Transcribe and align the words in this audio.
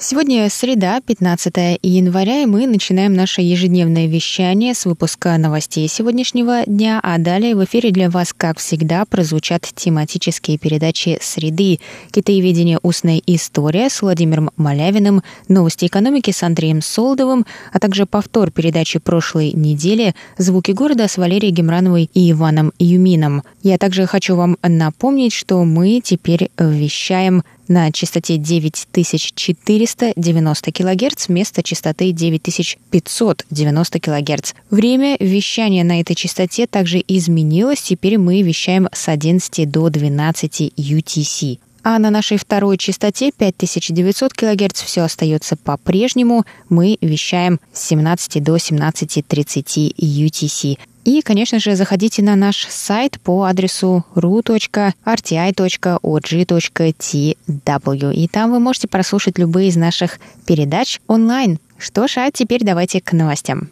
Сегодня 0.00 0.48
среда, 0.48 1.00
15 1.00 1.80
января, 1.82 2.42
и 2.42 2.46
мы 2.46 2.68
начинаем 2.68 3.14
наше 3.14 3.40
ежедневное 3.40 4.06
вещание 4.06 4.72
с 4.72 4.86
выпуска 4.86 5.36
новостей 5.38 5.88
сегодняшнего 5.88 6.62
дня, 6.66 7.00
а 7.02 7.18
далее 7.18 7.56
в 7.56 7.64
эфире 7.64 7.90
для 7.90 8.08
вас, 8.08 8.32
как 8.32 8.58
всегда, 8.58 9.04
прозвучат 9.06 9.68
тематические 9.74 10.56
передачи 10.56 11.18
«Среды», 11.20 11.80
«Китаеведение. 12.12 12.78
Устная 12.84 13.20
история» 13.26 13.90
с 13.90 14.00
Владимиром 14.00 14.50
Малявиным, 14.56 15.24
«Новости 15.48 15.86
экономики» 15.86 16.30
с 16.30 16.44
Андреем 16.44 16.80
Солдовым, 16.80 17.44
а 17.72 17.80
также 17.80 18.06
повтор 18.06 18.52
передачи 18.52 19.00
прошлой 19.00 19.50
недели 19.50 20.14
«Звуки 20.36 20.70
города» 20.70 21.08
с 21.08 21.16
Валерией 21.18 21.52
Гемрановой 21.52 22.08
и 22.14 22.30
Иваном 22.30 22.72
Юмином. 22.78 23.42
Я 23.64 23.78
также 23.78 24.06
хочу 24.06 24.36
вам 24.36 24.58
напомнить, 24.62 25.32
что 25.32 25.64
мы 25.64 26.00
теперь 26.04 26.52
вещаем 26.56 27.42
на 27.68 27.92
частоте 27.92 28.36
9490 28.36 30.72
кГц 30.72 31.28
вместо 31.28 31.62
частоты 31.62 32.12
9590 32.12 34.00
кГц. 34.00 34.54
Время 34.70 35.16
вещания 35.20 35.84
на 35.84 36.00
этой 36.00 36.14
частоте 36.14 36.66
также 36.66 37.04
изменилось. 37.06 37.82
Теперь 37.82 38.16
мы 38.18 38.42
вещаем 38.42 38.88
с 38.92 39.08
11 39.08 39.70
до 39.70 39.90
12 39.90 40.72
UTC. 40.76 41.58
А 41.90 41.98
на 41.98 42.10
нашей 42.10 42.36
второй 42.36 42.76
частоте 42.76 43.32
5900 43.32 44.34
кГц 44.34 44.82
все 44.82 45.02
остается 45.02 45.56
по-прежнему. 45.56 46.44
Мы 46.68 46.98
вещаем 47.00 47.60
с 47.72 47.88
17 47.88 48.42
до 48.42 48.56
17.30 48.56 49.94
UTC. 49.96 50.78
И, 51.08 51.22
конечно 51.22 51.58
же, 51.58 51.74
заходите 51.74 52.22
на 52.22 52.36
наш 52.36 52.66
сайт 52.68 53.18
по 53.22 53.44
адресу 53.44 54.04
ru.rti.org.tw. 54.14 54.84
И 58.14 58.28
там 58.28 58.50
вы 58.50 58.60
можете 58.60 58.88
прослушать 58.88 59.38
любые 59.38 59.68
из 59.68 59.76
наших 59.76 60.20
передач 60.46 61.00
онлайн. 61.06 61.60
Что 61.78 62.08
ж, 62.08 62.18
а 62.18 62.30
теперь 62.30 62.62
давайте 62.62 63.00
к 63.00 63.14
новостям. 63.14 63.70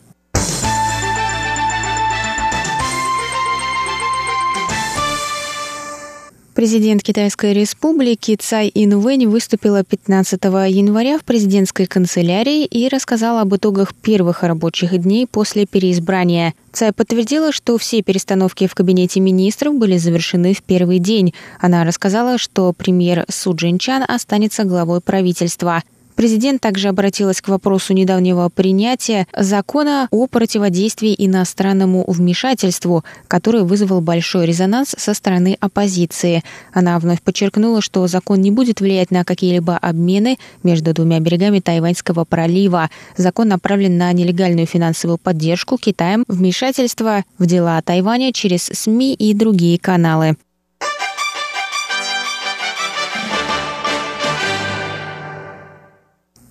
Президент 6.56 7.02
Китайской 7.02 7.52
республики 7.52 8.34
Цай 8.34 8.72
Инвэнь 8.74 9.26
выступила 9.26 9.84
15 9.84 10.42
января 10.70 11.18
в 11.18 11.22
президентской 11.22 11.84
канцелярии 11.84 12.64
и 12.64 12.88
рассказала 12.88 13.42
об 13.42 13.54
итогах 13.54 13.94
первых 13.94 14.42
рабочих 14.42 14.96
дней 14.96 15.26
после 15.26 15.66
переизбрания. 15.66 16.54
Цай 16.72 16.94
подтвердила, 16.94 17.52
что 17.52 17.76
все 17.76 18.00
перестановки 18.02 18.66
в 18.66 18.74
кабинете 18.74 19.20
министров 19.20 19.74
были 19.74 19.98
завершены 19.98 20.54
в 20.54 20.62
первый 20.62 20.98
день. 20.98 21.34
Она 21.60 21.84
рассказала, 21.84 22.38
что 22.38 22.72
премьер 22.72 23.26
Су 23.28 23.54
Джинчан 23.54 24.02
останется 24.08 24.64
главой 24.64 25.02
правительства– 25.02 25.82
Президент 26.16 26.62
также 26.62 26.88
обратилась 26.88 27.42
к 27.42 27.48
вопросу 27.48 27.92
недавнего 27.92 28.48
принятия 28.48 29.26
закона 29.36 30.08
о 30.10 30.26
противодействии 30.26 31.14
иностранному 31.16 32.04
вмешательству, 32.10 33.04
который 33.28 33.64
вызвал 33.64 34.00
большой 34.00 34.46
резонанс 34.46 34.94
со 34.96 35.12
стороны 35.12 35.58
оппозиции. 35.60 36.42
Она 36.72 36.98
вновь 36.98 37.20
подчеркнула, 37.20 37.82
что 37.82 38.06
закон 38.06 38.40
не 38.40 38.50
будет 38.50 38.80
влиять 38.80 39.10
на 39.10 39.24
какие-либо 39.24 39.76
обмены 39.76 40.38
между 40.62 40.94
двумя 40.94 41.20
берегами 41.20 41.60
Тайваньского 41.60 42.24
пролива. 42.24 42.88
Закон 43.18 43.48
направлен 43.48 43.98
на 43.98 44.10
нелегальную 44.14 44.66
финансовую 44.66 45.18
поддержку 45.18 45.76
Китаем 45.76 46.24
вмешательства 46.28 47.24
в 47.38 47.44
дела 47.44 47.82
Тайваня 47.82 48.32
через 48.32 48.70
СМИ 48.72 49.12
и 49.14 49.34
другие 49.34 49.78
каналы. 49.78 50.36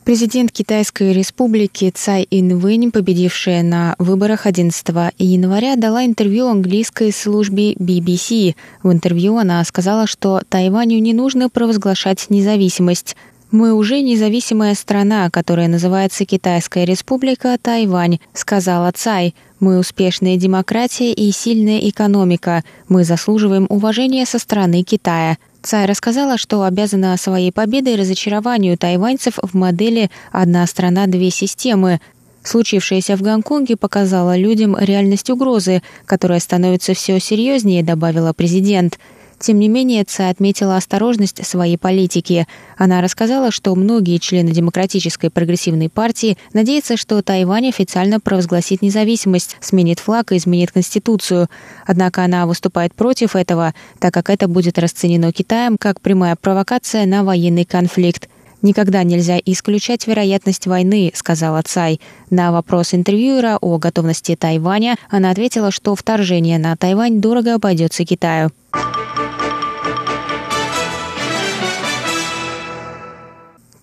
Президент 0.06 0.52
Китайской 0.52 1.14
республики 1.14 1.90
Цай 1.90 2.28
Инвэнь, 2.30 2.92
победившая 2.92 3.64
на 3.64 3.96
выборах 3.98 4.46
11 4.46 4.86
января, 5.18 5.76
дала 5.78 6.06
интервью 6.06 6.46
английской 6.46 7.12
службе 7.12 7.74
BBC. 7.74 8.54
В 8.84 8.92
интервью 8.92 9.38
она 9.38 9.64
сказала, 9.64 10.06
что 10.06 10.44
Тайваню 10.48 11.00
не 11.00 11.16
нужно 11.16 11.50
провозглашать 11.50 12.28
независимость. 12.30 13.16
«Мы 13.50 13.74
уже 13.74 14.02
независимая 14.02 14.76
страна, 14.76 15.32
которая 15.32 15.68
называется 15.68 16.24
Китайская 16.26 16.86
республика 16.86 17.58
Тайвань», 17.60 18.20
сказала 18.34 18.92
Цай. 18.92 19.34
«Мы 19.60 19.80
успешная 19.80 20.38
демократия 20.38 21.14
и 21.14 21.32
сильная 21.32 21.80
экономика. 21.80 22.64
Мы 22.90 23.06
заслуживаем 23.06 23.66
уважения 23.70 24.28
со 24.28 24.38
стороны 24.38 24.84
Китая». 24.84 25.38
Цай 25.66 25.88
рассказала, 25.88 26.38
что 26.38 26.62
обязана 26.62 27.18
своей 27.18 27.52
победой 27.52 27.96
разочарованию 27.96 28.78
тайваньцев 28.78 29.40
в 29.42 29.56
модели 29.56 30.12
«одна 30.32 30.68
страна, 30.68 31.08
две 31.08 31.32
системы». 31.32 32.00
Случившееся 32.44 33.16
в 33.18 33.24
Гонконге 33.24 33.76
показало 33.76 34.38
людям 34.38 34.78
реальность 34.78 35.32
угрозы, 35.32 35.82
которая 36.06 36.40
становится 36.40 36.94
все 36.94 37.20
серьезнее, 37.20 37.82
добавила 37.82 38.32
президент– 38.32 39.00
тем 39.40 39.60
не 39.60 39.68
менее, 39.68 40.04
Цай 40.04 40.30
отметила 40.30 40.78
осторожность 40.78 41.46
своей 41.46 41.78
политики. 41.78 42.48
Она 42.78 43.02
рассказала, 43.02 43.52
что 43.52 43.76
многие 43.76 44.18
члены 44.18 44.52
Демократической 44.52 45.30
прогрессивной 45.30 45.90
партии 45.90 46.38
надеются, 46.54 46.98
что 46.98 47.22
Тайвань 47.22 47.70
официально 47.70 48.20
провозгласит 48.20 48.82
независимость, 48.82 49.58
сменит 49.60 50.00
флаг 50.00 50.32
и 50.32 50.38
изменит 50.38 50.72
Конституцию. 50.72 51.50
Однако 51.86 52.24
она 52.24 52.46
выступает 52.46 52.94
против 52.94 53.36
этого, 53.36 53.74
так 54.00 54.14
как 54.14 54.30
это 54.30 54.48
будет 54.48 54.80
расценено 54.80 55.32
Китаем 55.32 55.78
как 55.78 56.02
прямая 56.02 56.36
провокация 56.36 57.06
на 57.06 57.24
военный 57.24 57.66
конфликт. 57.66 58.30
«Никогда 58.62 59.04
нельзя 59.04 59.38
исключать 59.46 60.08
вероятность 60.08 60.66
войны»,— 60.66 61.12
сказала 61.16 61.62
Цай. 61.62 62.02
На 62.32 62.52
вопрос 62.52 62.96
интервьюера 62.96 63.60
о 63.62 63.78
готовности 63.78 64.36
Тайваня 64.36 64.96
она 65.10 65.30
ответила, 65.30 65.70
что 65.70 65.96
вторжение 65.96 66.58
на 66.58 66.76
Тайвань 66.76 67.22
дорого 67.22 67.54
обойдется 67.54 68.06
Китаю. 68.06 68.50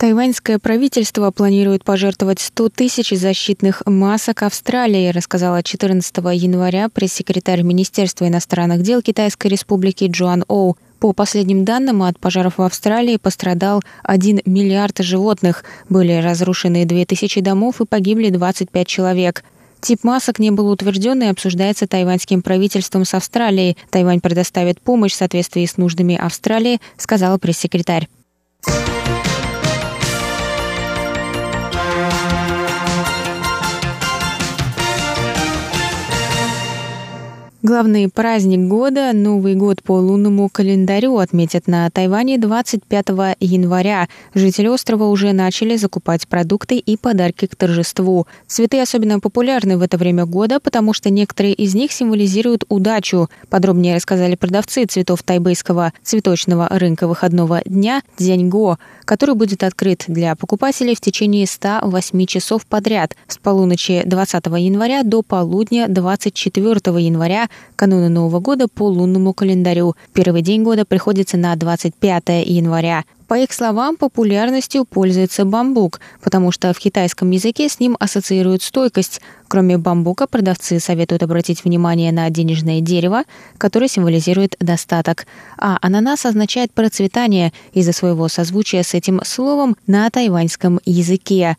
Тайваньское 0.03 0.59
правительство 0.59 1.31
планирует 1.31 1.85
пожертвовать 1.85 2.41
100 2.41 2.71
тысяч 2.71 3.11
защитных 3.11 3.85
масок 3.87 4.43
Австралии, 4.43 5.13
рассказала 5.13 5.63
14 5.63 6.17
января 6.35 6.89
пресс-секретарь 6.89 7.63
Министерства 7.63 8.27
иностранных 8.27 8.83
дел 8.83 9.01
Китайской 9.01 9.47
республики 9.47 10.09
Джоан 10.11 10.45
Оу. 10.49 10.77
По 10.99 11.13
последним 11.13 11.65
данным, 11.65 12.03
от 12.03 12.19
пожаров 12.19 12.59
в 12.59 12.63
Австралии 12.63 13.17
пострадал 13.17 13.81
1 14.03 14.41
миллиард 14.45 14.99
животных, 14.99 15.63
были 15.89 16.15
разрушены 16.15 16.85
2000 16.85 17.41
домов 17.41 17.81
и 17.81 17.87
погибли 17.87 18.31
25 18.31 18.89
человек. 18.89 19.45
Тип 19.81 20.03
масок 20.03 20.41
не 20.41 20.51
был 20.51 20.69
утвержден 20.69 21.23
и 21.23 21.27
обсуждается 21.27 21.87
тайваньским 21.87 22.43
правительством 22.43 23.05
с 23.05 23.15
Австралией. 23.15 23.77
Тайвань 23.91 24.21
предоставит 24.21 24.81
помощь 24.81 25.13
в 25.13 25.17
соответствии 25.19 25.65
с 25.65 25.77
нуждами 25.77 26.17
Австралии, 26.17 26.81
сказала 26.97 27.39
пресс-секретарь. 27.39 28.09
Главный 37.65 38.09
праздник 38.09 38.69
года– 38.69 39.13
Новый 39.15 39.55
год 39.55 39.85
по 39.85 39.93
лунному 39.93 40.49
календарю 40.49 41.19
отметят 41.19 41.69
на 41.69 41.89
Тайване 41.91 42.37
25 42.37 43.37
января. 43.39 44.09
Жители 44.35 44.67
острова 44.67 45.05
уже 45.05 45.33
начали 45.33 45.77
закупать 45.77 46.27
продукты 46.27 46.79
и 46.79 46.97
подарки 46.97 47.47
к 47.47 47.55
торжеству. 47.55 48.27
Цветы 48.49 48.81
особенно 48.81 49.21
популярны 49.21 49.79
в 49.79 49.83
это 49.83 49.97
время 49.97 50.27
года, 50.27 50.59
потому 50.59 50.93
что 50.93 51.09
некоторые 51.09 51.55
из 51.55 51.77
них 51.77 51.93
символизируют 51.93 52.65
удачу. 52.69 53.31
Подробнее 53.49 53.95
рассказали 53.95 54.35
продавцы 54.35 54.85
цветов 54.85 55.23
тайбэйского 55.23 55.93
цветочного 56.03 56.67
рынка 56.69 57.07
выходного 57.07 57.63
дня 57.65 58.03
Дзяньго, 58.19 58.79
который 59.05 59.37
будет 59.37 59.63
открыт 59.63 60.03
для 60.09 60.35
покупателей 60.35 60.97
в 60.97 61.01
течение 61.01 61.47
108 61.47 62.27
часов 62.27 62.67
подряд 62.67 63.15
с 63.29 63.39
полуночи 63.39 64.03
20 64.05 64.47
января 64.47 65.05
до 65.05 65.23
полудня 65.23 65.87
24 65.87 66.75
января 67.01 67.49
кануна 67.77 68.09
Нового 68.09 68.41
года 68.41 68.69
по 68.69 68.89
лунному 68.89 69.35
календарю. 69.35 69.95
Первый 70.13 70.43
день 70.43 70.63
года 70.63 70.85
приходится 70.85 71.37
на 71.37 71.55
25 71.57 72.47
января. 72.47 73.05
По 73.33 73.39
их 73.39 73.53
словам, 73.53 73.97
популярностью 73.97 74.85
пользуется 74.85 75.47
бамбук, 75.47 76.01
потому 76.23 76.53
что 76.53 76.75
в 76.75 76.79
китайском 76.79 77.31
языке 77.31 77.69
с 77.69 77.81
ним 77.81 77.97
ассоциируют 77.99 78.63
стойкость. 78.63 79.23
Кроме 79.49 79.79
бамбука, 79.79 80.27
продавцы 80.27 80.79
советуют 80.79 81.23
обратить 81.23 81.65
внимание 81.65 82.13
на 82.13 82.29
денежное 82.29 82.83
дерево, 82.83 83.25
которое 83.57 83.89
символизирует 83.89 84.57
достаток. 84.61 85.27
А 85.57 85.79
ананас 85.81 86.27
означает 86.27 86.73
процветание 86.73 87.55
из-за 87.73 87.93
своего 87.93 88.29
созвучия 88.29 88.83
с 88.83 88.93
этим 88.93 89.23
словом 89.25 89.77
на 89.87 90.11
тайваньском 90.11 90.81
языке. 90.85 91.57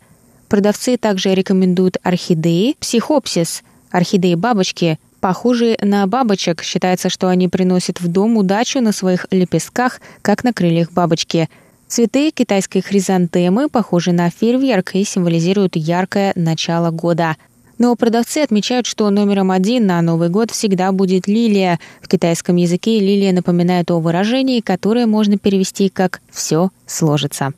Продавцы 0.50 0.98
также 0.98 1.34
рекомендуют 1.34 1.98
орхидеи, 2.04 2.76
психопсис, 2.80 3.64
орхидеи-бабочки, 3.92 5.00
похожие 5.24 5.78
на 5.82 6.06
бабочек. 6.06 6.64
Считается, 6.64 7.08
что 7.08 7.30
они 7.30 7.48
приносят 7.48 8.02
в 8.02 8.10
дом 8.10 8.36
удачу 8.36 8.82
на 8.82 8.92
своих 8.92 9.26
лепестках, 9.32 10.02
как 10.22 10.44
на 10.44 10.52
крыльях 10.52 10.92
бабочки– 10.92 11.50
Цветы 11.94 12.32
китайской 12.32 12.82
хризантемы 12.82 13.70
похожи 13.70 14.14
на 14.14 14.32
фейерверк 14.32 14.96
и 14.96 15.04
символизируют 15.04 15.76
яркое 15.76 16.34
начало 16.36 16.90
года. 16.90 17.38
Но 17.78 17.96
продавцы 17.96 18.40
отмечают, 18.40 18.88
что 18.88 19.12
номером 19.12 19.52
один 19.52 19.86
на 19.86 20.02
Новый 20.02 20.30
год 20.30 20.50
всегда 20.50 20.92
будет 20.92 21.28
лилия. 21.28 21.80
В 22.02 22.08
китайском 22.08 22.56
языке 22.56 23.00
лилия 23.00 23.32
напоминает 23.32 23.92
о 23.92 24.00
выражении, 24.00 24.60
которое 24.62 25.06
можно 25.06 25.38
перевести 25.38 25.90
как 25.90 26.22
«все 26.32 26.72
сложится». 26.88 27.54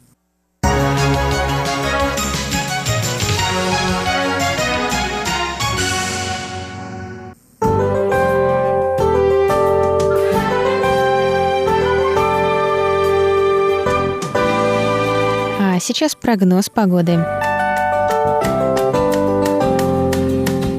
Сейчас 15.86 16.16
прогноз 16.16 16.70
погоды. 16.70 17.14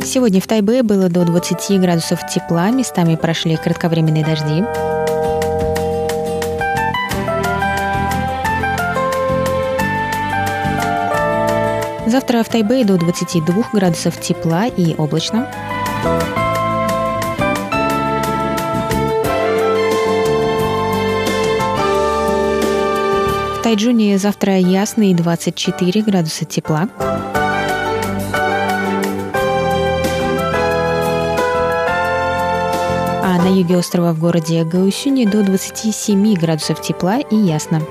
Сегодня 0.04 0.40
в 0.40 0.46
Тайбе 0.46 0.82
было 0.82 1.08
до 1.08 1.24
20 1.24 1.80
градусов 1.80 2.20
тепла, 2.26 2.70
местами 2.70 3.14
прошли 3.14 3.56
кратковременные 3.56 4.24
дожди. 4.24 4.64
Завтра 12.06 12.42
в 12.42 12.48
Тайбе 12.48 12.84
до 12.84 12.96
22 12.96 13.64
градусов 13.72 14.20
тепла 14.20 14.66
и 14.66 14.94
облачно. 14.96 15.48
Тайджуне 23.66 24.16
завтра 24.16 24.58
ясный 24.58 25.12
24 25.12 26.02
градуса 26.02 26.44
тепла. 26.44 26.88
А 33.24 33.42
на 33.42 33.48
юге 33.48 33.76
острова 33.76 34.12
в 34.12 34.20
городе 34.20 34.62
Гаусюне 34.62 35.28
до 35.28 35.42
27 35.42 36.34
градусов 36.34 36.80
тепла 36.80 37.18
и 37.18 37.34
ясно. 37.34 37.82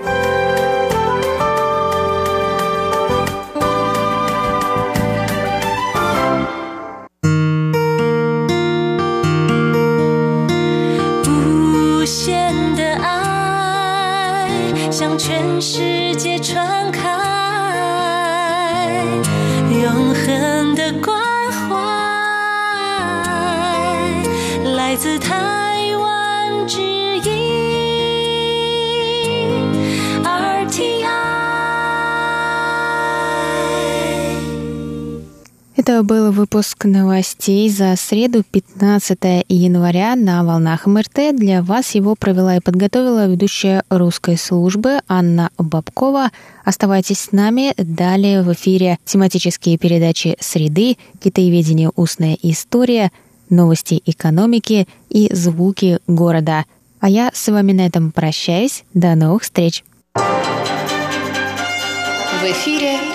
Это 35.95 36.03
был 36.03 36.33
выпуск 36.33 36.83
новостей 36.83 37.69
за 37.69 37.95
среду 37.95 38.43
15 38.43 39.45
января 39.47 40.17
на 40.17 40.43
волнах 40.43 40.87
МРТ. 40.87 41.33
Для 41.33 41.63
вас 41.63 41.95
его 41.95 42.15
провела 42.15 42.57
и 42.57 42.59
подготовила 42.59 43.27
ведущая 43.27 43.81
русской 43.89 44.37
службы 44.37 44.99
Анна 45.07 45.51
Бабкова. 45.57 46.31
Оставайтесь 46.65 47.19
с 47.19 47.31
нами. 47.31 47.73
Далее 47.77 48.41
в 48.41 48.51
эфире 48.51 48.99
тематические 49.05 49.77
передачи 49.77 50.35
«Среды», 50.41 50.97
«Китаеведение. 51.23 51.91
Устная 51.95 52.37
история», 52.41 53.13
«Новости 53.49 54.01
экономики» 54.05 54.89
и 55.09 55.33
«Звуки 55.33 55.99
города». 56.07 56.65
А 56.99 57.07
я 57.07 57.31
с 57.33 57.47
вами 57.47 57.71
на 57.71 57.85
этом 57.85 58.11
прощаюсь. 58.11 58.83
До 58.93 59.15
новых 59.15 59.43
встреч! 59.43 59.85
В 60.13 60.19
эфире 62.43 63.14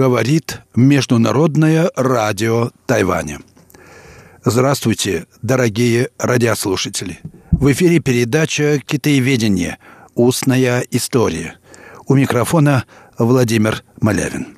Говорит 0.00 0.62
Международное 0.74 1.90
радио 1.94 2.70
Тайваня. 2.86 3.40
Здравствуйте, 4.42 5.26
дорогие 5.42 6.08
радиослушатели. 6.18 7.18
В 7.52 7.70
эфире 7.72 7.98
передача 7.98 8.78
«Китаеведение. 8.78 9.76
Устная 10.14 10.80
история». 10.90 11.58
У 12.06 12.14
микрофона 12.14 12.86
Владимир 13.18 13.84
Малявин. 14.00 14.56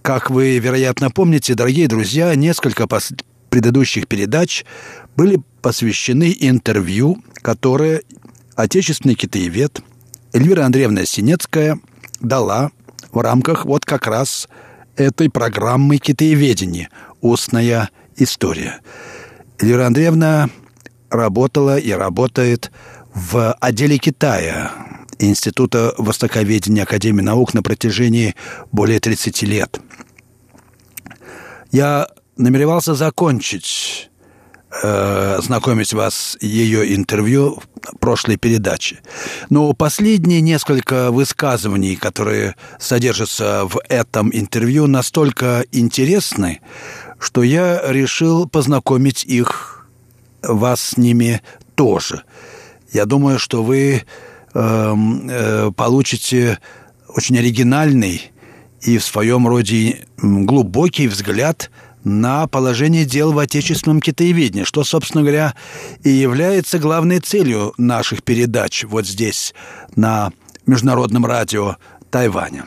Как 0.00 0.30
вы, 0.30 0.56
вероятно, 0.60 1.10
помните, 1.10 1.56
дорогие 1.56 1.88
друзья, 1.88 2.32
несколько 2.36 2.84
пос- 2.84 3.20
предыдущих 3.50 4.06
передач 4.06 4.64
были 5.16 5.42
посвящены 5.60 6.32
интервью, 6.38 7.20
которое 7.42 8.02
отечественный 8.54 9.16
китаевед 9.16 9.80
Эльвира 10.32 10.66
Андреевна 10.66 11.04
Синецкая 11.04 11.80
дала 12.20 12.70
в 13.10 13.18
рамках 13.18 13.64
вот 13.64 13.84
как 13.84 14.06
раз 14.06 14.48
этой 14.98 15.30
программы 15.30 15.98
«Китаеведение. 15.98 16.90
Устная 17.20 17.90
история». 18.16 18.80
Эльвира 19.58 19.86
Андреевна 19.86 20.50
работала 21.10 21.78
и 21.78 21.90
работает 21.92 22.70
в 23.14 23.52
отделе 23.54 23.98
Китая 23.98 24.72
Института 25.18 25.94
Востоковедения 25.98 26.82
Академии 26.82 27.22
наук 27.22 27.54
на 27.54 27.62
протяжении 27.62 28.34
более 28.70 29.00
30 29.00 29.42
лет. 29.42 29.80
Я 31.72 32.08
намеревался 32.36 32.94
закончить 32.94 34.07
э, 34.82 35.38
знакомить 35.40 35.92
вас 35.92 36.14
с 36.14 36.42
ее 36.42 36.94
интервью 36.94 37.60
в 37.82 37.98
прошлой 37.98 38.36
передаче. 38.36 39.00
Но 39.50 39.72
последние 39.72 40.40
несколько 40.40 41.10
высказываний, 41.10 41.96
которые 41.96 42.54
содержатся 42.78 43.64
в 43.64 43.80
этом 43.88 44.30
интервью, 44.32 44.86
настолько 44.86 45.64
интересны, 45.72 46.60
что 47.18 47.42
я 47.42 47.80
решил 47.90 48.48
познакомить 48.48 49.24
их, 49.24 49.74
вас 50.42 50.80
с 50.80 50.96
ними 50.96 51.42
тоже. 51.74 52.22
Я 52.92 53.04
думаю, 53.04 53.38
что 53.38 53.62
вы 53.62 54.02
э, 54.54 54.94
э, 54.94 55.70
получите 55.76 56.58
очень 57.08 57.38
оригинальный 57.38 58.30
и 58.80 58.98
в 58.98 59.04
своем 59.04 59.48
роде 59.48 60.06
глубокий 60.18 61.08
взгляд– 61.08 61.70
на 62.04 62.46
положение 62.46 63.04
дел 63.04 63.32
в 63.32 63.38
отечественном 63.38 64.00
китаеведении, 64.00 64.64
что, 64.64 64.84
собственно 64.84 65.22
говоря, 65.22 65.54
и 66.02 66.10
является 66.10 66.78
главной 66.78 67.20
целью 67.20 67.74
наших 67.76 68.22
передач 68.22 68.84
вот 68.84 69.06
здесь, 69.06 69.54
на 69.96 70.32
Международном 70.66 71.26
радио 71.26 71.76
Тайваня. 72.10 72.66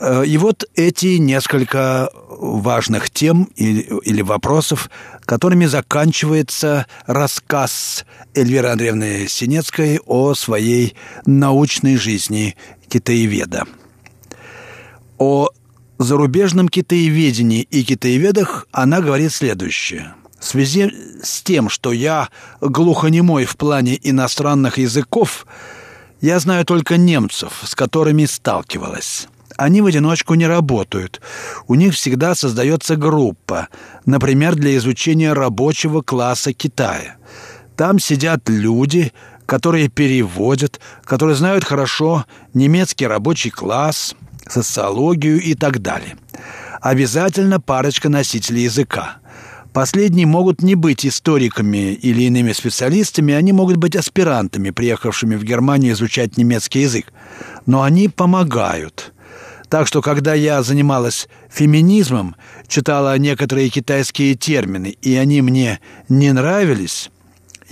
Э, 0.00 0.24
и 0.24 0.38
вот 0.38 0.64
эти 0.74 1.18
несколько 1.18 2.10
важных 2.28 3.10
тем 3.10 3.44
или, 3.56 4.22
вопросов, 4.22 4.90
которыми 5.24 5.66
заканчивается 5.66 6.86
рассказ 7.06 8.04
Эльвиры 8.34 8.68
Андреевны 8.68 9.28
Синецкой 9.28 10.00
о 10.06 10.34
своей 10.34 10.94
научной 11.26 11.96
жизни 11.96 12.56
китаеведа. 12.88 13.64
О 15.18 15.50
зарубежном 16.04 16.68
китаеведении 16.68 17.62
и 17.62 17.84
китаеведах 17.84 18.66
она 18.72 19.00
говорит 19.00 19.32
следующее. 19.32 20.14
В 20.38 20.44
связи 20.46 20.90
с 21.22 21.42
тем, 21.42 21.68
что 21.68 21.92
я 21.92 22.30
глухонемой 22.60 23.44
в 23.44 23.56
плане 23.56 23.98
иностранных 24.02 24.78
языков, 24.78 25.46
я 26.22 26.38
знаю 26.38 26.64
только 26.64 26.96
немцев, 26.96 27.62
с 27.64 27.74
которыми 27.74 28.24
сталкивалась. 28.24 29.28
Они 29.58 29.82
в 29.82 29.86
одиночку 29.86 30.34
не 30.34 30.46
работают. 30.46 31.20
У 31.68 31.74
них 31.74 31.92
всегда 31.92 32.34
создается 32.34 32.96
группа, 32.96 33.68
например, 34.06 34.54
для 34.54 34.76
изучения 34.78 35.34
рабочего 35.34 36.00
класса 36.00 36.54
Китая. 36.54 37.16
Там 37.76 37.98
сидят 37.98 38.48
люди, 38.48 39.12
которые 39.44 39.88
переводят, 39.88 40.80
которые 41.04 41.36
знают 41.36 41.64
хорошо 41.64 42.24
немецкий 42.54 43.06
рабочий 43.06 43.50
класс, 43.50 44.14
социологию 44.50 45.40
и 45.40 45.54
так 45.54 45.80
далее. 45.80 46.16
Обязательно 46.80 47.60
парочка 47.60 48.08
носителей 48.08 48.64
языка. 48.64 49.18
Последние 49.72 50.26
могут 50.26 50.62
не 50.62 50.74
быть 50.74 51.06
историками 51.06 51.92
или 51.92 52.22
иными 52.22 52.52
специалистами, 52.52 53.34
они 53.34 53.52
могут 53.52 53.76
быть 53.76 53.94
аспирантами, 53.94 54.70
приехавшими 54.70 55.36
в 55.36 55.44
Германию 55.44 55.92
изучать 55.92 56.36
немецкий 56.36 56.80
язык. 56.80 57.12
Но 57.66 57.82
они 57.82 58.08
помогают. 58.08 59.12
Так 59.68 59.86
что, 59.86 60.02
когда 60.02 60.34
я 60.34 60.64
занималась 60.64 61.28
феминизмом, 61.48 62.34
читала 62.66 63.16
некоторые 63.16 63.68
китайские 63.68 64.34
термины, 64.34 64.96
и 65.00 65.14
они 65.14 65.42
мне 65.42 65.78
не 66.08 66.32
нравились, 66.32 67.10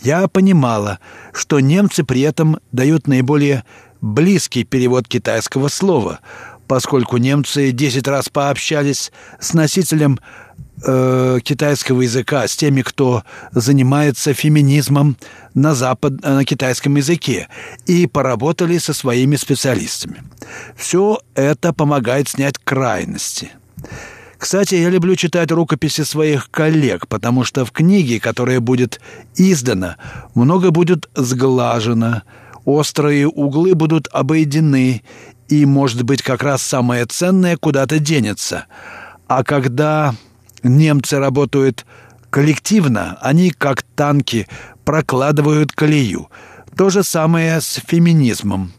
я 0.02 0.28
понимала, 0.28 1.00
что 1.32 1.58
немцы 1.58 2.04
при 2.04 2.20
этом 2.20 2.61
дают 2.70 3.08
наиболее 3.08 3.64
близкий 4.00 4.62
перевод 4.62 5.08
китайского 5.08 5.66
слова, 5.66 6.20
поскольку 6.68 7.16
немцы 7.16 7.72
10 7.72 8.06
раз 8.06 8.28
пообщались 8.28 9.10
с 9.40 9.54
носителем 9.54 10.20
э, 10.87 11.38
китайского 11.42 12.02
языка, 12.02 12.46
с 12.46 12.56
теми, 12.56 12.82
кто 12.82 13.25
занимается 13.52 14.34
феминизмом 14.34 15.16
на, 15.54 15.75
запад, 15.75 16.12
э, 16.22 16.34
на 16.34 16.44
китайском 16.44 16.96
языке, 16.96 17.48
и 17.87 18.06
поработали 18.06 18.78
со 18.78 18.92
своими 18.92 19.37
специалистами. 19.37 20.22
Все 20.76 21.20
это 21.34 21.72
помогает 21.72 22.28
снять 22.28 22.58
крайности. 22.58 23.50
Кстати, 24.37 24.76
я 24.76 24.88
люблю 24.88 25.16
читать 25.16 25.50
рукописи 25.50 26.02
своих 26.02 26.50
коллег, 26.50 27.08
потому 27.08 27.42
что 27.42 27.64
в 27.64 27.72
книге, 27.72 28.20
которая 28.20 28.60
будет 28.60 29.00
издана, 29.34 29.96
много 30.34 30.70
будет 30.70 31.08
сглажено, 31.16 32.22
острые 32.64 33.26
углы 33.26 33.75
будут 33.75 34.06
обойдены, 34.12 35.02
и, 35.48 35.64
может 35.66 36.02
быть, 36.02 36.22
как 36.22 36.42
раз 36.42 36.62
самое 36.62 37.06
ценное 37.06 37.56
куда-то 37.56 37.98
денется. 37.98 38.66
А 39.26 39.44
когда 39.44 40.14
немцы 40.62 41.18
работают 41.18 41.86
коллективно, 42.30 43.18
они, 43.20 43.50
как 43.50 43.82
танки, 43.82 44.46
прокладывают 44.84 45.72
колею. 45.72 46.28
То 46.76 46.90
же 46.90 47.02
самое 47.02 47.60
с 47.60 47.80
феминизмом. 47.86 48.72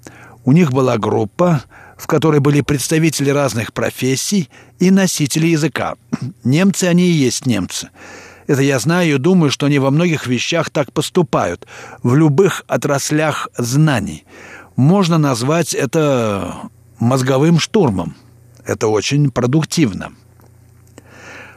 У 0.45 0.51
них 0.51 0.71
была 0.71 0.97
группа, 0.97 1.63
в 1.97 2.07
которой 2.07 2.39
были 2.39 2.61
представители 2.61 3.29
разных 3.29 3.73
профессий 3.73 4.49
и 4.79 4.89
носители 4.89 5.47
языка. 5.47 5.95
Немцы 6.43 6.85
они 6.85 7.03
и 7.03 7.11
есть 7.11 7.45
немцы. 7.45 7.89
Это 8.47 8.63
я 8.63 8.79
знаю 8.79 9.15
и 9.15 9.17
думаю, 9.19 9.51
что 9.51 9.67
они 9.67 9.77
во 9.77 9.91
многих 9.91 10.25
вещах 10.25 10.71
так 10.71 10.91
поступают, 10.91 11.67
в 12.01 12.15
любых 12.15 12.63
отраслях 12.67 13.47
знаний 13.55 14.25
можно 14.79 15.17
назвать 15.17 15.73
это 15.73 16.55
мозговым 16.99 17.59
штурмом. 17.59 18.15
Это 18.63 18.87
очень 18.87 19.29
продуктивно. 19.29 20.13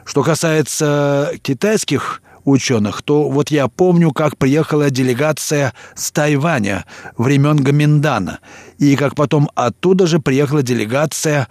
Что 0.03 0.23
касается 0.23 1.31
китайских 1.41 2.21
ученых, 2.43 3.01
то 3.01 3.29
вот 3.29 3.49
я 3.49 3.69
помню, 3.69 4.11
как 4.11 4.37
приехала 4.37 4.89
делегация 4.89 5.73
с 5.95 6.11
Тайваня 6.11 6.83
времен 7.17 7.55
Гаминдана, 7.55 8.39
и 8.77 8.97
как 8.97 9.15
потом 9.15 9.49
оттуда 9.55 10.05
же 10.05 10.19
приехала 10.19 10.61
делегация 10.61 11.47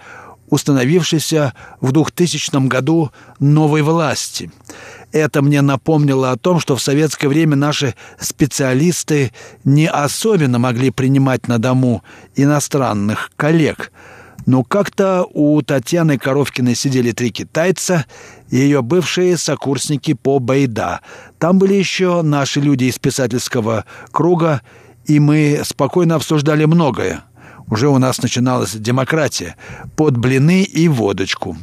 установившейся 0.50 1.54
в 1.80 1.92
2000 1.92 2.68
году 2.68 3.12
новой 3.38 3.80
власти. 3.80 4.52
Это 5.12 5.42
мне 5.42 5.60
напомнило 5.60 6.32
о 6.32 6.36
том, 6.36 6.58
что 6.58 6.74
в 6.74 6.82
советское 6.82 7.28
время 7.28 7.54
наши 7.54 7.94
специалисты 8.18 9.32
не 9.62 9.86
особенно 9.88 10.58
могли 10.58 10.90
принимать 10.90 11.48
на 11.48 11.58
дому 11.58 12.02
иностранных 12.34 13.30
коллег. 13.36 13.92
Но 14.46 14.64
как-то 14.64 15.24
у 15.32 15.60
Татьяны 15.62 16.18
Коровкиной 16.18 16.74
сидели 16.74 17.12
три 17.12 17.30
китайца 17.30 18.06
ее 18.50 18.82
бывшие 18.82 19.36
сокурсники 19.36 20.14
по 20.14 20.40
Байда. 20.40 21.00
Там 21.38 21.58
были 21.58 21.74
еще 21.74 22.22
наши 22.22 22.60
люди 22.60 22.84
из 22.84 22.98
писательского 22.98 23.84
круга, 24.10 24.62
и 25.06 25.20
мы 25.20 25.60
спокойно 25.64 26.16
обсуждали 26.16 26.64
многое. 26.64 27.22
Уже 27.70 27.88
у 27.88 27.98
нас 27.98 28.20
начиналась 28.20 28.72
демократия. 28.72 29.56
Под 29.96 30.16
блины 30.16 30.62
и 30.62 30.88
водочку. 30.88 31.56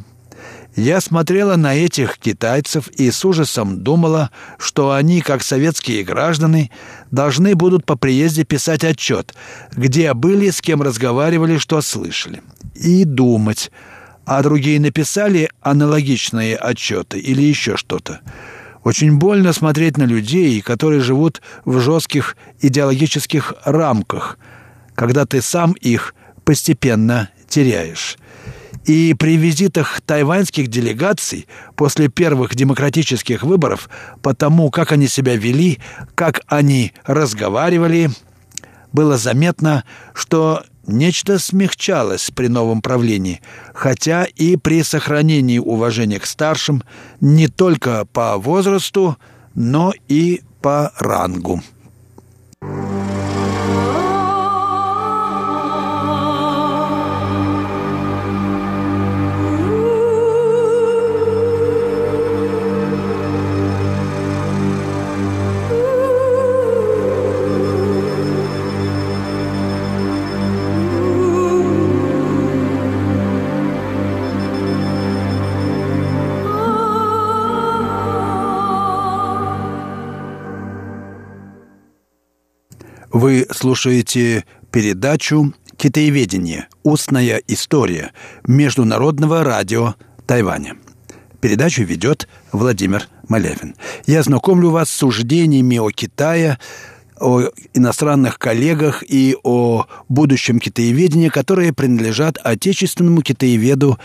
Я 0.76 1.00
смотрела 1.00 1.56
на 1.56 1.74
этих 1.74 2.18
китайцев 2.18 2.88
и 2.88 3.10
с 3.10 3.24
ужасом 3.24 3.82
думала, 3.82 4.30
что 4.58 4.92
они, 4.92 5.20
как 5.20 5.42
советские 5.42 6.04
граждане, 6.04 6.70
должны 7.10 7.54
будут 7.54 7.84
по 7.84 7.96
приезде 7.96 8.44
писать 8.44 8.84
отчет, 8.84 9.34
где 9.72 10.14
были, 10.14 10.50
с 10.50 10.60
кем 10.60 10.82
разговаривали, 10.82 11.58
что 11.58 11.80
слышали. 11.82 12.42
И 12.74 13.04
думать, 13.04 13.70
а 14.24 14.42
другие 14.42 14.80
написали 14.80 15.50
аналогичные 15.60 16.56
отчеты 16.56 17.18
или 17.18 17.42
еще 17.42 17.76
что-то. 17.76 18.20
Очень 18.84 19.18
больно 19.18 19.52
смотреть 19.52 19.98
на 19.98 20.04
людей, 20.04 20.60
которые 20.62 21.00
живут 21.00 21.42
в 21.64 21.80
жестких 21.80 22.36
идеологических 22.60 23.54
рамках– 23.64 24.38
когда 25.00 25.24
ты 25.24 25.40
сам 25.40 25.72
их 25.72 26.14
постепенно 26.44 27.30
теряешь. 27.48 28.18
И 28.84 29.14
при 29.14 29.36
визитах 29.36 30.00
тайваньских 30.00 30.68
делегаций 30.68 31.46
после 31.76 32.08
первых 32.08 32.54
демократических 32.54 33.42
выборов, 33.42 33.90
по 34.22 34.34
тому, 34.34 34.70
как 34.70 34.92
они 34.92 35.06
себя 35.06 35.36
вели, 35.36 35.78
как 36.14 36.40
они 36.46 36.92
разговаривали, 37.04 38.10
было 38.92 39.16
заметно, 39.18 39.84
что 40.14 40.64
нечто 40.86 41.38
смягчалось 41.38 42.30
при 42.34 42.48
новом 42.48 42.82
правлении, 42.82 43.40
хотя 43.74 44.24
и 44.24 44.56
при 44.56 44.82
сохранении 44.82 45.58
уважения 45.58 46.18
к 46.18 46.26
старшим 46.26 46.82
не 47.20 47.48
только 47.48 48.06
по 48.06 48.36
возрасту, 48.38 49.16
но 49.54 49.92
и 50.08 50.42
по 50.62 50.92
рангу. 50.98 51.62
Вы 83.12 83.48
слушаете 83.50 84.44
передачу 84.70 85.52
«Китаеведение. 85.76 86.68
Устная 86.84 87.42
история» 87.48 88.12
Международного 88.46 89.42
радио 89.42 89.96
Тайваня. 90.28 90.76
Передачу 91.40 91.82
ведет 91.82 92.28
Владимир 92.52 93.08
Малявин. 93.26 93.74
Я 94.06 94.22
знакомлю 94.22 94.70
вас 94.70 94.90
с 94.90 94.96
суждениями 94.96 95.78
о 95.78 95.90
Китае, 95.90 96.58
о 97.18 97.48
иностранных 97.74 98.38
коллегах 98.38 99.02
и 99.02 99.36
о 99.42 99.86
будущем 100.08 100.60
китаеведении, 100.60 101.30
которые 101.30 101.72
принадлежат 101.72 102.38
отечественному 102.40 103.22
китаеведу 103.22 103.98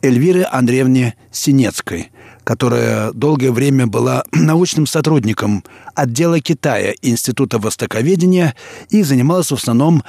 Эльвире 0.00 0.44
Андреевне 0.44 1.14
Синецкой, 1.30 2.10
которая 2.44 3.12
долгое 3.12 3.50
время 3.50 3.86
была 3.86 4.24
научным 4.32 4.86
сотрудником 4.86 5.64
отдела 5.94 6.40
Китая 6.40 6.94
Института 7.02 7.58
Востоковедения 7.58 8.54
и 8.90 9.02
занималась 9.02 9.50
в 9.50 9.54
основном 9.54 10.04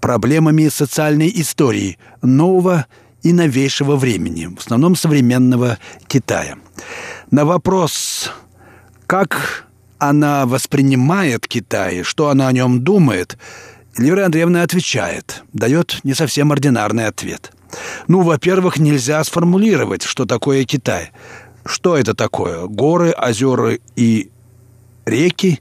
проблемами 0.00 0.68
социальной 0.68 1.32
истории 1.34 1.98
нового 2.22 2.86
и 3.22 3.32
новейшего 3.32 3.96
времени, 3.96 4.46
в 4.46 4.58
основном 4.58 4.96
современного 4.96 5.78
Китая. 6.08 6.56
На 7.30 7.44
вопрос, 7.44 8.30
как 9.06 9.66
она 9.98 10.46
воспринимает 10.46 11.46
Китай, 11.46 12.02
что 12.02 12.28
она 12.28 12.48
о 12.48 12.52
нем 12.52 12.82
думает, 12.82 13.38
Эльвира 13.96 14.24
Андреевна 14.24 14.62
отвечает, 14.62 15.44
дает 15.52 16.00
не 16.02 16.14
совсем 16.14 16.50
ординарный 16.50 17.06
ответ. 17.06 17.52
Ну, 18.08 18.22
во-первых, 18.22 18.78
нельзя 18.78 19.22
сформулировать, 19.22 20.02
что 20.02 20.24
такое 20.24 20.64
Китай. 20.64 21.12
Что 21.64 21.96
это 21.96 22.14
такое? 22.14 22.66
Горы, 22.66 23.12
озера 23.12 23.78
и 23.96 24.30
реки? 25.06 25.60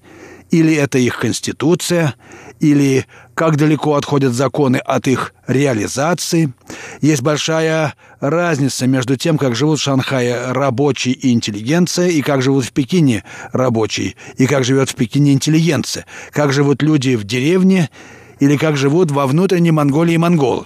Или 0.50 0.76
это 0.76 0.98
их 0.98 1.20
конституция? 1.20 2.16
Или 2.60 3.06
как 3.34 3.56
далеко 3.58 3.96
отходят 3.96 4.34
законы 4.34 4.78
от 4.78 5.08
их 5.08 5.34
реализации? 5.48 6.54
Есть 7.02 7.22
большая 7.22 7.96
разница 8.20 8.86
между 8.86 9.16
тем, 9.16 9.38
как 9.38 9.56
живут 9.56 9.80
в 9.80 9.84
Шанхае 9.84 10.52
рабочие 10.52 11.16
и 11.16 11.32
интеллигенция, 11.32 12.10
и 12.10 12.22
как 12.22 12.42
живут 12.42 12.66
в 12.66 12.72
Пекине 12.72 13.24
рабочие, 13.52 14.16
и 14.38 14.46
как 14.46 14.64
живет 14.64 14.90
в 14.90 14.96
Пекине 14.96 15.34
интеллигенция, 15.34 16.06
как 16.32 16.54
живут 16.54 16.84
люди 16.84 17.16
в 17.16 17.24
деревне 17.24 17.90
или 18.40 18.58
как 18.58 18.78
живут 18.78 19.10
во 19.12 19.26
внутренней 19.26 19.72
Монголии 19.72 20.18
монголы. 20.18 20.66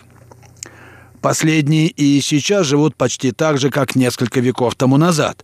Последние 1.25 1.87
и 1.87 2.21
сейчас 2.21 2.67
живут 2.67 2.95
почти 2.95 3.31
так 3.31 3.57
же, 3.57 3.71
как 3.71 3.95
несколько 3.95 4.41
веков 4.41 4.75
тому 4.75 4.97
назад. 4.97 5.43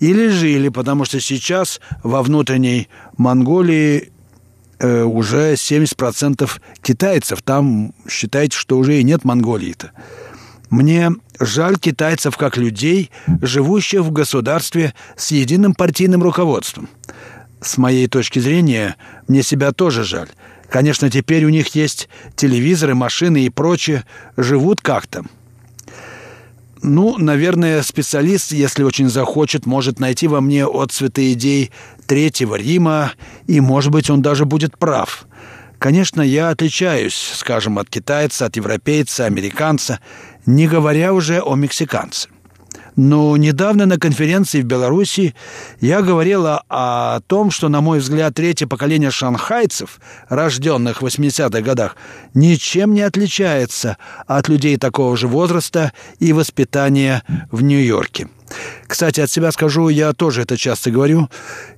Или 0.00 0.28
жили, 0.28 0.70
потому 0.70 1.04
что 1.04 1.20
сейчас 1.20 1.82
во 2.02 2.22
внутренней 2.22 2.88
Монголии 3.18 4.10
э, 4.78 5.02
уже 5.02 5.52
70% 5.52 6.50
китайцев. 6.80 7.42
Там 7.42 7.92
считайте, 8.08 8.56
что 8.56 8.78
уже 8.78 9.00
и 9.00 9.02
нет 9.02 9.26
Монголии-то. 9.26 9.90
Мне 10.70 11.10
жаль 11.38 11.76
китайцев 11.76 12.38
как 12.38 12.56
людей, 12.56 13.10
живущих 13.42 14.00
в 14.00 14.12
государстве 14.12 14.94
с 15.14 15.30
единым 15.30 15.74
партийным 15.74 16.22
руководством. 16.22 16.88
С 17.60 17.76
моей 17.76 18.08
точки 18.08 18.38
зрения, 18.38 18.96
мне 19.26 19.42
себя 19.42 19.72
тоже 19.72 20.04
жаль. 20.04 20.30
Конечно, 20.70 21.10
теперь 21.10 21.44
у 21.44 21.48
них 21.48 21.74
есть 21.74 22.08
телевизоры, 22.36 22.94
машины 22.94 23.44
и 23.44 23.50
прочее. 23.50 24.04
Живут 24.36 24.80
как-то. 24.80 25.24
Ну, 26.82 27.16
наверное, 27.18 27.82
специалист, 27.82 28.52
если 28.52 28.84
очень 28.84 29.08
захочет, 29.08 29.66
может 29.66 29.98
найти 29.98 30.28
во 30.28 30.40
мне 30.40 30.64
отцветы 30.64 31.32
идей 31.32 31.72
Третьего 32.06 32.54
Рима, 32.54 33.12
и, 33.46 33.60
может 33.60 33.90
быть, 33.90 34.10
он 34.10 34.22
даже 34.22 34.44
будет 34.44 34.78
прав. 34.78 35.26
Конечно, 35.78 36.22
я 36.22 36.50
отличаюсь, 36.50 37.32
скажем, 37.34 37.78
от 37.78 37.88
китайца, 37.88 38.46
от 38.46 38.56
европейца, 38.56 39.26
американца, 39.26 40.00
не 40.46 40.66
говоря 40.66 41.12
уже 41.12 41.40
о 41.40 41.54
мексиканце. 41.54 42.28
Но 42.98 43.36
недавно 43.36 43.86
на 43.86 43.96
конференции 43.96 44.60
в 44.60 44.64
Беларуси 44.64 45.32
я 45.80 46.02
говорила 46.02 46.64
о 46.68 47.20
том, 47.28 47.52
что, 47.52 47.68
на 47.68 47.80
мой 47.80 48.00
взгляд, 48.00 48.34
третье 48.34 48.66
поколение 48.66 49.12
шанхайцев, 49.12 50.00
рожденных 50.28 51.00
в 51.00 51.06
80-х 51.06 51.60
годах, 51.60 51.94
ничем 52.34 52.94
не 52.94 53.02
отличается 53.02 53.98
от 54.26 54.48
людей 54.48 54.78
такого 54.78 55.16
же 55.16 55.28
возраста 55.28 55.92
и 56.18 56.32
воспитания 56.32 57.22
в 57.52 57.62
Нью-Йорке. 57.62 58.26
Кстати, 58.86 59.20
от 59.20 59.30
себя 59.30 59.52
скажу, 59.52 59.90
я 59.90 60.12
тоже 60.12 60.42
это 60.42 60.56
часто 60.56 60.90
говорю, 60.90 61.28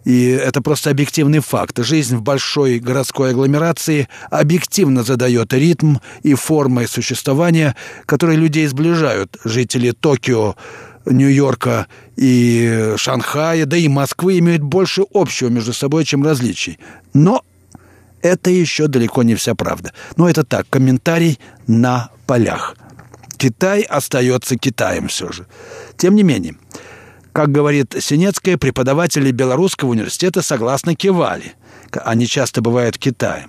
и 0.05 0.29
это 0.29 0.62
просто 0.62 0.91
объективный 0.91 1.41
факт. 1.41 1.79
Жизнь 1.85 2.17
в 2.17 2.23
большой 2.23 2.79
городской 2.79 3.31
агломерации 3.31 4.09
объективно 4.31 5.03
задает 5.03 5.53
ритм 5.53 5.97
и 6.23 6.35
формы 6.35 6.87
существования, 6.87 7.77
которые 8.07 8.39
людей 8.39 8.67
сближают. 8.69 9.37
Жители 9.45 9.91
Токио, 9.91 10.55
Нью-Йорка 11.07 11.87
и 12.16 12.95
Шанхая, 12.97 13.66
да 13.66 13.76
и 13.76 13.88
Москвы 13.88 14.38
имеют 14.38 14.62
больше 14.62 15.04
общего 15.12 15.49
между 15.49 15.73
собой, 15.73 16.04
чем 16.04 16.25
различий. 16.25 16.78
Но 17.14 17.42
это 18.23 18.50
еще 18.50 18.87
далеко 18.87 19.23
не 19.23 19.35
вся 19.35 19.54
правда. 19.54 19.92
Но 20.16 20.28
это 20.28 20.45
так, 20.45 20.66
комментарий 20.69 21.38
на 21.66 22.11
полях. 22.26 22.76
Китай 23.37 23.80
остается 23.80 24.57
Китаем 24.57 25.09
все 25.09 25.33
же. 25.33 25.46
Тем 25.96 26.14
не 26.14 26.22
менее, 26.22 26.57
как 27.33 27.51
говорит 27.51 27.96
Синецкая, 27.98 28.59
преподаватели 28.59 29.31
Белорусского 29.31 29.90
университета 29.90 30.42
согласно 30.42 30.94
кивали. 30.94 31.55
Они 31.92 32.27
часто 32.27 32.61
бывают 32.61 32.96
в 32.96 32.98
Китае. 32.98 33.46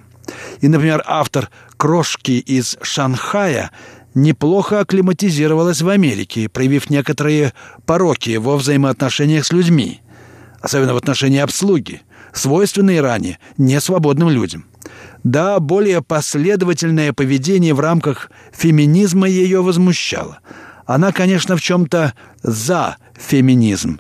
И, 0.62 0.68
например, 0.68 1.04
автор 1.06 1.50
«Крошки 1.78 2.32
из 2.32 2.78
Шанхая» 2.82 3.72
неплохо 4.14 4.80
акклиматизировалась 4.80 5.82
в 5.82 5.90
Америке, 5.90 6.50
проявив 6.50 6.90
некоторые 6.90 7.54
пороки 7.86 8.38
во 8.38 8.58
взаимоотношениях 8.58 9.46
с 9.46 9.52
людьми, 9.52 10.02
особенно 10.62 10.94
в 10.94 10.98
отношении 10.98 11.40
обслуги, 11.40 12.02
свойственные 12.34 13.02
ранее 13.02 13.40
несвободным 13.58 14.30
людям. 14.30 14.66
Да, 15.24 15.60
более 15.60 16.02
последовательное 16.02 17.14
поведение 17.14 17.74
в 17.74 17.80
рамках 17.80 18.32
феминизма 18.52 19.28
ее 19.28 19.62
возмущало. 19.62 20.40
Она, 20.86 21.12
конечно, 21.12 21.56
в 21.56 21.62
чем-то 21.62 22.14
за 22.42 22.98
феминизм, 23.14 24.00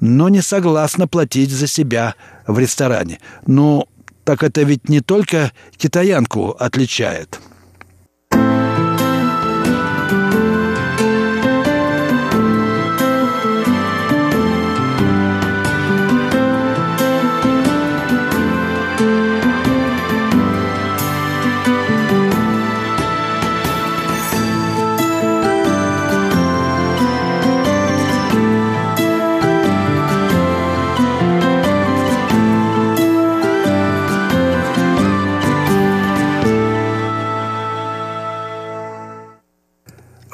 но 0.00 0.28
не 0.28 0.42
согласна 0.42 1.06
платить 1.06 1.50
за 1.50 1.66
себя 1.66 2.14
в 2.46 2.58
ресторане. 2.58 3.20
Ну, 3.46 3.86
так 4.24 4.42
это 4.42 4.62
ведь 4.62 4.88
не 4.88 5.00
только 5.00 5.52
китаянку 5.76 6.50
отличает». 6.58 7.40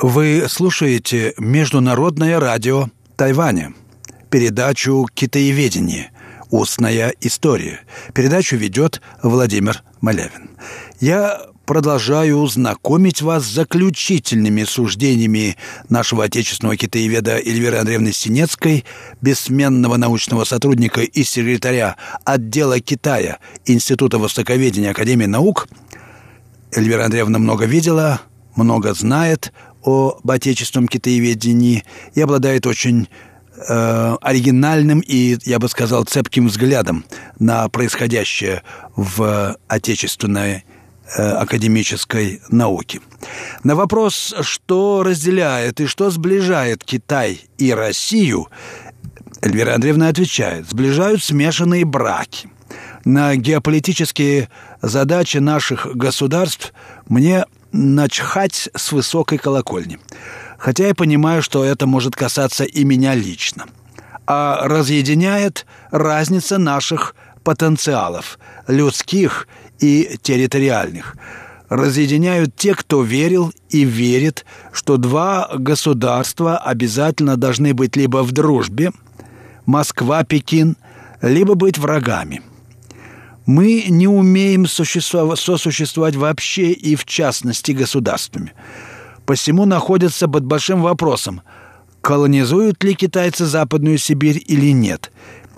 Вы 0.02 0.46
слушаете 0.48 1.32
Международное 1.38 2.40
радио 2.40 2.88
Тайваня, 3.14 3.72
передачу 4.30 5.06
«Китаеведение. 5.14 6.10
Устная 6.50 7.14
история». 7.20 7.82
Передачу 8.12 8.56
ведет 8.56 9.00
Владимир 9.22 9.84
Малявин. 10.00 10.50
Я 10.98 11.42
продолжаю 11.66 12.44
знакомить 12.48 13.22
вас 13.22 13.44
с 13.44 13.54
заключительными 13.54 14.64
суждениями 14.64 15.56
нашего 15.88 16.24
отечественного 16.24 16.76
китаеведа 16.76 17.38
Эльвиры 17.38 17.76
Андреевны 17.76 18.12
Синецкой, 18.12 18.84
бессменного 19.20 19.98
научного 19.98 20.42
сотрудника 20.42 21.02
и 21.02 21.22
секретаря 21.22 21.94
отдела 22.24 22.80
Китая 22.80 23.38
Института 23.66 24.18
востоковедения 24.18 24.90
Академии 24.90 25.26
наук. 25.26 25.68
Эльвира 26.72 27.04
Андреевна 27.04 27.38
много 27.38 27.66
видела, 27.66 28.20
много 28.56 28.94
знает, 28.94 29.52
об 29.84 30.30
отечественном 30.30 30.88
китаеведении 30.88 31.84
и 32.14 32.20
обладает 32.20 32.66
очень 32.66 33.08
э, 33.56 34.16
оригинальным 34.20 35.00
и, 35.00 35.36
я 35.44 35.58
бы 35.58 35.68
сказал, 35.68 36.04
цепким 36.04 36.48
взглядом 36.48 37.04
на 37.38 37.68
происходящее 37.68 38.62
в 38.96 39.56
отечественной 39.68 40.64
э, 41.16 41.22
академической 41.22 42.40
науке. 42.48 43.00
На 43.64 43.74
вопрос, 43.74 44.34
что 44.40 45.02
разделяет 45.02 45.80
и 45.80 45.86
что 45.86 46.10
сближает 46.10 46.84
Китай 46.84 47.40
и 47.58 47.72
Россию, 47.72 48.48
Эльвира 49.40 49.74
Андреевна 49.74 50.08
отвечает, 50.08 50.68
сближают 50.70 51.22
смешанные 51.22 51.84
браки. 51.84 52.48
На 53.04 53.34
геополитические 53.34 54.48
задачи 54.80 55.38
наших 55.38 55.86
государств 55.96 56.72
мне 57.08 57.44
начхать 57.72 58.68
с 58.74 58.92
высокой 58.92 59.38
колокольни. 59.38 59.98
Хотя 60.58 60.86
я 60.88 60.94
понимаю, 60.94 61.42
что 61.42 61.64
это 61.64 61.86
может 61.86 62.14
касаться 62.14 62.64
и 62.64 62.84
меня 62.84 63.14
лично. 63.14 63.64
А 64.26 64.68
разъединяет 64.68 65.66
разница 65.90 66.58
наших 66.58 67.16
потенциалов, 67.42 68.38
людских 68.68 69.48
и 69.80 70.16
территориальных. 70.22 71.16
Разъединяют 71.68 72.54
те, 72.54 72.74
кто 72.74 73.02
верил 73.02 73.52
и 73.70 73.84
верит, 73.84 74.44
что 74.72 74.98
два 74.98 75.50
государства 75.56 76.58
обязательно 76.58 77.36
должны 77.36 77.74
быть 77.74 77.96
либо 77.96 78.22
в 78.22 78.30
дружбе, 78.30 78.92
Москва-Пекин, 79.66 80.76
либо 81.22 81.54
быть 81.54 81.78
врагами– 81.78 82.42
мы 83.46 83.84
не 83.88 84.06
умеем 84.06 84.66
сосуществовать 84.66 86.16
вообще 86.16 86.72
и 86.72 86.94
в 86.94 87.04
частности 87.04 87.72
государствами. 87.72 88.52
посему 89.26 89.64
находятся 89.64 90.28
под 90.28 90.44
большим 90.44 90.82
вопросом, 90.82 91.42
колонизуют 92.00 92.82
ли 92.82 92.94
китайцы 92.94 93.46
Западную 93.46 93.98
Сибирь 93.98 94.42
или 94.46 94.72
нет, 94.72 95.12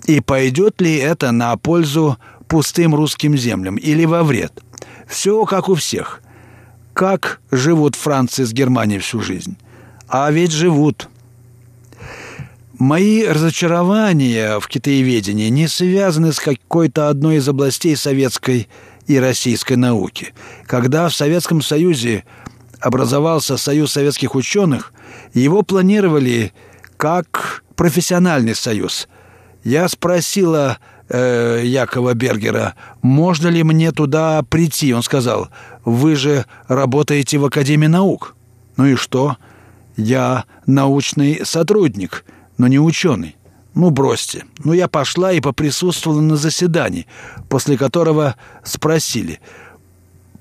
и 0.05 0.19
пойдет 0.19 0.81
ли 0.81 0.95
это 0.97 1.31
на 1.31 1.55
пользу 1.57 2.17
пустым 2.47 2.93
русским 2.93 3.35
землям 3.35 3.75
или 3.75 4.05
во 4.05 4.23
вред. 4.23 4.53
Все 5.07 5.45
как 5.45 5.69
у 5.69 5.75
всех. 5.75 6.21
Как 6.93 7.41
живут 7.51 7.95
Франция 7.95 8.45
с 8.45 8.53
Германией 8.53 8.99
всю 8.99 9.21
жизнь? 9.21 9.57
А 10.07 10.31
ведь 10.31 10.51
живут– 10.51 11.09
Мои 12.79 13.25
разочарования 13.25 14.59
в 14.59 14.67
китаеведении 14.67 15.47
не 15.47 15.67
связаны 15.69 16.33
с 16.33 16.39
какой-то 16.39 17.07
одной 17.07 17.37
из 17.37 17.47
областей 17.47 17.95
советской 17.95 18.67
и 19.07 19.17
российской 19.17 19.77
науки. 19.77 20.33
Когда 20.65 21.07
в 21.07 21.15
Советском 21.15 21.61
Союзе 21.61 22.25
образовался 22.81 23.55
Союз 23.55 23.93
советских 23.93 24.35
ученых, 24.35 24.91
его 25.33 25.61
планировали 25.61 26.51
как 26.97 27.63
профессиональный 27.77 28.55
союз. 28.55 29.07
Я 29.63 29.87
спросила 29.87 30.77
э, 31.07 31.61
Якова 31.63 32.13
Бергера, 32.13 32.75
можно 33.01 33.47
ли 33.47 33.63
мне 33.63 33.93
туда 33.93 34.43
прийти. 34.43 34.93
Он 34.93 35.01
сказал, 35.01 35.47
вы 35.85 36.15
же 36.15 36.45
работаете 36.67 37.37
в 37.37 37.45
Академии 37.45 37.87
наук. 37.87 38.35
Ну 38.75 38.85
и 38.85 38.95
что? 38.95 39.37
Я 39.95 40.43
научный 40.65 41.45
сотрудник– 41.45 42.25
но 42.57 42.67
не 42.67 42.79
ученый. 42.79 43.35
Ну, 43.73 43.89
бросьте. 43.89 44.45
Ну, 44.63 44.73
я 44.73 44.87
пошла 44.87 45.33
и 45.33 45.41
поприсутствовала 45.41 46.21
на 46.21 46.37
заседании, 46.37 47.07
после 47.49 47.77
которого 47.77 48.35
спросили, 48.63 49.39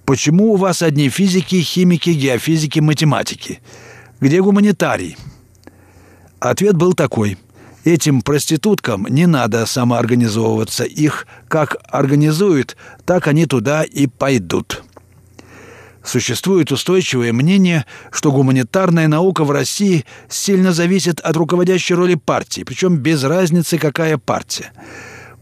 почему 0.04 0.52
у 0.52 0.56
вас 0.56 0.82
одни 0.82 1.08
физики, 1.08 1.60
химики, 1.60 2.10
геофизики, 2.10 2.78
математики? 2.78 3.60
Где 4.20 4.40
гуманитарий? 4.40 5.16
Ответ 6.38 6.76
был 6.76 6.94
такой. 6.94 7.36
Этим 7.84 8.22
проституткам 8.22 9.06
не 9.10 9.26
надо 9.26 9.66
самоорганизовываться. 9.66 10.84
Их 10.84 11.26
как 11.48 11.76
организуют, 11.88 12.76
так 13.04 13.26
они 13.26 13.46
туда 13.46 13.82
и 13.82 14.06
пойдут. 14.06 14.84
Существует 16.04 16.70
устойчивое 16.70 17.32
мнение, 17.32 17.86
что 18.12 18.30
гуманитарная 18.30 19.08
наука 19.08 19.42
в 19.42 19.50
России 19.50 20.04
сильно 20.28 20.72
зависит 20.72 21.18
от 21.20 21.34
руководящей 21.36 21.94
роли 21.94 22.14
партии, 22.14 22.62
причем 22.62 22.98
без 22.98 23.24
разницы, 23.24 23.78
какая 23.78 24.18
партия. 24.18 24.72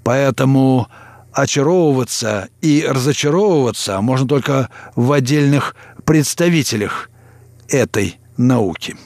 Поэтому 0.05 0.87
очаровываться 1.33 2.49
и 2.61 2.87
разочаровываться 2.89 4.01
можно 4.01 4.29
только 4.29 4.69
в 4.95 5.11
отдельных 5.11 5.75
представителях 6.05 7.11
этой 7.69 8.19
науки. 8.37 8.97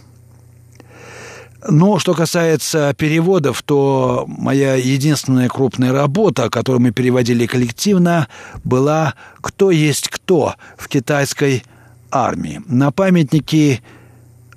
Но 1.69 1.99
что 1.99 2.15
касается 2.15 2.95
переводов, 2.97 3.63
то 3.63 4.25
моя 4.29 4.75
единственная 4.77 5.49
крупная 5.49 5.93
работа, 5.93 6.49
которую 6.49 6.81
мы 6.81 6.93
переводили 6.93 7.47
коллективно, 7.47 8.29
была 8.63 9.15
«Кто 9.41 9.71
есть 9.71 10.09
кто» 10.09 10.55
в 10.77 10.89
китайской 10.89 11.65
армии. 12.11 12.63
На 12.67 12.93
памятнике 12.93 13.83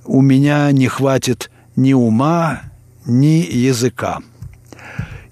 у 0.06 0.22
меня 0.22 0.72
не 0.72 0.88
хватит 0.88 1.50
ни 1.76 1.93
ума, 1.93 2.62
ни 3.06 3.45
языка. 3.50 4.19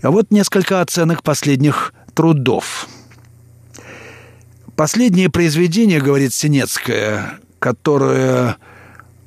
А 0.02 0.12
вот 0.12 0.32
несколько 0.32 0.82
оценок 0.82 1.22
последних 1.22 1.94
трудов. 2.13 2.88
Последнее 4.76 5.30
произведение, 5.30 6.00
говорит 6.00 6.34
Синецкая, 6.34 7.40
которое 7.60 8.58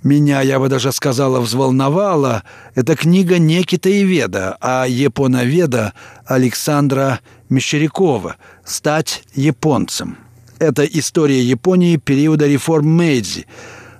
меня, 0.02 0.40
я 0.40 0.58
бы 0.58 0.68
даже 0.68 0.92
сказала, 0.92 1.40
взволновала, 1.40 2.44
это 2.74 2.96
книга 2.96 3.38
не 3.38 3.62
китаеведа, 3.62 4.56
а 4.60 4.86
японоведа 4.86 5.92
Александра 6.24 7.20
Мещерякова 7.48 8.36
«Стать 8.64 9.24
японцем». 9.34 10.16
Это 10.58 10.84
история 10.84 11.42
Японии 11.42 11.96
периода 11.96 12.46
реформ 12.46 12.88
Мэйдзи, 12.88 13.46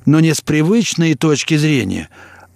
но 0.06 0.20
не 0.20 0.34
с 0.34 0.40
привычной 0.40 1.14
точки 1.14 1.56
зрения, 1.56 2.08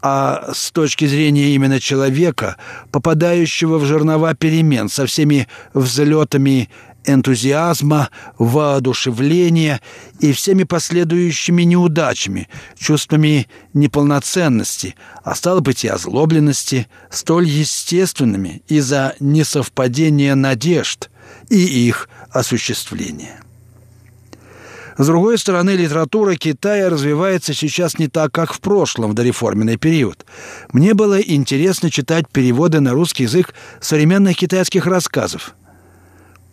а 0.03 0.51
с 0.53 0.71
точки 0.71 1.07
зрения 1.07 1.55
именно 1.55 1.81
человека, 1.81 2.57
попадающего 2.91 3.79
в 3.79 3.87
жернова 3.87 4.35
перемен 4.35 4.91
со 4.91 5.07
всеми 5.07 5.49
взлетами 5.73 6.69
энтузиазма, 7.05 8.11
воодушевления 8.38 9.81
и 10.21 10.33
всеми 10.33 10.64
последующими 10.64 11.62
неудачами, 11.62 12.49
чувствами 12.79 13.49
неполноценности, 13.73 14.97
а 15.23 15.35
стало 15.35 15.61
быть 15.61 15.85
и 15.85 15.88
озлобленности, 15.88 16.88
столь 17.11 17.47
естественными 17.47 18.62
из-за 18.69 19.14
несовпадения 19.21 20.35
надежд 20.35 21.11
и 21.49 21.59
их 21.59 22.09
осуществления. 22.31 23.40
С 24.97 25.07
другой 25.07 25.38
стороны, 25.38 25.71
литература 25.71 26.37
Китая 26.37 26.88
развивается 26.88 27.53
сейчас 27.53 27.99
не 27.99 28.07
так, 28.07 28.31
как 28.31 28.53
в 28.53 28.61
прошлом, 28.61 29.11
в 29.11 29.14
дореформенный 29.14 29.77
период. 29.77 30.25
Мне 30.73 30.95
было 30.95 31.21
интересно 31.21 31.90
читать 31.90 32.29
переводы 32.29 32.79
на 32.79 32.93
русский 32.93 33.25
язык 33.25 33.55
современных 33.81 34.37
китайских 34.37 34.87
рассказов– 34.87 35.55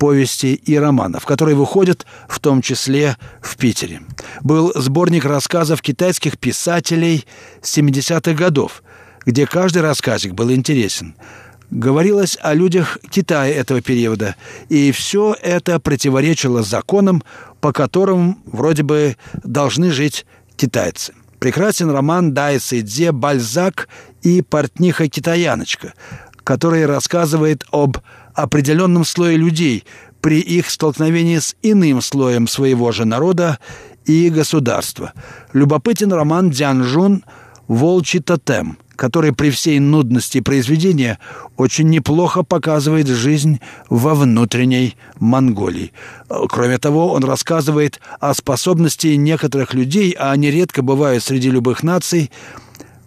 повести 0.02 0.56
и 0.56 0.80
романов, 0.80 1.28
которые 1.28 1.56
выходят 1.56 2.08
в 2.28 2.40
том 2.40 2.64
числе 2.64 3.18
в 3.40 3.56
Питере. 3.56 4.02
Был 4.42 4.72
сборник 4.74 5.26
рассказов 5.26 5.84
китайских 5.84 6.40
писателей 6.40 7.28
70-х 7.62 8.34
годов, 8.34 8.82
где 9.28 9.46
каждый 9.46 9.84
рассказик 9.84 10.34
был 10.34 10.52
интересен. 10.52 11.14
Говорилось 11.70 12.36
о 12.42 12.56
людях 12.56 12.98
Китая 13.12 13.54
этого 13.54 13.82
периода, 13.82 14.36
и 14.70 14.92
все 14.92 15.36
это 15.40 15.80
противоречило 15.80 16.64
законам, 16.64 17.22
по 17.60 17.72
которым 17.72 18.40
вроде 18.46 18.82
бы 18.82 19.18
должны 19.44 19.92
жить 19.92 20.26
китайцы. 20.56 21.14
Прекрасен 21.38 21.92
роман 21.92 22.34
Дай 22.34 22.60
Сэйдзе 22.60 23.12
«Бальзак» 23.12 23.88
и 24.24 24.42
«Портниха-китаяночка», 24.42 25.94
который 26.44 26.88
рассказывает 26.88 27.66
об 27.70 28.00
определенном 28.34 29.06
слое 29.06 29.38
людей 29.38 29.86
при 30.22 30.40
их 30.40 30.70
столкновении 30.70 31.40
с 31.40 31.56
иным 31.62 32.02
слоем 32.02 32.48
своего 32.48 32.92
же 32.92 33.06
народа 33.06 33.60
и 34.06 34.30
государства. 34.30 35.14
Любопытен 35.54 36.12
роман 36.14 36.52
Дзянжун 36.52 37.24
«Волчий 37.68 38.20
тотем», 38.20 38.78
который 38.96 39.34
при 39.34 39.50
всей 39.50 39.80
нудности 39.80 40.42
произведения 40.42 41.18
очень 41.58 41.90
неплохо 41.90 42.44
показывает 42.44 43.08
жизнь 43.08 43.60
во 43.90 44.14
внутренней 44.14 44.96
Монголии. 45.20 45.92
Кроме 46.50 46.78
того, 46.78 47.12
он 47.12 47.24
рассказывает 47.24 48.00
о 48.20 48.34
способности 48.36 49.08
некоторых 49.08 49.74
людей, 49.74 50.12
а 50.12 50.32
они 50.32 50.52
редко 50.52 50.84
бывают 50.84 51.24
среди 51.24 51.50
любых 51.50 51.82
наций, 51.82 52.30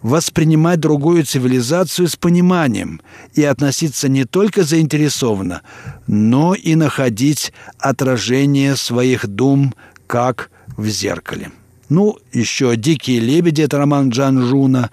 воспринимать 0.05 0.79
другую 0.79 1.25
цивилизацию 1.25 2.07
с 2.07 2.15
пониманием 2.15 3.01
и 3.33 3.43
относиться 3.43 4.07
не 4.07 4.23
только 4.25 4.63
заинтересованно, 4.63 5.63
но 6.05 6.53
и 6.53 6.75
находить 6.75 7.51
отражение 7.79 8.75
своих 8.75 9.25
дум, 9.25 9.73
как 10.05 10.51
в 10.77 10.85
зеркале. 10.85 11.49
Ну, 11.89 12.19
еще 12.31 12.75
«Дикие 12.75 13.19
лебеди»— 13.19 13.61
это 13.63 13.79
роман 13.79 14.09
Джан 14.09 14.43
Жуна, 14.43 14.91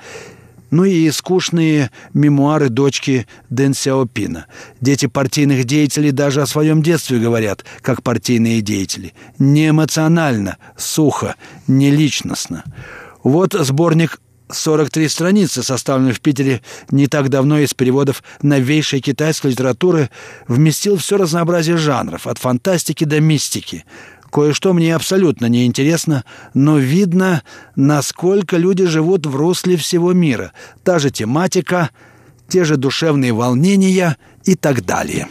ну 0.70 0.85
и 0.85 1.11
скучные 1.11 1.90
мемуары 2.14 2.70
дочки 2.70 3.27
Дэн 3.51 3.75
Сяопина. 3.75 4.46
Дети 4.81 5.05
партийных 5.05 5.64
деятелей 5.64 6.12
даже 6.12 6.40
о 6.40 6.46
своем 6.46 6.83
детстве 6.83 7.18
говорят, 7.18 7.66
как 7.83 8.03
партийные 8.03 8.62
деятели. 8.62 9.12
Не 9.38 9.68
эмоционально, 9.68 10.57
сухо, 10.75 11.35
не 11.66 11.90
личностно. 11.90 12.64
Вот 13.22 13.53
сборник 13.53 14.18
43 14.55 15.09
страницы, 15.09 15.62
составленный 15.62 16.12
в 16.12 16.21
Питере 16.21 16.62
не 16.91 17.07
так 17.07 17.29
давно 17.29 17.59
из 17.59 17.75
переводов 17.75 18.23
новейшей 18.43 19.01
китайской 19.01 19.49
литературы, 19.49 20.11
вместил 20.49 20.97
все 20.97 21.17
разнообразие 21.17 21.77
жанров, 21.77 22.27
от 22.27 22.38
фантастики 22.38 23.05
до 23.05 23.21
мистики. 23.21 23.85
Кое-что 24.31 24.73
мне 24.73 24.95
абсолютно 24.95 25.47
не 25.47 25.67
интересно, 25.67 26.25
но 26.55 26.79
видно, 26.79 27.43
насколько 27.77 28.57
люди 28.57 28.87
живут 28.87 29.27
в 29.27 29.37
русле 29.37 29.77
всего 29.77 30.12
мира. 30.12 30.53
Та 30.85 30.99
же 30.99 31.11
тематика, 31.11 31.91
те 32.49 32.65
же 32.65 32.77
душевные 32.77 33.33
волнения 33.33 34.17
и 34.45 34.55
так 34.55 34.85
далее. 34.87 35.29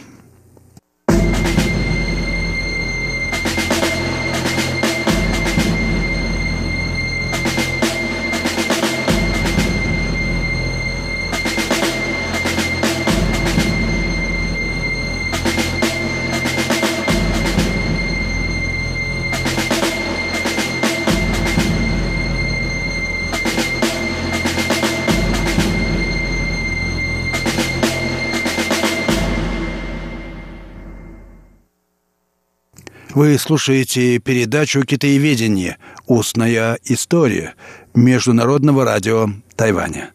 Вы 33.14 33.38
слушаете 33.38 34.18
передачу 34.20 34.84
«Китаеведение. 34.84 35.76
Устная 36.06 36.78
история» 36.82 37.52
Международного 37.92 38.86
радио 38.86 39.28
Тайваня. 39.54 40.12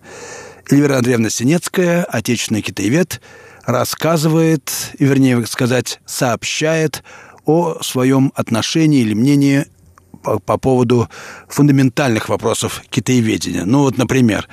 Эльвира 0.67 0.97
Андреевна 0.97 1.29
Синецкая, 1.29 2.03
отечественный 2.05 2.63
китаевед, 2.63 3.21
рассказывает, 3.67 4.71
вернее 4.97 5.45
сказать, 5.45 5.99
сообщает 6.07 7.03
о 7.45 7.83
своем 7.83 8.33
отношении 8.33 9.01
или 9.01 9.13
мнении 9.13 9.67
по, 10.23 10.39
по 10.39 10.57
поводу 10.57 11.07
фундаментальных 11.49 12.29
вопросов 12.29 12.81
китаеведения. 12.89 13.65
Ну 13.65 13.81
вот, 13.81 13.99
например, 13.99 14.47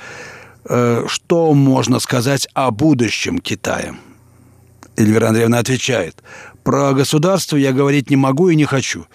э, 0.69 1.05
что 1.07 1.51
можно 1.55 1.99
сказать 1.99 2.47
о 2.53 2.69
будущем 2.69 3.39
Китая? 3.39 3.95
Эльвира 4.97 5.29
Андреевна 5.29 5.57
отвечает, 5.57 6.21
про 6.65 6.93
государство 6.93 7.55
я 7.57 7.71
говорить 7.71 8.09
не 8.09 8.15
могу 8.15 8.49
и 8.49 8.55
не 8.55 8.65
хочу. 8.65 9.05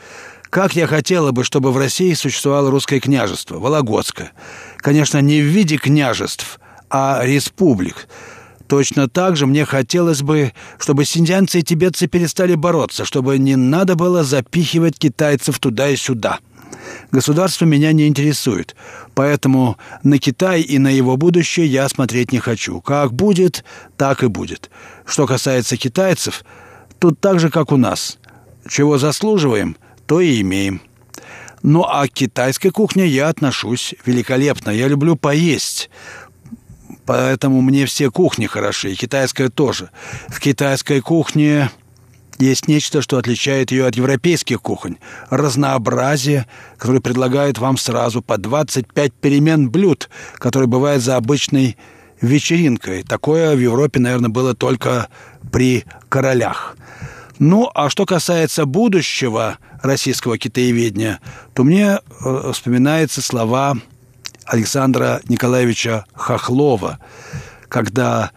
Как 0.50 0.76
я 0.76 0.86
хотела 0.86 1.32
бы, 1.32 1.42
чтобы 1.42 1.72
в 1.72 1.76
России 1.76 2.14
существовало 2.14 2.70
русское 2.70 3.00
княжество, 3.00 3.58
Вологодское. 3.58 4.30
Конечно, 4.76 5.18
не 5.20 5.40
в 5.40 5.44
виде 5.44 5.76
княжеств, 5.76 6.60
а 6.88 7.20
республик. 7.24 8.08
Точно 8.68 9.08
так 9.08 9.36
же 9.36 9.48
мне 9.48 9.64
хотелось 9.64 10.22
бы, 10.22 10.52
чтобы 10.78 11.04
синдианцы 11.04 11.58
и 11.58 11.62
тибетцы 11.62 12.06
перестали 12.06 12.54
бороться, 12.54 13.04
чтобы 13.04 13.36
не 13.36 13.56
надо 13.56 13.96
было 13.96 14.22
запихивать 14.22 14.96
китайцев 14.96 15.58
туда 15.58 15.88
и 15.88 15.96
сюда. 15.96 16.38
Государство 17.10 17.64
меня 17.64 17.92
не 17.92 18.06
интересует, 18.06 18.76
поэтому 19.14 19.76
на 20.04 20.18
Китай 20.18 20.60
и 20.60 20.78
на 20.78 20.88
его 20.88 21.16
будущее 21.16 21.66
я 21.66 21.88
смотреть 21.88 22.30
не 22.30 22.38
хочу. 22.38 22.80
Как 22.80 23.12
будет, 23.12 23.64
так 23.96 24.22
и 24.22 24.28
будет. 24.28 24.70
Что 25.04 25.26
касается 25.26 25.76
китайцев– 25.76 26.44
Тут 27.00 27.18
так 27.18 27.40
же, 27.40 27.50
как 27.50 27.72
у 27.72 27.76
нас. 27.76 28.18
Чего 28.68 28.98
заслуживаем, 28.98 29.76
то 30.06 30.20
и 30.20 30.40
имеем. 30.42 30.82
Ну, 31.62 31.82
а 31.82 32.06
к 32.06 32.12
китайской 32.12 32.70
кухне 32.70 33.06
я 33.06 33.28
отношусь 33.28 33.94
великолепно. 34.04 34.70
Я 34.70 34.86
люблю 34.86 35.16
поесть. 35.16 35.90
Поэтому 37.06 37.62
мне 37.62 37.86
все 37.86 38.10
кухни 38.10 38.46
хороши, 38.46 38.92
и 38.92 38.94
китайская 38.94 39.48
тоже. 39.48 39.90
В 40.28 40.40
китайской 40.40 41.00
кухне 41.00 41.70
есть 42.38 42.68
нечто, 42.68 43.02
что 43.02 43.18
отличает 43.18 43.70
ее 43.70 43.86
от 43.86 43.96
европейских 43.96 44.60
кухонь. 44.60 44.96
Разнообразие, 45.30 46.46
которое 46.76 47.00
предлагает 47.00 47.58
вам 47.58 47.78
сразу 47.78 48.22
по 48.22 48.36
25 48.36 49.12
перемен 49.14 49.70
блюд, 49.70 50.10
которые 50.34 50.68
бывают 50.68 51.02
за 51.02 51.16
обычной 51.16 51.76
вечеринкой. 52.20 53.02
Такое 53.02 53.54
в 53.54 53.58
Европе, 53.58 54.00
наверное, 54.00 54.30
было 54.30 54.54
только 54.54 55.08
при 55.50 55.84
королях. 56.08 56.76
Ну, 57.38 57.70
а 57.74 57.88
что 57.88 58.04
касается 58.04 58.66
будущего 58.66 59.58
российского 59.82 60.36
китаеведения, 60.36 61.20
то 61.54 61.64
мне 61.64 61.98
э, 62.24 62.50
вспоминаются 62.52 63.22
слова 63.22 63.78
Александра 64.44 65.22
Николаевича 65.28 66.04
Хохлова, 66.12 66.98
когда 67.68 68.30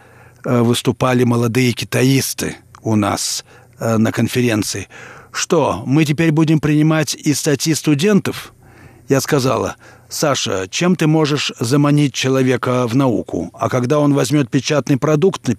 э, 0.44 0.60
выступали 0.62 1.24
молодые 1.24 1.72
китаисты 1.72 2.56
у 2.82 2.96
нас 2.96 3.44
э, 3.78 3.98
на 3.98 4.10
конференции. 4.10 4.88
Что, 5.32 5.82
мы 5.84 6.04
теперь 6.04 6.30
будем 6.30 6.60
принимать 6.60 7.14
и 7.14 7.34
статьи 7.34 7.74
студентов? 7.74 8.54
Я 9.08 9.20
сказала, 9.20 9.76
Саша, 10.14 10.68
чем 10.70 10.94
ты 10.94 11.08
можешь 11.08 11.50
заманить 11.58 12.14
человека 12.14 12.86
в 12.86 12.94
науку? 12.94 13.50
А 13.52 13.68
когда 13.68 13.98
он 13.98 14.14
возьмет 14.14 14.48
печатный 14.48 14.96
продукт, 14.96 15.50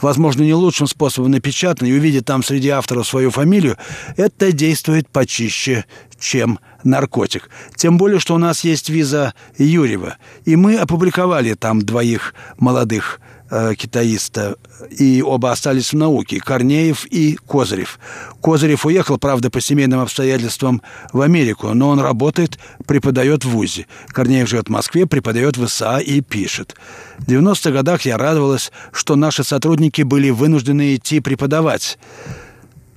возможно, 0.00 0.42
не 0.42 0.52
лучшим 0.52 0.88
способом 0.88 1.30
напечатанный, 1.30 1.92
и 1.92 1.94
увидит 1.94 2.24
там 2.24 2.42
среди 2.42 2.70
авторов 2.70 3.06
свою 3.06 3.30
фамилию, 3.30 3.76
это 4.16 4.50
действует 4.50 5.08
почище, 5.08 5.84
чем 6.18 6.58
наркотик. 6.82 7.48
Тем 7.76 7.96
более, 7.96 8.18
что 8.18 8.34
у 8.34 8.38
нас 8.38 8.64
есть 8.64 8.88
виза 8.88 9.32
Юрьева. 9.58 10.16
И 10.44 10.56
мы 10.56 10.76
опубликовали 10.76 11.54
там 11.54 11.80
двоих 11.80 12.34
молодых 12.58 13.20
э, 13.50 13.74
китаиста, 13.76 14.56
и 14.90 15.22
оба 15.22 15.52
остались 15.52 15.92
в 15.92 15.96
науке, 15.96 16.40
Корнеев 16.40 17.06
и 17.06 17.36
Козырев. 17.36 17.98
Козырев 18.40 18.86
уехал, 18.86 19.18
правда, 19.18 19.50
по 19.50 19.60
семейным 19.60 20.00
обстоятельствам 20.00 20.82
в 21.12 21.20
Америку, 21.20 21.74
но 21.74 21.90
он 21.90 22.00
работает, 22.00 22.58
преподает 22.86 23.44
в 23.44 23.50
ВУЗе. 23.50 23.86
Корнеев 24.08 24.48
живет 24.48 24.68
в 24.68 24.70
Москве, 24.70 25.06
преподает 25.06 25.56
в 25.56 25.64
ИСА 25.64 25.98
и 25.98 26.20
пишет. 26.20 26.74
В 27.18 27.28
90-х 27.28 27.70
годах 27.70 28.02
я 28.02 28.18
радовалась, 28.18 28.72
что 28.92 29.16
наши 29.16 29.44
сотрудники 29.44 30.02
были 30.02 30.30
вынуждены 30.30 30.96
идти 30.96 31.20
преподавать. 31.20 31.98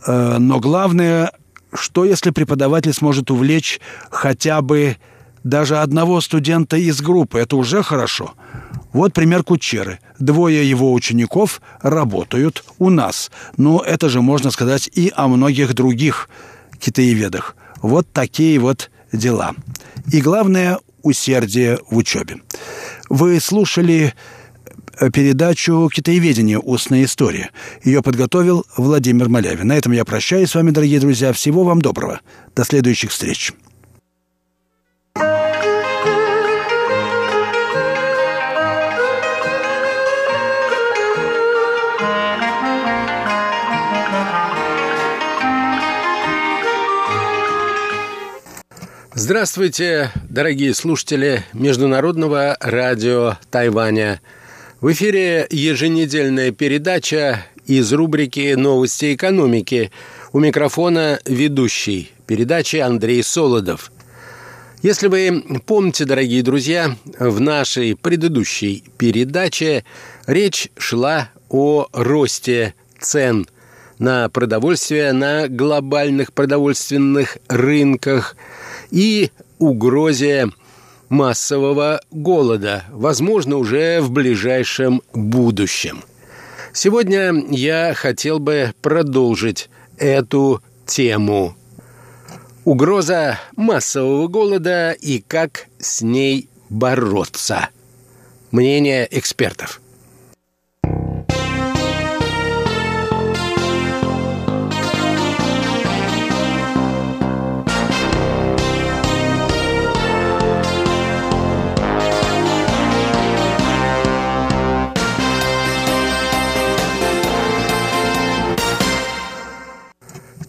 Э, 0.05 0.37
но 0.39 0.59
главное, 0.59 1.31
что 1.73 2.05
если 2.05 2.31
преподаватель 2.31 2.93
сможет 2.93 3.31
увлечь 3.31 3.79
хотя 4.09 4.61
бы 4.61 4.97
даже 5.43 5.77
одного 5.77 6.21
студента 6.21 6.77
из 6.77 7.01
группы, 7.01 7.39
это 7.39 7.55
уже 7.55 7.83
хорошо. 7.83 8.33
Вот 8.93 9.13
пример 9.13 9.43
Кучеры. 9.43 9.99
Двое 10.19 10.67
его 10.67 10.93
учеников 10.93 11.61
работают 11.81 12.63
у 12.79 12.89
нас. 12.89 13.31
Но 13.55 13.81
это 13.85 14.09
же 14.09 14.21
можно 14.21 14.51
сказать 14.51 14.89
и 14.93 15.11
о 15.15 15.27
многих 15.27 15.73
других 15.73 16.29
китаеведах. 16.79 17.55
Вот 17.81 18.07
такие 18.11 18.59
вот 18.59 18.89
дела. 19.11 19.53
И 20.11 20.21
главное– 20.21 20.79
усердие 21.03 21.79
в 21.89 21.97
учебе. 21.97 22.37
Вы 23.09 23.39
слушали 23.39 24.13
э, 24.99 25.09
передачу 25.11 25.89
«Китаеведение. 25.93 26.59
Устная 26.59 27.03
история». 27.03 27.51
Ее 27.83 28.01
подготовил 28.01 28.65
Владимир 28.75 29.29
Малявин. 29.29 29.67
На 29.67 29.77
этом 29.77 29.91
я 29.91 30.03
прощаюсь 30.05 30.49
с 30.49 30.55
вами, 30.55 30.71
дорогие 30.71 30.99
друзья. 30.99 31.31
Всего 31.33 31.63
вам 31.63 31.81
доброго. 31.81 32.21
До 32.55 32.63
следующих 32.63 33.11
встреч. 33.11 33.53
Здравствуйте, 49.29 50.09
дорогие 50.29 50.73
слушатели 50.73 51.43
Международного 51.51 52.55
радио 52.61 53.35
Тайваня. 53.51 54.21
В 54.79 54.89
эфире 54.93 55.45
еженедельная 55.49 56.51
передача 56.53 57.45
из 57.65 57.91
рубрики 57.91 58.53
«Новости 58.53 59.13
экономики». 59.15 59.91
У 60.31 60.39
микрофона 60.39 61.19
ведущий 61.25 62.09
передачи 62.25 62.77
Андрей 62.77 63.21
Солодов. 63.21 63.91
Если 64.81 65.07
вы 65.09 65.43
помните, 65.65 66.05
дорогие 66.05 66.41
друзья, 66.41 66.95
в 67.19 67.41
нашей 67.41 67.97
предыдущей 67.97 68.85
передаче 68.97 69.83
речь 70.25 70.69
шла 70.77 71.31
о 71.49 71.87
росте 71.91 72.75
цен 72.97 73.45
на 73.99 74.29
продовольствие 74.29 75.11
на 75.11 75.49
глобальных 75.49 76.31
продовольственных 76.31 77.39
рынках– 77.49 78.37
и 78.91 79.31
угрозе 79.59 80.49
массового 81.09 82.01
голода, 82.11 82.83
возможно, 82.89 83.57
уже 83.57 84.01
в 84.01 84.11
ближайшем 84.11 85.01
будущем. 85.13 86.03
Сегодня 86.73 87.33
я 87.49 87.93
хотел 87.95 88.39
бы 88.39 88.73
продолжить 88.81 89.69
эту 89.97 90.61
тему. 90.85 91.55
Угроза 92.65 93.39
массового 93.55 94.27
голода 94.27 94.91
и 94.91 95.23
как 95.25 95.67
с 95.79 96.01
ней 96.01 96.49
бороться. 96.69 97.69
Мнение 98.51 99.07
экспертов– 99.09 99.81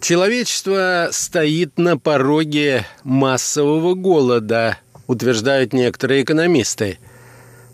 Человечество 0.08 1.10
стоит 1.12 1.76
на 1.76 1.98
пороге 1.98 2.86
массового 3.04 3.92
голода, 3.92 4.78
утверждают 5.06 5.74
некоторые 5.74 6.22
экономисты. 6.22 6.98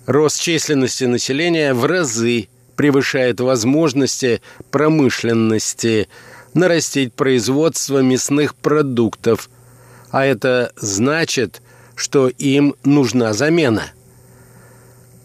Рост 0.06 0.40
численности 0.40 1.04
населения 1.04 1.74
в 1.74 1.84
разы 1.84 2.48
превышает 2.74 3.38
возможности 3.38 4.42
промышленности 4.72 6.08
нарастить 6.54 7.14
производство 7.14 8.00
мясных 8.00 8.56
продуктов, 8.56 9.48
а 10.10 10.26
это 10.26 10.72
значит, 10.74 11.62
что 11.94 12.26
им 12.26 12.74
нужна 12.82 13.32
замена. 13.32 13.92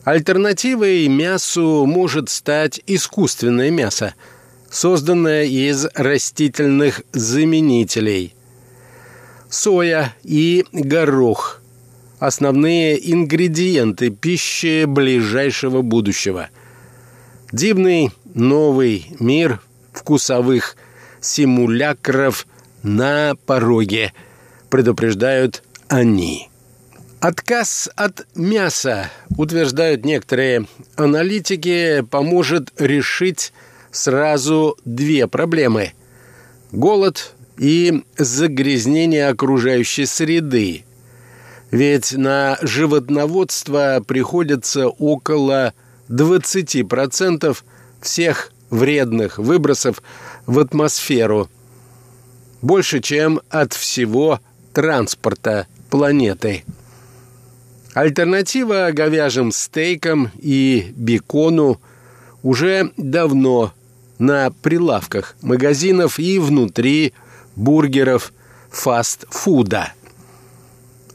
Альтернативой 0.04 1.08
мясу 1.08 1.88
может 1.88 2.30
стать 2.30 2.80
искусственное 2.86 3.72
мясо– 3.72 4.14
созданная 4.70 5.46
из 5.46 5.88
растительных 5.96 7.02
заменителей. 7.14 8.36
Соя 9.50 10.16
и 10.24 10.66
горох– 10.72 11.62
основные 12.20 13.12
ингредиенты 13.12 14.10
пищи 14.10 14.86
ближайшего 14.86 15.82
будущего. 15.82 16.50
Дивный 17.52 18.12
новый 18.34 19.08
мир 19.20 19.62
вкусовых 19.94 20.76
симулякров 21.22 22.46
на 22.84 23.36
пороге, 23.46 24.14
предупреждают 24.70 25.64
они. 25.88 26.50
Отказ 27.20 27.90
от 27.96 28.28
мяса, 28.36 29.10
утверждают 29.38 30.06
некоторые 30.06 30.68
аналитики, 30.96 32.06
поможет 32.10 32.72
решить 32.80 33.52
сразу 33.92 34.78
две 34.86 35.28
проблемы. 35.28 35.94
Голод 36.72 37.34
и 37.58 38.04
загрязнение 38.18 39.28
окружающей 39.28 40.06
среды. 40.06 40.86
Ведь 41.72 42.14
на 42.14 42.58
животноводство 42.62 44.04
приходится 44.06 44.88
около 44.88 45.74
20% 46.10 47.58
всех 48.02 48.52
вредных 48.70 49.38
выбросов 49.38 50.02
в 50.46 50.60
атмосферу. 50.60 51.50
Больше, 52.62 53.00
чем 53.00 53.42
от 53.50 53.74
всего 53.74 54.40
транспорта 54.74 55.68
планеты. 55.90 56.64
Альтернатива 57.94 58.90
говяжьим 58.92 59.52
стейкам 59.52 60.32
и 60.40 60.92
бекону 60.96 61.80
уже 62.44 62.92
давно 62.98 63.74
на 64.20 64.52
прилавках 64.52 65.36
магазинов 65.42 66.20
и 66.20 66.38
внутри 66.38 67.14
бургеров 67.56 68.32
фастфуда. 68.70 69.94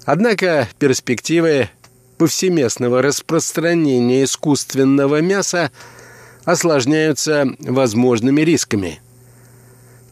Однако 0.05 0.69
перспективы 0.79 1.71
повсеместного 2.19 3.01
распространения 3.03 4.25
искусственного 4.25 5.21
мяса 5.21 5.71
осложняются 6.45 7.47
возможными 7.61 8.41
рисками, 8.41 9.01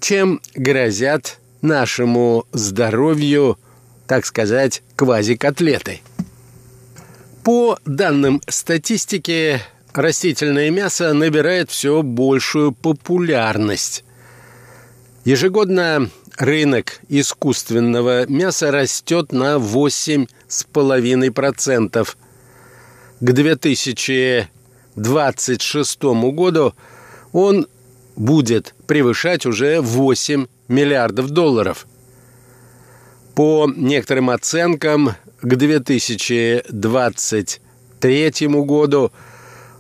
чем 0.01 0.41
грозят 0.55 1.41
нашему 1.61 2.47
здоровью, 2.53 3.59
так 4.07 4.25
сказать, 4.25 4.83
квазикотлеты– 4.95 6.01
по 7.43 7.77
данным 7.85 8.41
статистики, 8.49 9.61
растительное 9.95 10.71
мясо 10.71 11.13
набирает 11.13 11.71
все 11.71 12.03
большую 12.03 12.73
популярность. 12.73 14.05
Ежегодно 15.25 16.09
рынок 16.37 17.01
искусственного 17.09 18.27
мяса 18.27 18.71
растет 18.71 19.33
на 19.33 19.57
8,5%. 19.57 22.09
К 23.21 23.33
2026 23.33 26.03
году 26.03 26.75
он 27.33 27.67
будет 28.17 28.75
превышать 28.87 29.47
уже 29.47 29.81
8 29.81 30.47
миллиардов 30.69 31.31
долларов. 31.31 31.87
По 33.35 33.67
некоторым 33.75 34.29
оценкам, 34.31 35.17
к 35.41 35.57
2023 35.57 38.47
году 38.49 39.11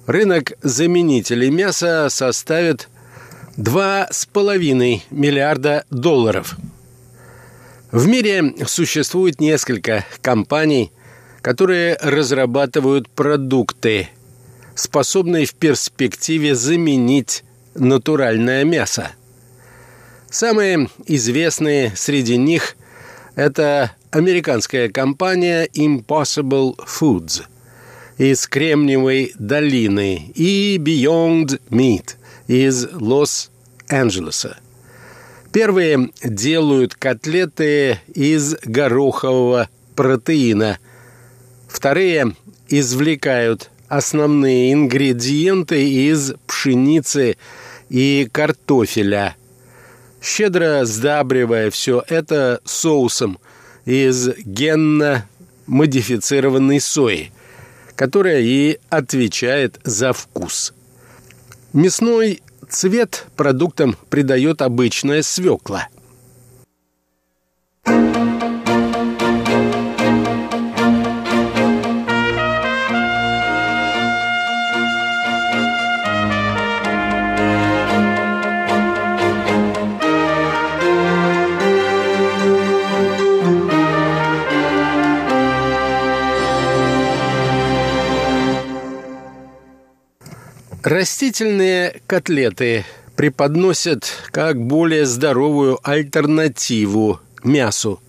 рынок 0.07 0.53
заменителей 0.63 1.51
мяса 1.51 2.09
составит 2.11 2.89
2,5 3.57 5.03
миллиарда 5.11 5.85
долларов. 5.91 6.57
В 7.91 8.07
мире 8.07 8.55
существует 8.67 9.41
несколько 9.41 10.05
компаний, 10.23 10.91
которые 11.43 11.97
разрабатывают 12.01 13.11
продукты, 13.11 14.09
способные 14.75 15.45
в 15.45 15.55
перспективе 15.55 16.55
заменить 16.55 17.45
натуральное 17.75 18.65
мясо. 18.65 19.13
Самые 20.31 20.89
известные 21.07 21.95
среди 21.95 22.39
них– 22.39 22.77
это 23.35 23.93
американская 24.11 24.89
компания 24.89 25.69
Impossible 25.75 26.77
Foods 26.79 27.45
из 28.19 28.47
Кремниевой 28.47 29.33
долины 29.39 30.33
и 30.35 30.79
Beyond 30.79 31.61
Meat 31.71 32.17
из 32.47 32.89
Лос-Анджелеса. 32.93 34.59
Первые 35.53 36.11
делают 36.25 36.95
котлеты 36.95 38.01
из 38.15 38.57
горохового 38.65 39.69
протеина. 39.95 40.79
Вторые 41.69 42.35
извлекают 42.69 43.71
основные 43.89 44.73
ингредиенты 44.73 45.89
из 45.89 46.33
пшеницы 46.47 47.37
и 47.91 48.29
картофеля, 48.33 49.37
щедро 50.23 50.85
сдабривая 50.85 51.71
все 51.71 52.03
это 52.09 52.61
соусом– 52.65 53.39
из 53.85 54.29
генно-модифицированной 54.45 56.81
сои, 56.81 57.31
которая 58.03 58.41
и 58.41 58.81
отвечает 58.91 59.79
за 59.85 60.13
вкус. 60.13 60.75
Мясной 61.73 62.43
цвет 62.69 63.27
продуктам 63.37 63.97
придает 64.11 64.61
обычная 64.61 65.23
свекла– 65.23 65.87
Растительные 90.83 92.01
котлеты 92.09 92.85
преподносят 93.15 94.11
как 94.33 94.61
более 94.61 95.07
здоровую 95.07 95.79
альтернативу 95.89 97.21
мясу, 97.45 98.01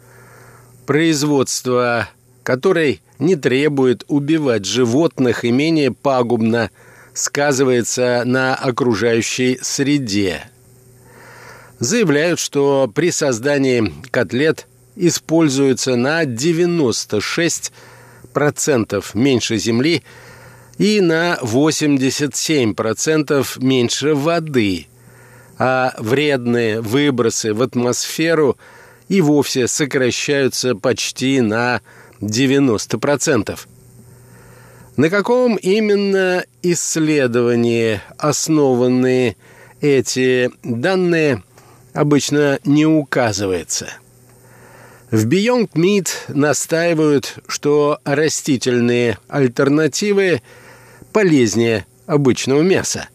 производство 0.87 2.09
которой 2.41 3.01
не 3.19 3.35
требует 3.35 4.03
убивать 4.07 4.65
животных 4.65 5.45
и 5.45 5.51
менее 5.51 5.91
пагубно 5.91 6.71
сказывается 7.13 8.23
на 8.25 8.55
окружающей 8.55 9.59
среде. 9.61 10.43
Заявляют, 11.77 12.39
что 12.39 12.91
при 12.93 13.11
создании 13.11 13.93
котлет 14.09 14.65
используется 14.95 15.95
на 15.95 16.23
96% 16.23 17.71
меньше 19.13 19.57
земли, 19.57 20.03
и 20.77 21.01
на 21.01 21.39
87% 21.41 23.63
меньше 23.63 24.13
воды, 24.15 24.87
а 25.57 25.93
вредные 25.97 26.79
выбросы 26.81 27.53
в 27.53 27.61
атмосферу 27.61 28.57
и 29.07 29.21
вовсе 29.21 29.67
сокращаются 29.67 30.75
почти 30.75 31.39
на 31.41 31.81
90%. 32.21 33.59
На 34.95 35.09
каком 35.09 35.55
именно 35.57 36.45
исследовании 36.61 37.99
основаны 38.17 39.35
эти 39.81 40.51
данные, 40.63 41.43
обычно 41.93 42.59
не 42.63 42.85
указывается. 42.85 43.87
В 45.11 45.27
Beyond 45.27 45.71
Meat 45.73 46.09
настаивают, 46.29 47.39
что 47.47 47.99
растительные 48.03 49.19
альтернативы– 49.27 50.41
полезнее 51.13 51.85
обычного 52.05 52.61
мяса. 52.61 53.07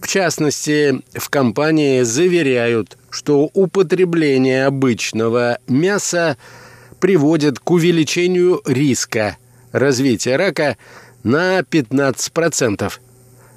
В 0.00 0.08
частности, 0.08 1.02
в 1.12 1.28
компании 1.28 2.02
заверяют, 2.02 2.96
что 3.10 3.50
употребление 3.52 4.64
обычного 4.66 5.58
мяса 5.68 6.38
приводит 7.00 7.58
к 7.58 7.70
увеличению 7.70 8.62
риска 8.64 9.36
развития 9.72 10.36
рака 10.36 10.76
на 11.22 11.60
15% 11.60 12.92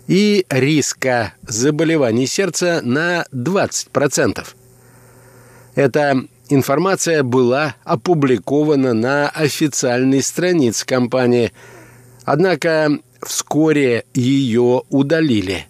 и 0.07 0.45
риска 0.49 1.33
заболеваний 1.43 2.27
сердца 2.27 2.81
на 2.83 3.25
20%. 3.31 4.45
Эта 5.75 6.23
информация 6.49 7.23
была 7.23 7.75
опубликована 7.83 8.93
на 8.93 9.29
официальной 9.29 10.21
странице 10.21 10.85
компании, 10.85 11.53
однако 12.25 12.99
вскоре 13.25 14.05
ее 14.13 14.83
удалили. 14.89 15.67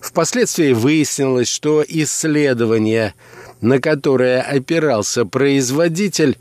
Впоследствии 0.00 0.72
выяснилось, 0.72 1.48
что 1.48 1.84
исследование, 1.86 3.14
на 3.60 3.80
которое 3.80 4.40
опирался 4.40 5.26
производитель, 5.26 6.38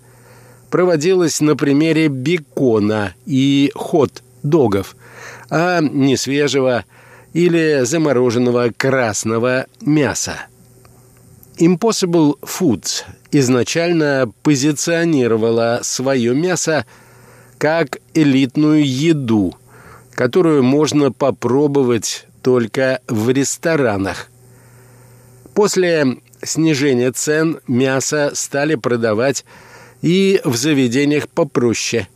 проводилось 0.70 1.42
на 1.42 1.56
примере 1.56 2.08
бекона 2.08 3.16
и 3.26 3.72
хот-догов, 3.76 4.96
а 5.50 5.82
не 5.82 6.16
свежего 6.16 6.86
или 7.34 7.82
замороженного 7.84 8.72
красного 8.76 9.66
мяса. 9.82 10.48
Impossible 11.58 12.40
Foods 12.42 13.04
изначально 13.32 14.32
позиционировала 14.44 15.82
свое 15.84 16.34
мясо 16.34 16.86
как 17.58 17.98
элитную 18.14 18.88
еду, 18.88 19.56
которую 20.20 20.64
можно 20.64 21.14
попробовать 21.14 22.28
только 22.42 23.00
в 23.08 23.30
ресторанах. 23.30 24.30
После 25.54 26.18
снижения 26.44 27.14
цен 27.14 27.62
мясо 27.68 28.32
стали 28.34 28.76
продавать 28.76 29.46
и 30.02 30.42
в 30.44 30.58
заведениях 30.58 31.30
попроще. 31.30 32.10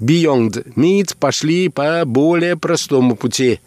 Beyond 0.00 0.74
Meat 0.74 1.16
пошли 1.18 1.70
по 1.70 2.02
более 2.04 2.58
простому 2.58 3.16
пути. 3.16 3.60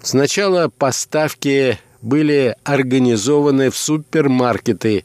Сначала 0.00 0.68
поставки 0.68 1.80
были 2.00 2.54
организованы 2.62 3.70
в 3.70 3.76
супермаркеты, 3.76 5.04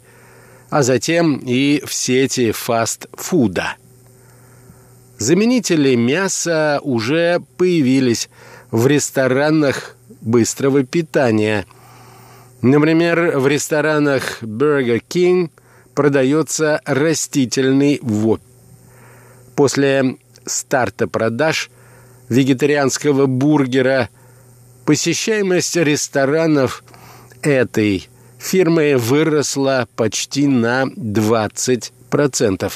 а 0.70 0.84
затем 0.84 1.38
и 1.38 1.82
в 1.84 1.92
сети 1.92 2.52
фастфуда. 2.52 3.78
Заменители 5.18 5.96
мяса 5.96 6.80
уже 6.84 7.42
появились 7.58 8.30
в 8.70 8.86
ресторанах 8.86 9.96
быстрого 10.22 10.84
питания. 10.84 11.66
Например, 12.62 13.40
в 13.40 13.48
ресторанах 13.48 14.44
Burger 14.44 15.02
King 15.08 15.50
продается 15.96 16.82
растительный 16.86 18.00
вопь. 18.04 18.42
После 19.56 20.18
старта 20.46 21.08
продаж 21.08 21.72
вегетарианского 22.30 23.26
бургера 23.26 24.10
посещаемость 24.86 25.76
ресторанов 25.78 26.84
этой 27.42 28.08
фирмы 28.38 28.98
выросла 28.98 29.88
почти 29.96 30.46
на 30.46 30.84
20%. 30.84 32.72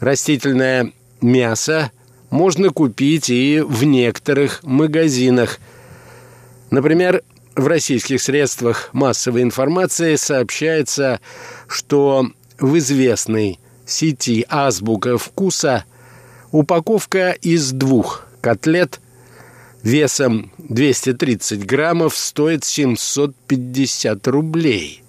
Растительное 0.00 0.92
мясо 1.20 1.92
можно 2.30 2.70
купить 2.70 3.28
и 3.28 3.60
в 3.60 3.84
некоторых 3.84 4.62
магазинах. 4.62 5.58
Например, 6.70 7.22
в 7.54 7.66
российских 7.66 8.22
средствах 8.22 8.88
массовой 8.94 9.42
информации 9.42 10.16
сообщается, 10.16 11.20
что 11.68 12.26
в 12.58 12.78
известной 12.78 13.58
сети 13.84 14.46
«Азбука 14.48 15.18
вкуса» 15.18 15.84
упаковка 16.50 17.32
из 17.32 17.72
двух 17.72 18.26
котлет 18.40 19.00
весом 19.82 20.50
230 20.58 21.66
граммов 21.66 22.16
стоит 22.16 22.64
750 22.64 24.26
рублей. 24.28 25.02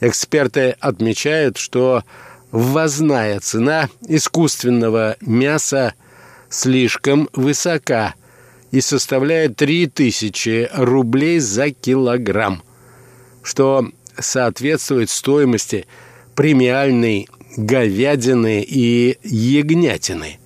Эксперты 0.00 0.76
отмечают, 0.80 1.56
что 1.56 2.04
ввозная 2.50 3.40
цена 3.40 3.88
искусственного 4.08 5.16
мяса 5.20 5.94
слишком 6.48 7.28
высока 7.32 8.14
и 8.70 8.80
составляет 8.80 9.56
3000 9.56 10.70
рублей 10.74 11.38
за 11.38 11.70
килограмм, 11.70 12.62
что 13.42 13.88
соответствует 14.18 15.10
стоимости 15.10 15.86
премиальной 16.34 17.28
говядины 17.56 18.62
и 18.62 19.18
ягнятины. 19.22 20.38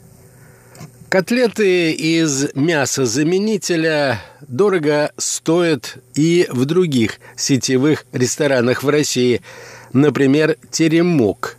Котлеты 1.09 1.91
из 1.91 2.55
мясозаменителя 2.55 4.23
дорого 4.43 5.11
стоят 5.17 5.99
и 6.15 6.47
в 6.51 6.67
других 6.67 7.19
сетевых 7.37 8.07
ресторанах 8.13 8.85
в 8.85 8.89
России, 8.89 9.43
например, 9.93 10.57
«Теремок», 10.71 11.57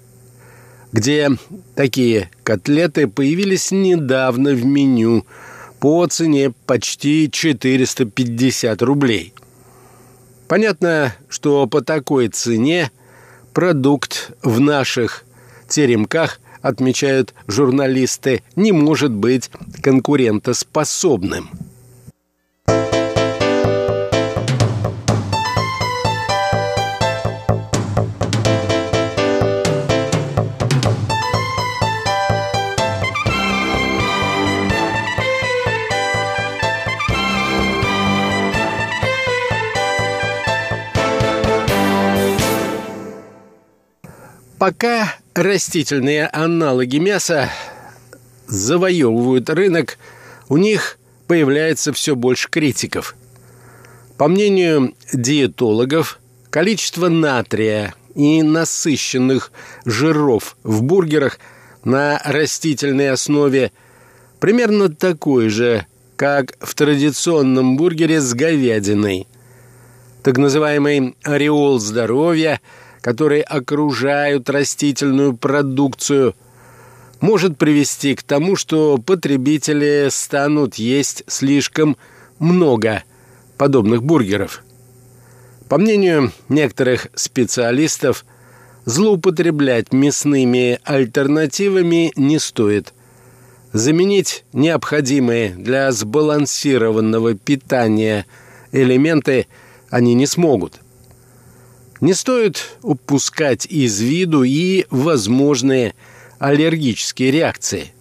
где 0.91 1.29
такие 1.75 2.29
котлеты 2.43 3.07
появились 3.07 3.71
недавно 3.71 4.51
в 4.51 4.65
меню 4.65 5.25
по 5.79 6.05
цене 6.07 6.53
почти 6.65 7.29
450 7.31 8.81
рублей. 8.81 9.33
Понятно, 10.47 11.15
что 11.29 11.65
по 11.65 11.81
такой 11.81 12.27
цене 12.27 12.91
продукт 13.53 14.31
в 14.43 14.59
наших 14.59 15.23
теремках, 15.67 16.39
отмечают 16.61 17.33
журналисты, 17.47 18.43
не 18.55 18.71
может 18.71 19.11
быть 19.11 19.49
конкурентоспособным. 19.81 21.49
Пока 44.61 45.15
растительные 45.33 46.27
аналоги 46.27 46.97
мяса 46.97 47.49
завоевывают 48.45 49.49
рынок, 49.49 49.97
у 50.49 50.57
них 50.57 50.99
появляется 51.25 51.91
все 51.93 52.15
больше 52.15 52.47
критиков. 52.47 53.15
По 54.19 54.27
мнению 54.27 54.93
диетологов, 55.11 56.19
количество 56.51 57.09
натрия 57.09 57.95
и 58.13 58.43
насыщенных 58.43 59.51
жиров 59.85 60.55
в 60.61 60.83
бургерах 60.83 61.39
на 61.83 62.21
растительной 62.23 63.09
основе 63.09 63.71
примерно 64.39 64.89
такое 64.89 65.49
же, 65.49 65.87
как 66.15 66.53
в 66.59 66.75
традиционном 66.75 67.77
бургере 67.77 68.21
с 68.21 68.31
говядиной. 68.35 69.27
Так 70.21 70.37
называемый 70.37 71.15
ореол 71.23 71.79
здоровья– 71.79 72.61
которые 73.01 73.41
окружают 73.41 74.49
растительную 74.49 75.35
продукцию, 75.35 76.35
может 77.19 77.57
привести 77.57 78.15
к 78.15 78.23
тому, 78.23 78.55
что 78.55 78.97
потребители 78.97 80.07
станут 80.09 80.75
есть 80.75 81.23
слишком 81.27 81.97
много 82.39 83.03
подобных 83.57 84.03
бургеров. 84.03 84.63
По 85.67 85.77
мнению 85.77 86.31
некоторых 86.49 87.07
специалистов, 87.15 88.25
злоупотреблять 88.85 89.93
мясными 89.93 90.79
альтернативами 90.83 92.11
не 92.15 92.39
стоит. 92.39 92.93
Заменить 93.71 94.43
необходимые 94.51 95.51
для 95.51 95.91
сбалансированного 95.91 97.35
питания 97.35 98.25
элементы 98.71 99.47
они 99.89 100.13
не 100.13 100.25
смогут– 100.25 100.81
не 102.01 102.15
стоит 102.15 102.77
упускать 102.81 103.67
из 103.67 104.01
виду 104.01 104.43
и 104.43 104.85
возможные 104.89 105.93
аллергические 106.39 107.31
реакции. 107.31 107.93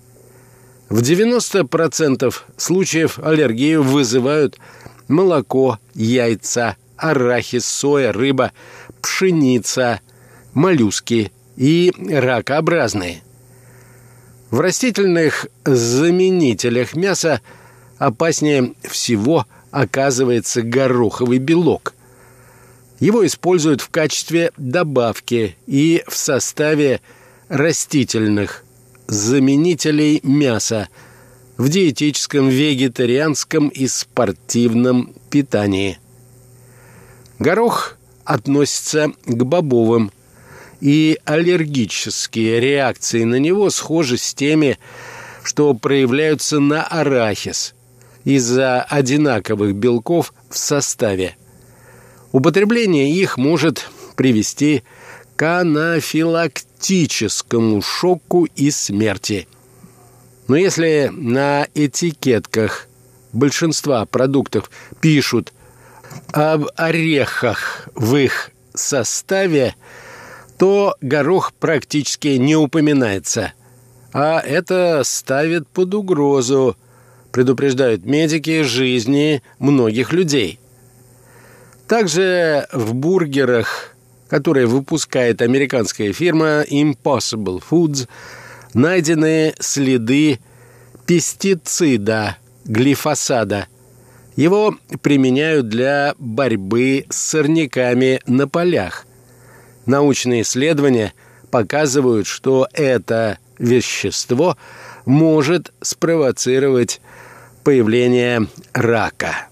В 0.89 1.03
90% 1.03 2.35
случаев 2.57 3.19
аллергию 3.21 3.83
вызывают 3.83 4.59
молоко, 5.07 5.79
яйца, 5.95 6.77
арахис, 6.97 7.67
соя, 7.67 8.13
рыба, 8.13 8.53
пшеница, 9.03 10.01
моллюски 10.55 11.31
и 11.57 11.93
ракообразные. 12.09 13.23
В 14.51 14.59
растительных 14.61 15.47
заменителях 15.65 16.97
мяса 16.97 17.41
опаснее 17.99 18.73
всего 18.83 19.47
оказывается 19.71 20.63
гороховый 20.63 21.39
белок– 21.39 21.95
его 23.01 23.27
используют 23.27 23.81
в 23.81 23.89
качестве 23.89 24.53
добавки 24.57 25.57
и 25.67 26.05
в 26.07 26.15
составе 26.17 27.01
растительных 27.49 28.65
заменителей 29.09 30.21
мяса 30.23 30.89
в 31.57 31.69
диетическом, 31.69 32.49
вегетарианском 32.49 33.69
и 33.69 33.89
спортивном 33.89 35.15
питании. 35.31 35.99
Горох 37.39 37.97
относится 38.25 39.13
к 39.25 39.45
бобовым, 39.45 40.13
и 40.81 41.19
аллергические 41.25 42.61
реакции 42.61 43.25
на 43.25 43.37
него 43.37 43.69
схожи 43.71 44.17
с 44.17 44.33
теми, 44.33 44.79
что 45.43 45.75
проявляются 45.75 46.59
на 46.59 46.83
арахис, 46.83 47.75
из-за 48.25 48.83
одинаковых 48.83 49.75
белков 49.75 50.33
в 50.49 50.57
составе. 50.57 51.37
Употребление 52.33 53.11
их 53.11 53.37
может 53.37 53.91
привести 54.17 54.83
к 55.37 55.61
анафилактическому 55.61 57.83
шоку 57.83 58.45
и 58.45 58.71
смерти. 58.71 59.49
Но 60.47 60.57
если 60.57 61.11
на 61.13 61.67
этикетках 61.75 62.87
большинства 63.33 64.07
продуктов 64.07 64.71
пишут 65.01 65.53
об 66.33 66.67
орехах 66.77 67.89
в 67.95 68.15
их 68.17 68.51
составе, 68.75 69.75
то 70.59 70.95
горох 71.01 71.53
практически 71.55 72.29
не 72.29 72.55
упоминается. 72.55 73.55
А 74.13 74.41
это 74.41 75.01
ставит 75.05 75.67
под 75.69 75.95
угрозу, 75.95 76.77
предупреждают 77.33 78.05
медики, 78.05 78.63
жизни 78.63 79.43
многих 79.59 80.13
людей. 80.13 80.60
Также 81.91 82.69
в 82.71 82.95
бургерах, 82.95 83.97
которые 84.29 84.67
выпускает 84.67 85.43
американская 85.43 86.13
фирма 86.13 86.63
Impossible 86.63 87.61
Foods, 87.69 88.07
найдены 88.75 89.55
следы 89.59 90.39
пестицида, 91.05 92.37
глифосада. 92.65 93.67
Его 94.37 94.77
применяют 95.03 95.69
для 95.69 96.15
борьбы 96.17 97.07
с 97.11 97.17
сорняками 97.17 98.21
на 98.25 98.47
полях. 98.47 99.05
Научные 99.85 100.43
исследования 100.43 101.13
показывают, 101.51 102.29
что 102.29 102.69
это 102.73 103.39
вещество 103.59 104.57
может 105.07 105.73
спровоцировать 105.81 107.01
появление 107.65 108.47
рака. 108.75 109.50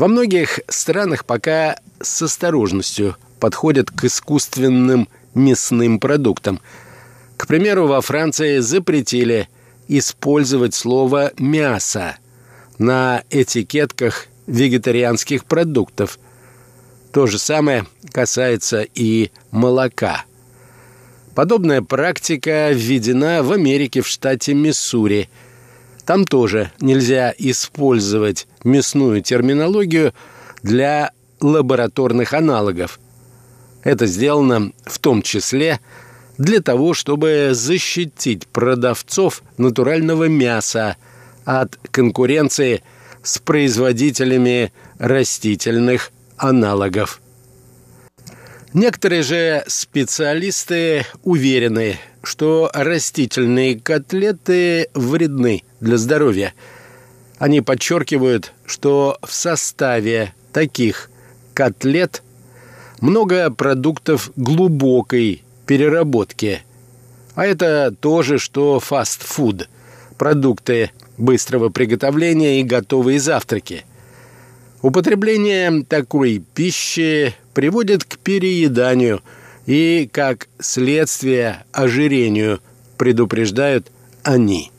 Во 0.00 0.08
многих 0.08 0.60
странах 0.66 1.26
пока 1.26 1.76
с 2.00 2.22
осторожностью 2.22 3.18
подходят 3.38 3.90
к 3.90 4.04
искусственным 4.04 5.10
мясным 5.34 6.00
продуктам. 6.00 6.62
К 7.36 7.46
примеру, 7.46 7.86
во 7.86 8.00
Франции 8.00 8.60
запретили 8.60 9.50
использовать 9.88 10.74
слово 10.74 11.32
«мясо» 11.36 12.16
на 12.78 13.24
этикетках 13.28 14.28
вегетарианских 14.46 15.44
продуктов. 15.44 16.18
То 17.12 17.26
же 17.26 17.38
самое 17.38 17.84
касается 18.10 18.86
и 18.94 19.30
молока. 19.50 20.24
Подобная 21.34 21.82
практика 21.82 22.70
введена 22.72 23.42
в 23.42 23.52
Америке 23.52 24.00
в 24.00 24.08
штате 24.08 24.54
Миссури– 24.54 25.28
там 26.10 26.24
тоже 26.24 26.72
нельзя 26.80 27.32
использовать 27.38 28.48
мясную 28.64 29.22
терминологию 29.22 30.12
для 30.60 31.12
лабораторных 31.40 32.34
аналогов. 32.34 32.98
Это 33.84 34.06
сделано 34.06 34.72
в 34.86 34.98
том 34.98 35.22
числе 35.22 35.78
для 36.36 36.60
того, 36.62 36.94
чтобы 36.94 37.50
защитить 37.52 38.48
продавцов 38.48 39.44
натурального 39.56 40.24
мяса 40.24 40.96
от 41.44 41.78
конкуренции 41.92 42.82
с 43.22 43.38
производителями 43.38 44.72
растительных 44.98 46.10
аналогов. 46.36 47.20
Некоторые 48.72 49.22
же 49.22 49.62
специалисты 49.68 51.06
уверены, 51.22 52.00
что 52.22 52.70
растительные 52.72 53.78
котлеты 53.78 54.88
вредны 54.94 55.62
для 55.80 55.96
здоровья. 55.96 56.54
Они 57.38 57.60
подчеркивают, 57.60 58.52
что 58.66 59.18
в 59.22 59.32
составе 59.32 60.34
таких 60.52 61.10
котлет 61.54 62.22
много 63.00 63.50
продуктов 63.50 64.30
глубокой 64.36 65.42
переработки. 65.66 66.62
А 67.34 67.46
это 67.46 67.94
то 67.98 68.22
же, 68.22 68.38
что 68.38 68.80
фастфуд– 68.80 69.68
продукты 70.20 70.90
быстрого 71.16 71.70
приготовления 71.70 72.60
и 72.60 72.62
готовые 72.62 73.18
завтраки. 73.18 73.86
Употребление 74.82 75.82
такой 75.88 76.44
пищи 76.54 77.34
приводит 77.54 78.04
к 78.04 78.18
перееданию 78.18 79.22
и, 79.70 80.10
как 80.12 80.48
следствие, 80.58 81.64
ожирению, 81.70 82.58
предупреждают 82.98 83.92
они. 84.24 84.72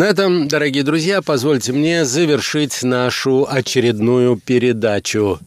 На 0.00 0.04
этом, 0.04 0.48
дорогие 0.48 0.82
друзья, 0.82 1.20
позвольте 1.20 1.74
мне 1.74 2.06
завершить 2.06 2.82
нашу 2.82 3.46
очередную 3.46 4.38
передачу. 4.38 5.38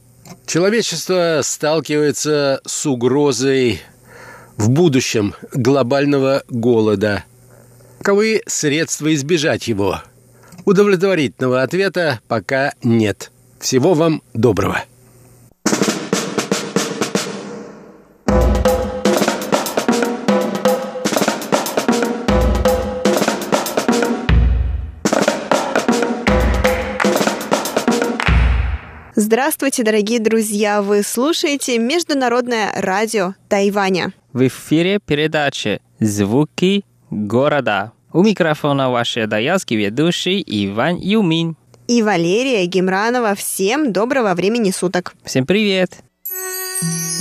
Человечество 0.45 1.39
сталкивается 1.41 2.62
с 2.64 2.86
угрозой 2.86 3.82
в 4.56 4.70
будущем 4.70 5.34
глобального 5.54 6.43
голода. 6.49 7.24
Каковы 7.97 8.43
средства 8.45 9.12
избежать 9.16 9.68
его? 9.68 10.04
Удовлетворительного 10.66 11.64
ответа 11.64 12.20
пока 12.28 12.74
нет. 12.84 13.32
Всего 13.60 13.95
вам 13.95 14.22
доброго. 14.36 14.84
Здравствуйте, 29.34 29.81
дорогие 29.81 30.19
друзья! 30.19 30.84
Вы 30.84 31.01
слушаете 31.01 31.79
Международное 31.79 32.71
радио 32.75 33.34
Тайваня. 33.49 34.13
В 34.31 34.45
эфире 34.45 34.99
передача 35.03 35.79
«Звуки 35.99 36.86
города». 37.09 37.93
У 38.11 38.21
микрофона 38.21 38.91
ваш 38.91 39.15
даялский 39.15 39.75
ведущий 39.75 40.43
Иван 40.45 40.97
Юмин. 40.97 41.57
И 41.88 42.03
Валерия 42.03 42.63
Гемранова. 42.67 43.34
Всем 43.34 43.91
доброго 43.91 44.36
времени 44.36 44.69
суток. 44.69 45.15
Всем 45.23 45.47
привет! 45.47 46.03
Привет, 46.29 47.12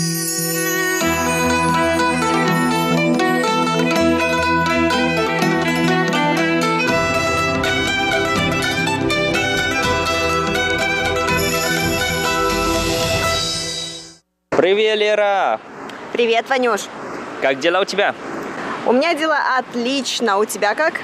Лера! 14.62 15.58
Привет, 16.12 16.48
Ванюш! 16.48 16.82
Как 17.40 17.58
дела 17.58 17.80
у 17.80 17.84
тебя? 17.84 18.14
У 18.86 18.92
меня 18.92 19.12
дела 19.12 19.58
отлично. 19.58 20.38
У 20.38 20.44
тебя 20.44 20.76
как? 20.76 21.00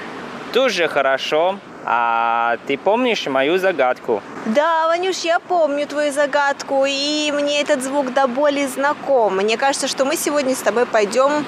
Тоже 0.52 0.86
хорошо. 0.86 1.58
А 1.84 2.58
ты 2.68 2.78
помнишь 2.78 3.26
мою 3.26 3.58
загадку? 3.58 4.22
Да, 4.46 4.86
Ванюш, 4.86 5.18
я 5.24 5.40
помню 5.40 5.88
твою 5.88 6.12
загадку, 6.12 6.84
и 6.86 7.32
мне 7.32 7.60
этот 7.60 7.82
звук 7.82 8.12
до 8.12 8.28
боли 8.28 8.64
знаком. 8.66 9.36
Мне 9.36 9.56
кажется, 9.56 9.88
что 9.88 10.04
мы 10.04 10.14
сегодня 10.14 10.54
с 10.54 10.60
тобой 10.60 10.86
пойдем 10.86 11.44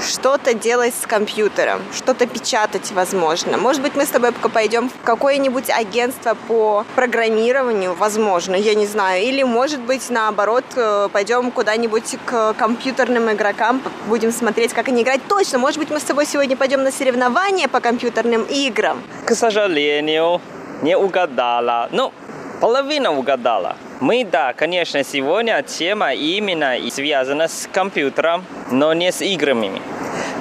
что-то 0.00 0.54
делать 0.54 0.94
с 0.94 1.06
компьютером, 1.06 1.80
что-то 1.94 2.26
печатать, 2.26 2.90
возможно. 2.92 3.56
Может 3.56 3.82
быть, 3.82 3.94
мы 3.94 4.04
с 4.04 4.08
тобой 4.08 4.32
пойдем 4.32 4.88
в 4.88 5.04
какое-нибудь 5.04 5.70
агентство 5.70 6.36
по 6.48 6.84
программированию, 6.94 7.94
возможно, 7.94 8.54
я 8.54 8.74
не 8.74 8.86
знаю. 8.86 9.22
Или, 9.22 9.42
может 9.42 9.80
быть, 9.80 10.10
наоборот, 10.10 10.64
э, 10.76 11.08
пойдем 11.12 11.50
куда-нибудь 11.50 12.16
к 12.24 12.54
компьютерным 12.54 13.30
игрокам, 13.30 13.82
будем 14.06 14.32
смотреть, 14.32 14.72
как 14.72 14.88
они 14.88 15.02
играют. 15.02 15.22
Точно, 15.28 15.58
может 15.58 15.78
быть, 15.78 15.90
мы 15.90 16.00
с 16.00 16.04
тобой 16.04 16.26
сегодня 16.26 16.56
пойдем 16.56 16.82
на 16.82 16.90
соревнования 16.90 17.68
по 17.68 17.80
компьютерным 17.80 18.44
играм. 18.44 19.02
К 19.26 19.34
сожалению, 19.34 20.40
не 20.82 20.96
угадала. 20.96 21.88
Ну, 21.92 22.12
половина 22.60 23.10
угадала. 23.12 23.76
Мы, 24.00 24.24
да, 24.24 24.52
конечно, 24.52 25.02
сегодня 25.02 25.62
тема 25.62 26.14
именно 26.14 26.76
и 26.76 26.90
связана 26.90 27.48
с 27.48 27.68
компьютером, 27.72 28.44
но 28.70 28.92
не 28.92 29.10
с 29.10 29.22
играми. 29.22 29.80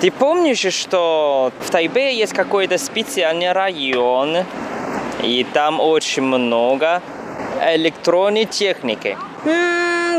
Ты 0.02 0.12
помнишь, 0.12 0.74
что 0.74 1.52
в 1.60 1.70
Тайбе 1.70 2.16
есть 2.16 2.34
какой-то 2.34 2.78
специальный 2.78 3.52
район, 3.52 4.46
и 5.24 5.46
там 5.54 5.80
очень 5.80 6.24
много 6.24 7.02
электронной 7.62 8.46
техники? 8.46 9.18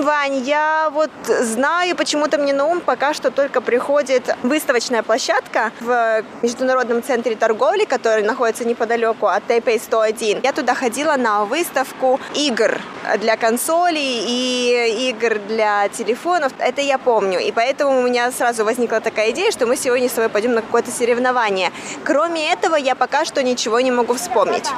Вань, 0.03 0.39
я 0.45 0.91
вот 0.93 1.11
знаю, 1.27 1.97
почему-то 1.97 2.39
мне 2.39 2.53
на 2.53 2.65
ум 2.65 2.81
пока 2.81 3.15
что 3.15 3.31
только 3.31 3.61
приходит 3.61 4.35
выставочная 4.43 5.03
площадка 5.03 5.73
в 5.81 6.23
Международном 6.43 7.03
центре 7.03 7.37
торговли, 7.37 7.85
который 7.85 8.23
находится 8.23 8.65
неподалеку 8.65 9.27
от 9.27 9.45
Тайпей 9.47 9.79
101. 9.79 10.41
Я 10.43 10.53
туда 10.53 10.75
ходила 10.75 11.17
на 11.17 11.45
выставку 11.45 12.21
игр 12.35 12.81
для 13.19 13.37
консолей 13.37 14.25
и 14.27 15.11
игр 15.11 15.39
для 15.49 15.89
телефонов. 15.89 16.53
Это 16.59 16.81
я 16.81 16.99
помню. 16.99 17.39
И 17.41 17.53
поэтому 17.53 17.99
у 17.99 18.03
меня 18.03 18.31
сразу 18.33 18.65
возникла 18.65 19.01
такая 19.01 19.31
идея, 19.31 19.51
что 19.51 19.67
мы 19.67 19.77
сегодня 19.77 20.09
с 20.09 20.13
тобой 20.13 20.31
пойдем 20.31 20.55
на 20.55 20.63
какое-то 20.63 20.91
соревнование. 20.91 21.73
Кроме 22.05 22.53
этого, 22.53 22.77
я 22.77 22.95
пока 22.95 23.25
что 23.25 23.43
ничего 23.43 23.81
не 23.81 23.91
могу 23.91 24.15
вспомнить. 24.15 24.69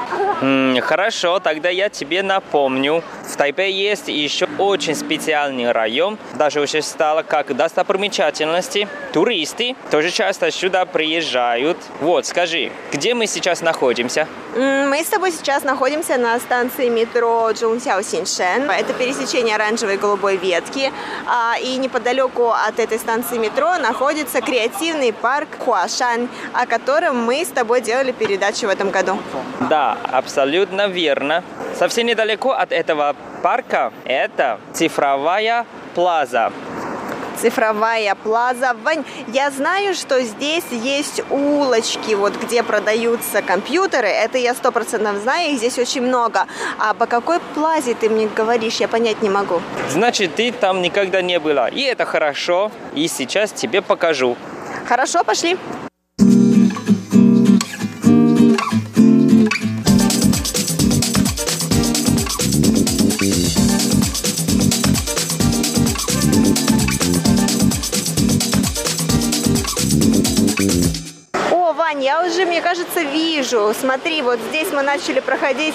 Хорошо, 0.82 1.38
тогда 1.40 1.68
я 1.68 1.88
тебе 1.88 2.22
напомню. 2.22 3.02
В 3.28 3.36
Тайпе 3.36 3.70
есть 3.70 4.08
еще 4.08 4.46
очень 4.58 4.94
специальный 4.94 5.70
район, 5.72 6.18
даже 6.34 6.60
уже 6.60 6.82
стало 6.82 7.22
как 7.22 7.54
достопримечательности. 7.56 8.88
Туристы 9.12 9.76
тоже 9.90 10.10
часто 10.10 10.50
сюда 10.50 10.84
приезжают. 10.86 11.76
Вот, 12.00 12.26
скажи, 12.26 12.70
где 12.92 13.14
мы 13.14 13.26
сейчас 13.26 13.60
находимся? 13.60 14.26
Мы 14.54 15.02
с 15.02 15.06
тобой 15.08 15.32
сейчас 15.32 15.64
находимся 15.64 16.18
на 16.18 16.38
станции 16.38 16.88
метро 16.88 17.50
Чжунсяо 17.54 18.02
Синьшен. 18.02 18.70
Это 18.70 18.92
пересечение 18.92 19.54
оранжевой 19.54 19.94
и 19.94 19.98
голубой 19.98 20.36
ветки. 20.36 20.92
А, 21.26 21.56
И 21.58 21.76
неподалеку 21.76 22.50
от 22.50 22.78
этой 22.78 22.98
станции 22.98 23.38
метро 23.38 23.78
находится 23.78 24.40
креативный 24.40 25.12
парк 25.12 25.48
Хуашань, 25.58 26.28
о 26.52 26.66
котором 26.66 27.16
мы 27.24 27.44
с 27.44 27.48
тобой 27.48 27.80
делали 27.80 28.12
передачу 28.12 28.66
в 28.66 28.70
этом 28.70 28.90
году. 28.90 29.18
Да, 29.70 29.96
абсолютно 30.10 30.88
верно. 30.88 31.42
Совсем 31.78 32.06
недалеко 32.06 32.50
от 32.52 32.72
этого 32.72 33.16
парка 33.42 33.92
это 34.04 34.60
цифровая 34.72 35.66
плаза. 35.94 36.52
Цифровая 37.40 38.14
плаза. 38.14 38.76
Вань, 38.84 39.04
я 39.28 39.50
знаю, 39.50 39.94
что 39.94 40.20
здесь 40.22 40.64
есть 40.70 41.22
улочки, 41.28 42.14
вот 42.14 42.34
где 42.36 42.62
продаются 42.62 43.42
компьютеры. 43.42 44.06
Это 44.06 44.38
я 44.38 44.54
сто 44.54 44.70
процентов 44.70 45.16
знаю, 45.16 45.50
их 45.50 45.58
здесь 45.58 45.76
очень 45.78 46.02
много. 46.02 46.46
А 46.78 46.94
по 46.94 47.06
какой 47.06 47.40
плазе 47.54 47.94
ты 47.94 48.08
мне 48.08 48.28
говоришь, 48.28 48.76
я 48.76 48.86
понять 48.86 49.22
не 49.22 49.30
могу. 49.30 49.60
Значит, 49.90 50.36
ты 50.36 50.52
там 50.52 50.82
никогда 50.82 51.20
не 51.20 51.40
была. 51.40 51.68
И 51.68 51.80
это 51.80 52.04
хорошо. 52.04 52.70
И 52.94 53.08
сейчас 53.08 53.50
тебе 53.50 53.82
покажу. 53.82 54.36
Хорошо, 54.86 55.24
пошли. 55.24 55.58
О, 71.92 71.94
Вань, 71.94 72.02
я 72.02 72.24
уже, 72.24 72.46
мне 72.46 72.62
кажется, 72.62 73.02
вижу. 73.02 73.72
Смотри, 73.78 74.22
вот 74.22 74.38
здесь 74.48 74.68
мы 74.72 74.82
начали 74.82 75.20
проходить 75.20 75.74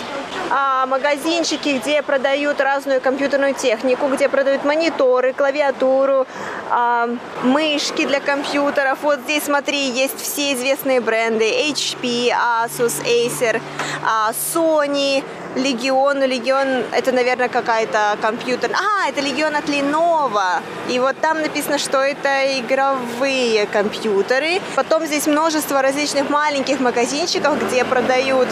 а, 0.49 0.86
магазинчики, 0.88 1.80
где 1.80 2.01
продают 2.01 2.59
разную 2.59 3.01
компьютерную 3.01 3.53
технику, 3.53 4.07
где 4.07 4.28
продают 4.28 4.63
мониторы, 4.63 5.34
клавиатуру, 5.34 6.26
а, 6.72 7.09
мышки 7.43 8.05
для 8.05 8.20
компьютеров. 8.20 8.99
Вот 9.03 9.20
здесь, 9.22 9.43
смотри, 9.43 9.89
есть 9.89 10.20
все 10.20 10.53
известные 10.53 11.01
бренды. 11.01 11.45
HP, 11.45 12.32
Asus, 12.32 13.03
Acer, 13.03 13.61
а, 14.03 14.32
Sony, 14.32 15.24
Легион. 15.58 16.24
Легион 16.24 16.86
это, 16.91 17.12
наверное, 17.12 17.49
какая-то 17.49 18.18
компьютер. 18.22 18.72
А, 18.74 19.10
это 19.10 19.22
Легион 19.22 19.55
от 19.55 19.66
Lenovo. 19.66 20.62
И 20.89 20.99
вот 20.99 21.16
там 21.20 21.41
написано, 21.41 21.78
что 21.78 21.97
это 21.97 22.60
игровые 22.60 23.66
компьютеры. 23.68 24.62
Потом 24.76 25.05
здесь 25.05 25.28
множество 25.28 25.82
различных 25.82 26.30
маленьких 26.30 26.80
магазинчиков, 26.80 27.62
где 27.68 27.84
продают 27.84 28.47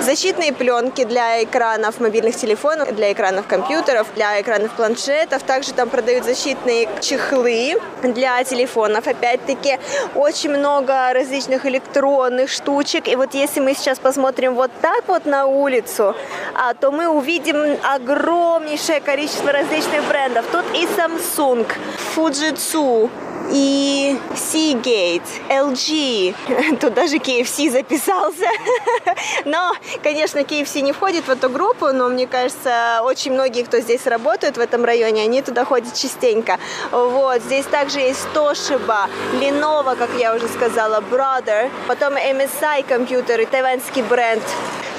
защитные 0.00 0.52
пленки 0.52 1.04
для 1.04 1.42
экранов 1.42 2.00
мобильных 2.00 2.36
телефонов, 2.36 2.94
для 2.94 3.12
экранов 3.12 3.46
компьютеров, 3.46 4.06
для 4.14 4.40
экранов 4.40 4.72
планшетов. 4.72 5.42
Также 5.42 5.72
там 5.72 5.88
продают 5.88 6.24
защитные 6.24 6.88
чехлы 7.00 7.80
для 8.02 8.44
телефонов. 8.44 9.06
Опять-таки, 9.06 9.78
очень 10.14 10.50
много 10.50 11.12
различных 11.12 11.66
электронных 11.66 12.50
штучек. 12.50 13.08
И 13.08 13.16
вот 13.16 13.34
если 13.34 13.60
мы 13.60 13.74
сейчас 13.74 13.98
посмотрим 13.98 14.54
вот 14.54 14.70
так 14.80 15.04
вот 15.08 15.26
на 15.26 15.46
улицу, 15.46 16.14
а, 16.54 16.74
то 16.74 16.90
мы 16.90 17.08
увидим 17.08 17.78
огромнейшее 17.82 19.00
количество 19.00 19.52
различных 19.52 20.06
брендов. 20.08 20.44
Тут 20.52 20.64
и 20.74 20.86
Samsung, 20.86 21.66
Fujitsu, 22.14 23.10
и 23.50 24.18
Seagate, 24.34 25.22
LG, 25.48 26.78
тут 26.80 26.94
даже 26.94 27.16
KFC 27.16 27.70
записался. 27.70 28.46
Но, 29.44 29.72
конечно, 30.02 30.40
KFC 30.40 30.80
не 30.80 30.92
входит 30.92 31.26
в 31.26 31.30
эту 31.30 31.48
группу, 31.50 31.92
но 31.92 32.08
мне 32.08 32.26
кажется, 32.26 33.00
очень 33.02 33.32
многие, 33.32 33.62
кто 33.62 33.78
здесь 33.80 34.06
работают 34.06 34.56
в 34.56 34.60
этом 34.60 34.84
районе, 34.84 35.22
они 35.22 35.42
туда 35.42 35.64
ходят 35.64 35.94
частенько. 35.94 36.58
Вот, 36.90 37.42
здесь 37.42 37.66
также 37.66 38.00
есть 38.00 38.26
Toshiba, 38.34 39.08
Lenovo, 39.40 39.96
как 39.96 40.10
я 40.18 40.34
уже 40.34 40.48
сказала, 40.48 41.00
Brother, 41.00 41.70
потом 41.86 42.14
MSI 42.14 42.84
компьютеры, 42.88 43.46
тайваньский 43.46 44.02
бренд, 44.02 44.42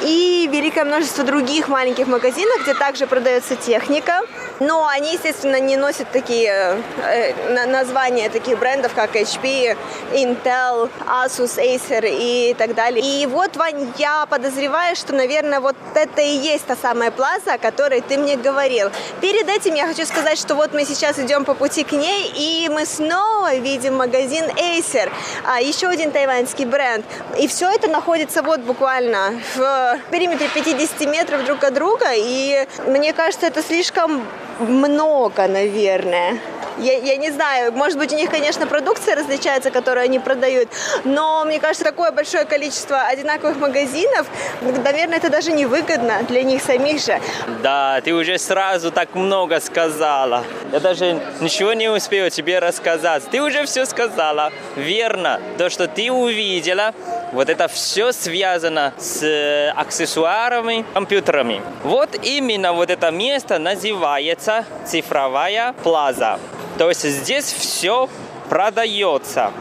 и 0.03 0.49
великое 0.51 0.83
множество 0.83 1.23
других 1.23 1.67
маленьких 1.67 2.07
магазинов, 2.07 2.61
где 2.63 2.73
также 2.73 3.07
продается 3.07 3.55
техника. 3.55 4.21
Но 4.59 4.87
они, 4.87 5.13
естественно, 5.13 5.59
не 5.59 5.77
носят 5.77 6.11
такие 6.11 6.77
э, 7.03 7.53
на- 7.53 7.65
названия 7.65 8.29
таких 8.35 8.59
брендов, 8.59 8.93
как 8.93 9.15
HP, 9.15 9.77
Intel, 10.13 10.89
Asus, 11.07 11.57
Acer 11.57 12.05
и 12.05 12.53
так 12.57 12.75
далее. 12.75 13.01
И 13.01 13.25
вот, 13.25 13.55
Вань, 13.55 13.93
я 13.97 14.25
подозреваю, 14.25 14.95
что, 14.97 15.13
наверное, 15.13 15.61
вот 15.61 15.75
это 15.95 16.21
и 16.21 16.35
есть 16.35 16.65
та 16.65 16.75
самая 16.75 17.11
плаза, 17.11 17.53
о 17.53 17.57
которой 17.57 18.01
ты 18.01 18.17
мне 18.17 18.35
говорил. 18.35 18.89
Перед 19.21 19.47
этим 19.47 19.75
я 19.75 19.87
хочу 19.87 20.05
сказать, 20.05 20.37
что 20.37 20.55
вот 20.55 20.73
мы 20.73 20.83
сейчас 20.83 21.17
идем 21.17 21.45
по 21.45 21.53
пути 21.53 21.85
к 21.85 21.93
ней, 21.93 22.33
и 22.35 22.69
мы 22.69 22.85
снова 22.85 23.55
видим 23.55 23.95
магазин 23.95 24.45
Acer, 24.45 25.09
а, 25.45 25.61
еще 25.61 25.87
один 25.87 26.11
тайваньский 26.11 26.65
бренд. 26.65 27.05
И 27.39 27.47
все 27.47 27.69
это 27.69 27.87
находится 27.87 28.41
вот 28.41 28.59
буквально 28.59 29.39
в 29.55 29.99
периметре 30.11 30.49
50 30.53 31.07
метров 31.07 31.45
друг 31.45 31.63
от 31.63 31.73
друга, 31.73 32.07
и 32.13 32.67
мне 32.87 33.13
кажется, 33.13 33.47
это 33.47 33.63
слишком 33.63 34.27
много, 34.59 35.47
наверное. 35.47 36.39
Я, 36.77 36.97
я 36.97 37.15
не 37.17 37.31
знаю, 37.31 37.71
может 37.71 37.97
быть, 37.97 38.11
у 38.13 38.15
них, 38.15 38.29
конечно, 38.29 38.67
продукция 38.67 39.15
различается, 39.15 39.71
которую 39.71 40.03
они 40.03 40.19
продают, 40.19 40.67
но 41.03 41.45
мне 41.45 41.59
кажется, 41.59 41.85
такое 41.85 42.11
большое 42.11 42.45
количество 42.45 43.01
одинаковых 43.01 43.57
магазинов, 43.57 44.27
наверное, 44.61 45.17
это 45.17 45.29
даже 45.29 45.51
невыгодно 45.51 46.23
для 46.27 46.43
них 46.43 46.61
самих 46.61 47.01
же. 47.01 47.19
Да, 47.63 48.01
ты 48.01 48.13
уже 48.13 48.37
сразу 48.37 48.91
так 48.91 49.15
много 49.15 49.59
сказала. 49.59 50.43
Я 50.71 50.79
даже 50.79 51.19
ничего 51.39 51.73
не 51.73 51.89
успел 51.89 52.29
тебе 52.29 52.59
рассказать. 52.59 53.23
Ты 53.31 53.41
уже 53.41 53.65
все 53.65 53.85
сказала. 53.85 54.51
Верно. 54.75 55.39
То, 55.57 55.69
что 55.69 55.87
ты 55.87 56.11
увидела, 56.11 56.93
вот 57.31 57.49
это 57.49 57.67
все 57.67 58.11
связано 58.11 58.93
с 58.97 59.23
э, 59.23 59.69
аксессуарами, 59.75 60.85
компьютерами. 60.93 61.61
Вот 61.83 62.09
именно 62.23 62.73
вот 62.73 62.89
это 62.89 63.11
место 63.11 63.59
называется 63.59 64.65
цифровая 64.85 65.73
плаза. 65.83 66.39
То 66.77 66.89
есть 66.89 67.03
здесь 67.03 67.45
все 67.45 68.09
продается. 68.49 69.51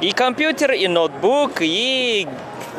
И 0.00 0.12
компьютер, 0.12 0.72
и 0.72 0.88
ноутбук, 0.88 1.60
и 1.60 2.26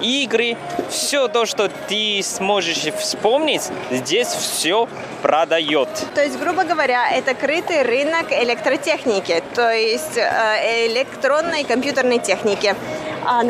игры, 0.02 0.58
все 0.90 1.28
то, 1.28 1.46
что 1.46 1.70
ты 1.88 2.22
сможешь 2.24 2.94
вспомнить, 3.00 3.64
здесь 3.90 4.28
все 4.28 4.88
продает. 5.22 5.90
То 6.14 6.24
есть, 6.24 6.38
грубо 6.38 6.64
говоря, 6.64 7.10
это 7.12 7.34
крытый 7.34 7.82
рынок 7.84 8.32
электротехники, 8.32 9.42
то 9.54 9.72
есть 9.72 10.18
э, 10.18 10.88
электронной 10.88 11.64
компьютерной 11.64 12.20
техники 12.20 12.76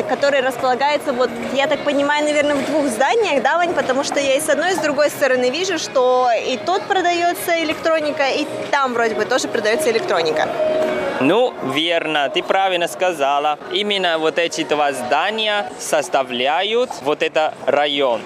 который 0.08 0.42
располагается, 0.42 1.14
вот, 1.14 1.30
я 1.54 1.68
так 1.68 1.80
понимаю, 1.80 2.24
наверное, 2.26 2.56
в 2.56 2.66
двух 2.66 2.88
зданиях, 2.88 3.44
да, 3.44 3.58
Вань, 3.58 3.74
потому 3.74 4.04
что 4.04 4.20
я 4.20 4.36
и 4.36 4.40
с 4.40 4.50
одной, 4.50 4.72
и 4.72 4.76
с 4.76 4.80
другой 4.80 5.10
стороны 5.10 5.50
вижу, 5.50 5.78
что 5.80 6.30
и 6.48 6.58
тут 6.58 6.84
продается 6.84 7.64
электроника, 7.64 8.24
и 8.28 8.46
там 8.72 8.94
вроде 8.94 9.16
бы 9.16 9.26
тоже 9.26 9.48
продается 9.48 9.92
электроника. 9.92 10.48
Ну, 11.22 11.54
верно, 11.64 12.30
ты 12.30 12.44
правильно 12.44 12.88
сказала. 12.88 13.58
Именно 13.72 14.18
вот 14.18 14.38
эти 14.38 14.64
два 14.64 14.92
здания 14.92 15.72
составляют 15.80 16.90
вот 17.04 17.24
этот 17.24 17.54
район. 17.66 18.22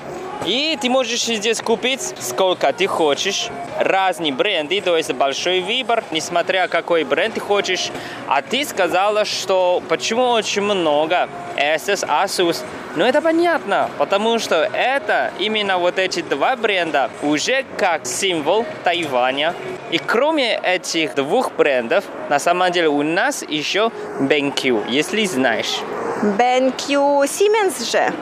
И 0.45 0.77
ты 0.81 0.89
можешь 0.89 1.23
здесь 1.23 1.61
купить 1.61 2.01
сколько 2.19 2.71
ты 2.71 2.87
хочешь. 2.87 3.49
Разные 3.77 4.31
бренды, 4.31 4.81
то 4.81 4.95
есть 4.95 5.11
большой 5.13 5.59
выбор, 5.59 6.03
несмотря 6.11 6.67
какой 6.67 7.03
бренд 7.03 7.33
ты 7.33 7.39
хочешь. 7.39 7.91
А 8.27 8.41
ты 8.41 8.63
сказала, 8.65 9.25
что 9.25 9.83
почему 9.89 10.29
очень 10.29 10.61
много 10.61 11.29
Asus, 11.57 12.07
Asus. 12.07 12.63
Но 12.95 13.05
это 13.05 13.21
понятно, 13.21 13.89
потому 13.97 14.39
что 14.39 14.67
это 14.73 15.31
именно 15.39 15.77
вот 15.77 15.99
эти 15.99 16.21
два 16.21 16.55
бренда 16.55 17.09
уже 17.21 17.63
как 17.77 18.05
символ 18.05 18.65
Тайваня. 18.83 19.53
И 19.91 19.97
кроме 19.99 20.55
этих 20.57 21.15
двух 21.15 21.51
брендов, 21.51 22.03
на 22.29 22.39
самом 22.39 22.71
деле 22.71 22.87
у 22.87 23.03
нас 23.03 23.43
еще 23.43 23.91
BenQ, 24.19 24.89
если 24.89 25.25
знаешь. 25.25 25.81
BenQ 26.23 27.25
Siemens 27.25 27.89
же? 27.91 28.13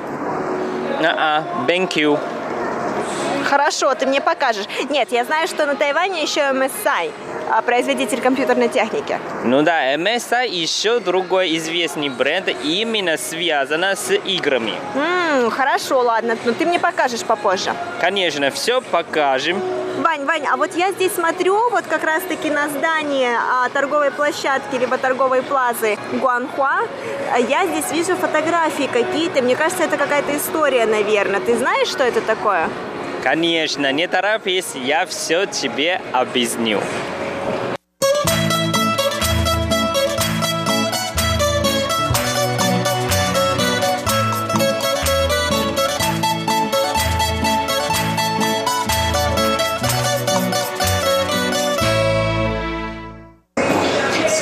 А, 1.03 1.43
BenQ. 1.67 2.17
Хорошо, 3.49 3.95
ты 3.95 4.05
мне 4.05 4.19
покажешь. 4.19 4.65
Нет, 4.89 5.11
я 5.11 5.23
знаю, 5.23 5.47
что 5.47 5.65
на 5.65 5.75
Тайване 5.75 6.21
еще 6.21 6.41
MSI, 6.41 7.11
а, 7.49 7.61
производитель 7.61 8.19
компьютерной 8.19 8.67
техники. 8.67 9.19
Ну 9.45 9.61
да, 9.61 9.93
MSI 9.95 10.49
еще 10.49 10.99
другой 10.99 11.55
известный 11.57 12.09
бренд, 12.09 12.49
именно 12.63 13.17
связано 13.17 13.95
с 13.95 14.11
играми. 14.11 14.73
М-м, 14.95 15.49
хорошо, 15.49 16.01
ладно, 16.01 16.35
но 16.43 16.51
ты 16.51 16.65
мне 16.65 16.77
покажешь 16.77 17.23
попозже. 17.23 17.73
Конечно, 18.01 18.51
все 18.51 18.81
покажем. 18.81 19.61
Вань, 19.99 20.25
Вань, 20.25 20.45
а 20.45 20.57
вот 20.57 20.75
я 20.75 20.91
здесь 20.91 21.13
смотрю 21.13 21.69
вот 21.71 21.85
как 21.89 22.03
раз-таки 22.03 22.49
на 22.49 22.67
здание 22.67 23.37
а, 23.37 23.69
торговой 23.69 24.11
площадки 24.11 24.75
либо 24.75 24.97
торговой 24.97 25.41
плазы 25.41 25.97
Гуанхуа. 26.11 26.81
Я 27.47 27.65
здесь 27.65 27.91
вижу 27.91 28.15
фотографии 28.15 28.89
какие-то. 28.91 29.41
Мне 29.41 29.55
кажется, 29.55 29.83
это 29.85 29.97
какая-то 29.97 30.35
история, 30.37 30.85
наверное. 30.85 31.39
Ты 31.39 31.57
знаешь, 31.57 31.87
что 31.87 32.03
это 32.03 32.21
такое? 32.21 32.69
Конечно, 33.29 33.91
не 33.91 34.07
торопись, 34.07 34.73
я 34.73 35.05
все 35.05 35.45
тебе 35.47 35.99
объясню. 36.13 36.79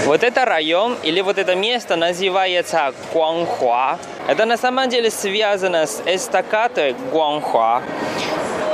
Вот 0.05 0.23
это 0.23 0.45
район 0.45 0.95
или 1.01 1.21
вот 1.21 1.39
это 1.39 1.55
место 1.55 1.95
называется 1.95 2.93
Гуанхуа. 3.11 3.97
Это 4.27 4.45
на 4.45 4.57
самом 4.57 4.89
деле 4.89 5.09
связано 5.09 5.88
с 5.88 6.03
эстакадой 6.05 6.95
Гуанхуа. 7.11 7.81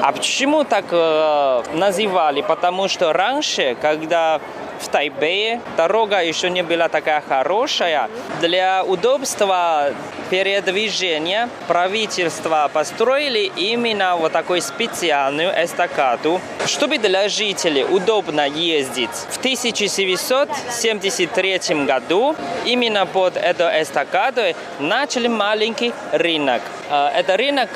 А 0.01 0.11
почему 0.11 0.63
так 0.63 0.85
э, 0.89 1.63
называли? 1.73 2.41
Потому 2.41 2.87
что 2.87 3.13
раньше, 3.13 3.77
когда 3.79 4.41
в 4.79 4.87
Тайбэе 4.87 5.61
дорога 5.77 6.23
еще 6.23 6.49
не 6.49 6.63
была 6.63 6.89
такая 6.89 7.21
хорошая, 7.21 8.09
для 8.39 8.83
удобства 8.83 9.93
передвижения 10.31 11.49
правительство 11.67 12.67
построили 12.73 13.51
именно 13.55 14.15
вот 14.15 14.31
такую 14.31 14.63
специальную 14.63 15.51
эстакаду, 15.51 16.41
чтобы 16.65 16.97
для 16.97 17.29
жителей 17.29 17.83
удобно 17.83 18.47
ездить. 18.47 19.11
В 19.29 19.37
1973 19.37 21.85
году 21.85 22.35
именно 22.65 23.05
под 23.05 23.37
эту 23.37 23.65
эстакаду 23.65 24.41
начали 24.79 25.27
маленький 25.27 25.93
рынок. 26.11 26.63
Э, 26.89 27.09
это 27.15 27.37
рынок 27.37 27.69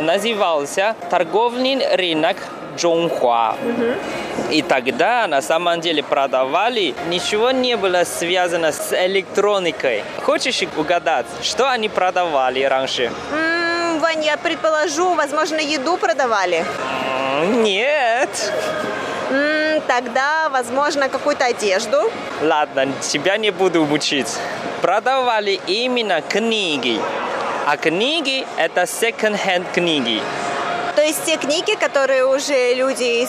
назывался 0.00 0.94
торговый 1.10 1.96
рынок 1.96 2.36
Чжунхуа. 2.76 3.56
И 4.50 4.62
тогда 4.62 5.26
на 5.26 5.42
самом 5.42 5.80
деле 5.80 6.02
продавали, 6.02 6.94
ничего 7.08 7.50
не 7.50 7.76
было 7.76 8.04
связано 8.04 8.72
с 8.72 8.92
электроникой. 8.92 10.04
Хочешь 10.22 10.62
угадать, 10.76 11.26
что 11.42 11.68
они 11.68 11.88
продавали 11.88 12.62
раньше? 12.62 13.10
М-м, 13.32 13.98
Вань, 14.00 14.24
я 14.24 14.36
предположу, 14.36 15.14
возможно, 15.14 15.56
еду 15.56 15.96
продавали. 15.96 16.64
Нет. 17.46 18.52
М, 19.30 19.82
тогда, 19.88 20.48
возможно, 20.50 21.08
какую-то 21.08 21.46
одежду. 21.46 22.10
Ладно, 22.42 22.86
тебя 23.00 23.36
не 23.36 23.50
буду 23.50 23.84
мучить. 23.84 24.32
Продавали 24.82 25.60
именно 25.66 26.20
книги. 26.20 27.00
А 27.68 27.76
книги– 27.76 28.46
это 28.58 28.82
second-hand 28.82 29.64
книги. 29.74 30.22
То 30.96 31.02
есть 31.02 31.24
те 31.26 31.36
книги, 31.36 31.76
которые 31.78 32.24
уже 32.24 32.72
люди 32.72 33.28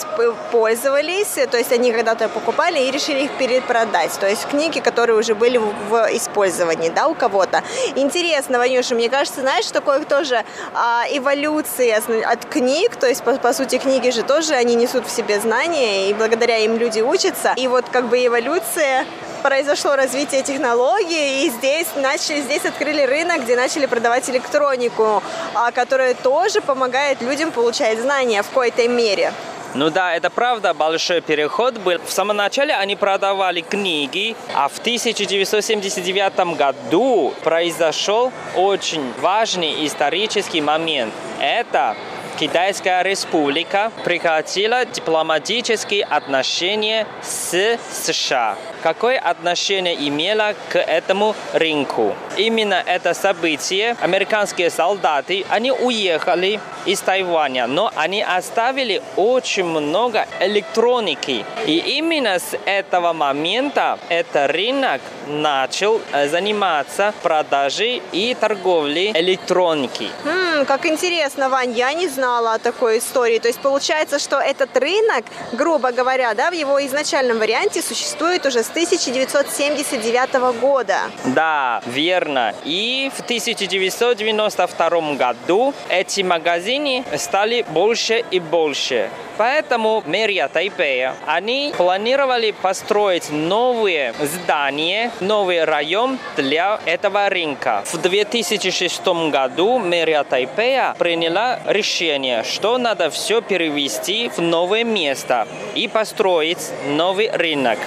пользовались, 0.51 1.35
то 1.51 1.57
есть 1.57 1.73
они 1.73 1.91
когда-то 1.91 2.29
покупали 2.29 2.79
и 2.79 2.91
решили 2.91 3.25
их 3.25 3.31
перепродать. 3.31 4.17
То 4.19 4.27
есть 4.27 4.47
книги, 4.47 4.79
которые 4.79 5.17
уже 5.17 5.35
были 5.35 5.57
в, 5.57 6.07
использовании, 6.13 6.89
да, 6.89 7.09
у 7.09 7.13
кого-то. 7.13 7.61
Интересно, 7.95 8.57
Ванюша, 8.57 8.95
мне 8.95 9.09
кажется, 9.09 9.41
знаешь, 9.41 9.69
такое 9.69 10.05
тоже 10.05 10.45
а, 10.73 11.03
эволюция 11.11 12.01
от 12.25 12.45
книг, 12.45 12.95
то 12.95 13.07
есть, 13.07 13.21
по, 13.23 13.33
по 13.33 13.51
сути, 13.51 13.77
книги 13.77 14.11
же 14.11 14.23
тоже, 14.23 14.53
они 14.53 14.75
несут 14.75 15.05
в 15.05 15.11
себе 15.11 15.37
знания, 15.41 16.09
и 16.09 16.13
благодаря 16.13 16.59
им 16.59 16.77
люди 16.77 17.01
учатся. 17.01 17.53
И 17.57 17.67
вот 17.67 17.83
как 17.91 18.07
бы 18.07 18.25
эволюция 18.25 19.05
произошло 19.47 19.95
развитие 19.95 20.43
технологий, 20.43 21.45
и 21.45 21.49
здесь 21.49 21.87
начали, 21.95 22.41
здесь 22.41 22.65
открыли 22.65 23.01
рынок, 23.03 23.43
где 23.43 23.55
начали 23.55 23.85
продавать 23.85 24.29
электронику, 24.29 25.23
а, 25.53 25.71
которая 25.71 26.13
тоже 26.15 26.61
помогает 26.61 27.21
людям 27.21 27.51
получать 27.57 27.99
знания 27.99 28.43
в 28.43 28.49
какой-то 28.49 28.87
мере. 28.87 29.33
Ну 29.73 29.89
да, 29.89 30.15
это 30.15 30.29
правда, 30.29 30.73
большой 30.73 31.21
переход 31.21 31.77
был. 31.79 31.99
В 32.05 32.11
самом 32.11 32.37
начале 32.37 32.73
они 32.73 32.95
продавали 32.95 33.61
книги, 33.61 34.35
а 34.53 34.69
в 34.69 34.77
1979 34.79 36.55
году 36.55 37.33
произошел 37.43 38.31
очень 38.55 39.11
важный 39.19 39.85
исторический 39.85 40.61
момент. 40.61 41.13
Это 41.39 41.95
Китайская 42.39 43.01
республика 43.01 43.91
прекратила 44.03 44.85
дипломатические 44.85 46.03
отношения 46.03 47.07
с 47.23 47.79
США. 47.91 48.55
Какое 48.83 49.17
отношение 49.17 49.95
имело 50.07 50.53
к 50.69 50.77
этому 50.77 51.35
рынку? 51.53 52.15
Именно 52.37 52.83
это 52.85 53.15
событие, 53.15 53.97
американские 54.01 54.69
солдаты, 54.69 55.45
они 55.49 55.71
уехали 55.71 56.59
из 56.87 57.01
Тайваня, 57.01 57.67
но 57.67 57.91
они 57.95 58.23
оставили 58.23 59.01
очень 59.17 59.65
много 59.65 60.25
электроники. 60.39 61.45
И 61.65 61.77
именно 61.97 62.39
с 62.39 62.57
этого 62.65 63.11
момента 63.13 63.99
этот 64.09 64.51
рынок 64.51 65.01
начал 65.27 65.99
э, 66.13 66.29
заниматься 66.29 67.13
продажей 67.21 68.01
и 68.13 68.33
торговлей 68.39 69.11
электроники. 69.11 70.09
М, 70.25 70.65
как 70.65 70.85
интересно, 70.85 71.49
Вань, 71.49 71.73
я 71.73 71.91
не 71.93 72.07
знала 72.07 72.53
о 72.53 72.59
такой 72.59 72.99
истории. 72.99 73.39
То 73.39 73.49
есть 73.49 73.59
получается, 73.59 74.17
что 74.17 74.37
этот 74.37 74.75
рынок, 74.77 75.25
грубо 75.51 75.91
говоря, 75.91 76.33
да, 76.33 76.49
в 76.49 76.53
его 76.53 76.79
изначальном 76.85 77.39
варианте 77.39 77.81
существует 77.81 78.45
уже 78.45 78.63
с 78.63 78.69
1979 78.69 80.53
года. 80.61 80.99
Да, 81.25 81.81
верно. 81.85 82.53
И 82.63 83.11
в 83.13 83.21
1992 83.21 85.15
году 85.15 85.73
эти 85.89 86.21
магазины 86.21 86.76
стали 87.15 87.65
больше 87.69 88.23
и 88.31 88.39
больше. 88.39 89.09
Поэтому 89.37 90.03
мэрия 90.05 90.47
Тайпея, 90.47 91.13
они 91.27 91.73
планировали 91.77 92.51
построить 92.51 93.29
новые 93.29 94.13
здания, 94.19 95.11
новый 95.19 95.63
район 95.63 96.17
для 96.35 96.79
этого 96.85 97.29
рынка. 97.29 97.83
В 97.85 98.01
2006 98.01 99.07
году 99.29 99.77
мэрия 99.77 100.23
Тайпея 100.23 100.95
приняла 100.97 101.59
решение, 101.67 102.43
что 102.43 102.77
надо 102.79 103.11
все 103.11 103.41
перевести 103.41 104.29
в 104.29 104.39
новое 104.39 104.83
место 104.83 105.47
и 105.75 105.87
построить 105.87 106.71
новый 106.87 107.29
рынок. 107.31 107.77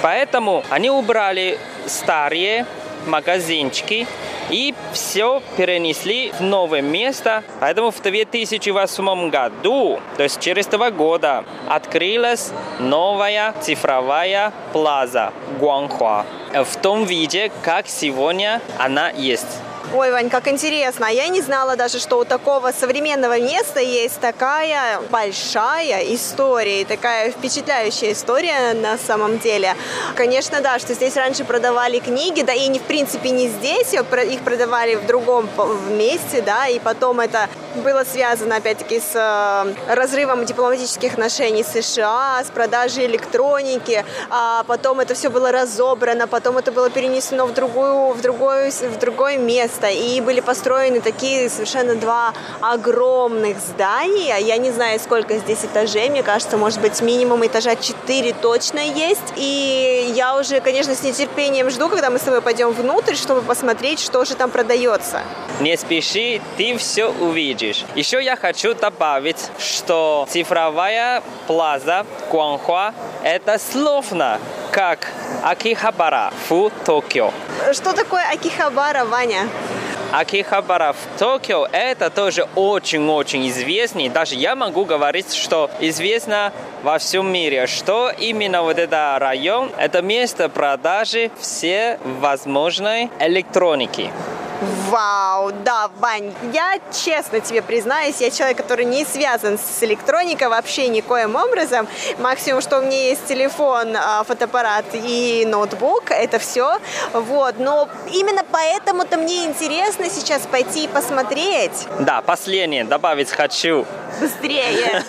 Поэтому 0.00 0.62
они 0.70 0.90
убрали 0.90 1.58
старые 1.86 2.66
магазинчики 3.08 4.06
и 4.50 4.74
все 4.92 5.42
перенесли 5.56 6.32
в 6.32 6.40
новое 6.40 6.82
место. 6.82 7.42
Поэтому 7.60 7.90
в 7.90 8.00
2008 8.00 9.30
году, 9.30 10.00
то 10.16 10.22
есть 10.22 10.40
через 10.40 10.66
два 10.66 10.90
года, 10.90 11.44
открылась 11.68 12.52
новая 12.78 13.54
цифровая 13.60 14.52
плаза 14.72 15.32
Гуанхуа 15.58 16.24
в 16.52 16.76
том 16.76 17.04
виде, 17.04 17.50
как 17.62 17.88
сегодня 17.88 18.60
она 18.78 19.10
есть. 19.10 19.67
Ой, 19.94 20.10
Вань, 20.12 20.28
как 20.28 20.48
интересно. 20.48 21.06
А 21.06 21.10
я 21.10 21.28
не 21.28 21.40
знала 21.40 21.74
даже, 21.74 21.98
что 21.98 22.18
у 22.18 22.24
такого 22.26 22.72
современного 22.72 23.40
места 23.40 23.80
есть 23.80 24.20
такая 24.20 25.00
большая 25.08 26.02
история, 26.14 26.82
и 26.82 26.84
такая 26.84 27.30
впечатляющая 27.30 28.12
история 28.12 28.74
на 28.74 28.98
самом 28.98 29.38
деле. 29.38 29.74
Конечно, 30.14 30.60
да, 30.60 30.78
что 30.78 30.92
здесь 30.92 31.16
раньше 31.16 31.44
продавали 31.44 32.00
книги, 32.00 32.42
да 32.42 32.52
и 32.52 32.68
не 32.68 32.78
в 32.78 32.82
принципе 32.82 33.30
не 33.30 33.48
здесь, 33.48 33.94
их 33.94 34.04
про- 34.04 34.24
их 34.24 34.42
продавали 34.42 34.94
в 34.94 35.06
другом 35.06 35.48
месте, 35.88 36.42
да, 36.42 36.66
и 36.66 36.78
потом 36.78 37.20
это 37.20 37.48
было 37.82 38.04
связано, 38.04 38.56
опять-таки, 38.56 39.00
с 39.00 39.14
э, 39.14 39.94
разрывом 39.94 40.44
дипломатических 40.44 41.12
отношений 41.12 41.62
США, 41.62 42.42
с 42.44 42.50
продажей 42.50 43.06
электроники, 43.06 44.04
а 44.30 44.64
потом 44.64 45.00
это 45.00 45.14
все 45.14 45.30
было 45.30 45.52
разобрано, 45.52 46.26
потом 46.26 46.58
это 46.58 46.72
было 46.72 46.90
перенесено 46.90 47.46
в, 47.46 47.54
другую, 47.54 48.12
в, 48.12 48.20
другое, 48.20 48.70
в 48.70 48.98
другое 48.98 49.36
место, 49.38 49.77
и 49.86 50.20
были 50.20 50.40
построены 50.40 51.00
такие 51.00 51.48
совершенно 51.48 51.94
два 51.94 52.32
огромных 52.60 53.58
здания, 53.60 54.38
я 54.38 54.56
не 54.56 54.70
знаю, 54.70 54.98
сколько 54.98 55.38
здесь 55.38 55.64
этажей, 55.64 56.10
мне 56.10 56.22
кажется, 56.22 56.56
может 56.56 56.80
быть, 56.80 57.00
минимум 57.00 57.46
этажа 57.46 57.76
4 57.76 58.32
точно 58.34 58.80
есть, 58.80 59.32
и 59.36 60.12
я 60.14 60.36
уже, 60.36 60.60
конечно, 60.60 60.94
с 60.94 61.02
нетерпением 61.02 61.70
жду, 61.70 61.88
когда 61.88 62.10
мы 62.10 62.18
с 62.18 62.22
тобой 62.22 62.40
пойдем 62.40 62.72
внутрь, 62.72 63.14
чтобы 63.14 63.42
посмотреть, 63.42 64.00
что 64.00 64.24
же 64.24 64.34
там 64.34 64.50
продается. 64.50 65.20
Не 65.60 65.76
спеши, 65.76 66.40
ты 66.56 66.76
все 66.76 67.06
увидишь. 67.06 67.84
Еще 67.94 68.22
я 68.22 68.36
хочу 68.36 68.74
добавить, 68.74 69.50
что 69.58 70.26
цифровая 70.30 71.22
плаза 71.46 72.06
Гуанхуа– 72.30 72.94
это 73.22 73.58
словно 73.58 74.38
как 74.70 75.10
Акихабара 75.42 76.32
в 76.48 76.70
Токио. 76.84 77.32
Что 77.72 77.92
такое 77.92 78.24
Акихабара, 78.32 79.04
Ваня? 79.04 79.48
Акихабара 80.10 80.94
в 80.94 81.18
Токио– 81.18 81.66
это 81.72 82.08
тоже 82.08 82.48
очень-очень 82.54 83.46
известный. 83.50 84.08
Даже 84.08 84.36
я 84.36 84.56
могу 84.56 84.86
говорить, 84.86 85.34
что 85.34 85.70
известно 85.80 86.50
во 86.82 86.98
всем 86.98 87.30
мире, 87.30 87.66
что 87.66 88.10
именно 88.10 88.62
вот 88.62 88.78
этот 88.78 89.20
район– 89.20 89.70
это 89.78 90.00
место 90.00 90.48
продажи 90.48 91.30
всей 91.38 91.98
возможной 92.20 93.10
электроники. 93.20 94.10
Вау, 94.90 95.52
да, 95.64 95.88
Вань, 95.98 96.34
я 96.52 96.80
честно 96.92 97.38
тебе 97.38 97.62
признаюсь, 97.62 98.16
я 98.20 98.30
человек, 98.30 98.56
который 98.56 98.86
не 98.86 99.04
связан 99.04 99.56
с 99.56 99.82
электроникой 99.84 100.48
вообще 100.48 100.88
никоим 100.88 101.36
образом. 101.36 101.86
Максимум, 102.18 102.60
что 102.60 102.78
у 102.78 102.82
меня 102.82 102.96
есть 102.96 103.24
телефон, 103.26 103.96
а, 103.96 104.24
фотоаппарат 104.24 104.86
и 104.94 105.44
ноутбук, 105.46 106.10
это 106.10 106.40
все. 106.40 106.78
Вот, 107.12 107.60
но 107.60 107.88
именно 108.12 108.42
поэтому-то 108.50 109.16
мне 109.16 109.44
интересно 109.44 109.97
сейчас 110.06 110.46
пойти 110.46 110.84
и 110.84 110.88
посмотреть. 110.88 111.86
Да, 112.00 112.20
последнее 112.22 112.84
добавить 112.84 113.30
хочу. 113.30 113.86
Быстрее. 114.20 115.02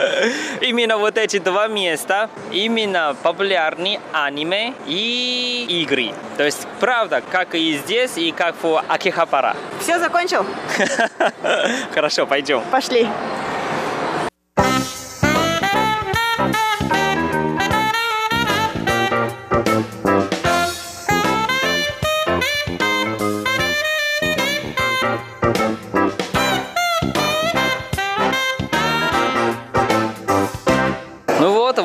Именно 0.60 0.98
вот 0.98 1.18
эти 1.18 1.38
два 1.38 1.68
места, 1.68 2.30
именно 2.50 3.16
популярны 3.22 3.98
аниме 4.12 4.74
и 4.86 5.66
игры. 5.82 6.12
То 6.36 6.44
есть, 6.44 6.66
правда, 6.80 7.22
как 7.30 7.54
и 7.54 7.76
здесь, 7.78 8.16
и 8.16 8.30
как 8.32 8.54
в 8.62 8.82
Акихапара. 8.88 9.56
Все, 9.80 9.98
закончил? 9.98 10.46
Хорошо, 11.94 12.26
пойдем. 12.26 12.62
Пошли. 12.70 13.08
Ну 14.56 14.62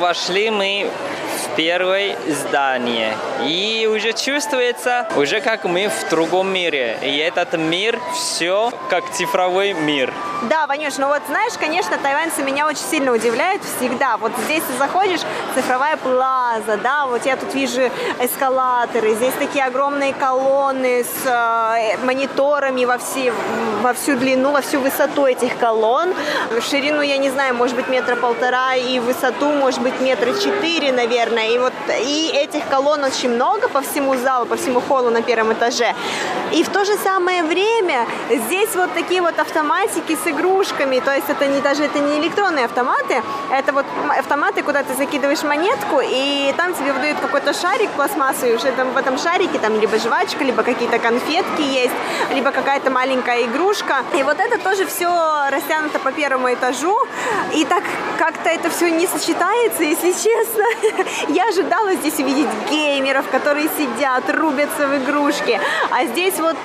вошли 0.07 0.49
мы 0.49 0.89
в 1.37 1.55
первое 1.57 2.15
здание. 2.29 3.17
И 3.43 3.89
уже 3.93 4.13
чувствуется, 4.13 5.05
уже 5.17 5.41
как 5.41 5.65
мы 5.65 5.89
в 5.89 6.09
другом 6.09 6.47
мире. 6.47 6.97
И 7.01 7.17
этот 7.17 7.57
мир 7.57 7.99
все 8.13 8.71
как 8.89 9.03
цифровой 9.11 9.73
мир. 9.73 10.13
Да, 10.43 10.67
Ванюш, 10.67 10.97
ну 10.97 11.07
вот 11.07 11.21
знаешь, 11.27 11.53
конечно, 11.59 11.97
тайваньцы 11.97 12.43
меня 12.43 12.67
очень 12.67 12.85
сильно 12.91 13.11
удивляют 13.11 13.63
всегда. 13.63 14.17
Вот 14.17 14.31
здесь 14.45 14.63
ты 14.63 14.77
заходишь, 14.77 15.21
цифровая 15.55 15.97
плаза, 15.97 16.77
да, 16.77 17.07
вот 17.07 17.25
я 17.25 17.35
тут 17.35 17.53
вижу 17.55 17.89
эскалаторы, 18.19 19.15
здесь 19.15 19.33
такие 19.39 19.65
огромные 19.65 20.13
колонны 20.13 21.03
с 21.03 21.25
э, 21.25 21.97
мониторами 22.05 22.85
во, 22.85 22.99
все, 22.99 23.33
во 23.81 23.93
всю 23.93 24.15
длину, 24.15 24.51
во 24.51 24.61
всю 24.61 24.79
высоту 24.79 25.25
этих 25.25 25.57
колонн. 25.57 26.13
Ширину, 26.69 27.01
я 27.01 27.17
не 27.17 27.31
знаю, 27.31 27.55
может 27.55 27.75
быть 27.75 27.87
метра 27.87 28.15
полтора, 28.15 28.75
и 28.75 28.99
высоту, 28.99 29.51
может 29.51 29.81
быть, 29.81 29.96
метра 30.01 30.33
четыре, 30.33 30.91
наверное. 30.91 31.49
И 31.49 31.57
вот 31.57 31.73
и 32.05 32.31
этих 32.33 32.67
колонн 32.69 33.03
очень 33.03 33.29
много 33.29 33.67
по 33.67 33.81
всему 33.81 34.15
залу, 34.15 34.45
по 34.45 34.55
всему 34.55 34.81
холлу 34.81 35.09
на 35.09 35.21
первом 35.21 35.53
этаже. 35.53 35.93
И 36.51 36.63
в 36.63 36.69
то 36.69 36.85
же 36.85 36.95
самое 36.97 37.43
время 37.43 38.05
здесь 38.29 38.75
вот 38.75 38.93
такие 38.93 39.21
вот 39.21 39.37
автоматики 39.39 40.17
с 40.23 40.27
игрушками, 40.27 40.99
то 40.99 41.13
есть 41.13 41.29
это 41.29 41.45
не 41.47 41.61
даже 41.61 41.83
это 41.83 41.99
не 41.99 42.19
электронные 42.19 42.65
автоматы, 42.65 43.21
это 43.51 43.73
вот 43.73 43.85
автоматы, 44.17 44.63
куда 44.63 44.83
ты 44.83 44.93
закидываешь 44.93 45.43
монетку, 45.43 46.01
и 46.01 46.53
там 46.55 46.73
тебе 46.73 46.93
выдают 46.93 47.19
какой-то 47.19 47.53
шарик 47.53 47.89
пластмассовый, 47.91 48.55
уже 48.55 48.71
там 48.71 48.91
в 48.91 48.97
этом 48.97 49.17
шарике 49.17 49.59
там 49.59 49.79
либо 49.79 49.97
жвачка, 49.97 50.43
либо 50.43 50.63
какие-то 50.63 50.99
конфетки 50.99 51.61
есть, 51.61 51.93
либо 52.31 52.51
какая-то 52.51 52.89
маленькая 52.91 53.43
игрушка. 53.43 54.03
И 54.17 54.23
вот 54.23 54.39
это 54.39 54.57
тоже 54.57 54.85
все 54.85 55.09
растянуто 55.49 55.99
по 55.99 56.11
первому 56.11 56.53
этажу, 56.53 56.97
и 57.53 57.65
так 57.65 57.83
как-то 58.17 58.49
это 58.49 58.69
все 58.69 58.89
не 58.89 59.07
сочетается, 59.07 59.83
если 59.87 60.11
честно. 60.11 60.63
Я 61.29 61.47
ожидала 61.49 61.93
здесь 61.95 62.19
увидеть 62.19 62.47
геймеров, 62.69 63.29
которые 63.29 63.69
сидят, 63.77 64.29
рубятся 64.29 64.87
в 64.87 64.97
игрушки, 64.97 65.59
а 65.91 66.05
здесь 66.05 66.39
вот 66.39 66.55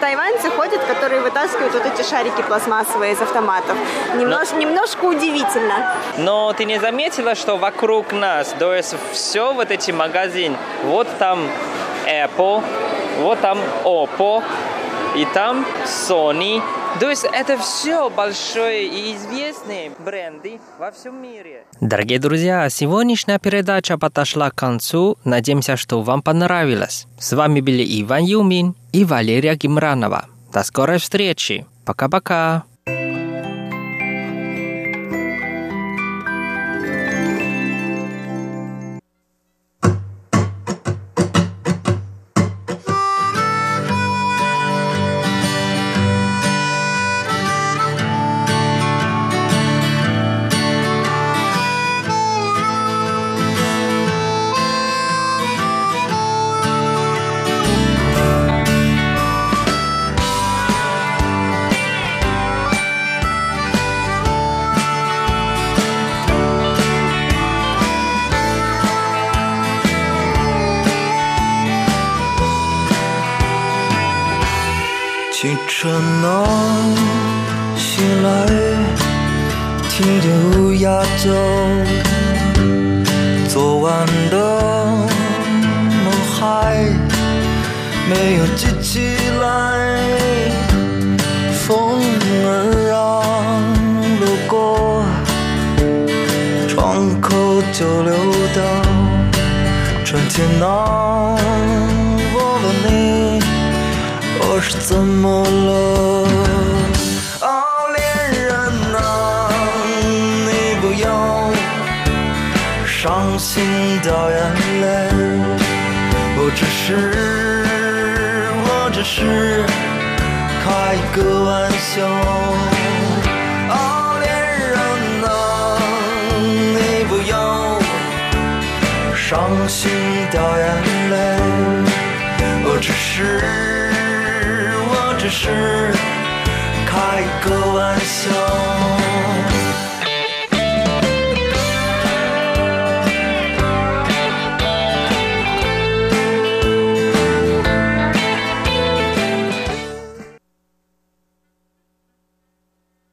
тайваньцы 0.00 0.50
ходят, 0.50 0.82
которые 0.84 1.20
вытаскивают 1.20 1.74
вот 1.74 1.86
эти 1.86 2.08
шарики 2.08 2.42
пластмассовые 2.42 3.12
из 3.12 3.20
автоматов. 3.20 3.76
Немнож, 4.14 4.50
Но... 4.52 4.58
Немножко 4.58 5.04
удивительно. 5.04 5.94
Но 6.18 6.52
ты 6.52 6.64
не 6.64 6.78
заметила, 6.78 7.34
что 7.34 7.56
вокруг 7.56 8.12
нас, 8.12 8.54
то 8.58 8.74
есть 8.74 8.94
все 9.12 9.52
вот 9.52 9.70
эти 9.70 9.90
магазины, 9.90 10.56
вот 10.84 11.08
там 11.18 11.40
Apple, 12.06 12.62
вот 13.20 13.40
там 13.40 13.58
Oppo, 13.84 14.42
и 15.16 15.24
там 15.32 15.64
Sony. 15.84 16.62
То 17.00 17.10
есть 17.10 17.26
это 17.30 17.58
все 17.58 18.08
большие 18.08 18.86
и 18.86 19.14
известные 19.16 19.92
бренды 19.98 20.58
во 20.78 20.90
всем 20.90 21.20
мире. 21.20 21.64
Дорогие 21.80 22.18
друзья, 22.18 22.70
сегодняшняя 22.70 23.38
передача 23.38 23.98
подошла 23.98 24.50
к 24.50 24.54
концу. 24.54 25.18
Надеемся, 25.24 25.76
что 25.76 26.00
вам 26.00 26.22
понравилось. 26.22 27.06
С 27.18 27.34
вами 27.34 27.60
были 27.60 27.84
Иван 28.02 28.24
Юмин 28.24 28.74
и 28.92 29.04
Валерия 29.04 29.56
Гимранова. 29.56 30.24
До 30.52 30.62
скорой 30.62 30.98
встречи. 30.98 31.66
Пока-пока. 31.84 32.64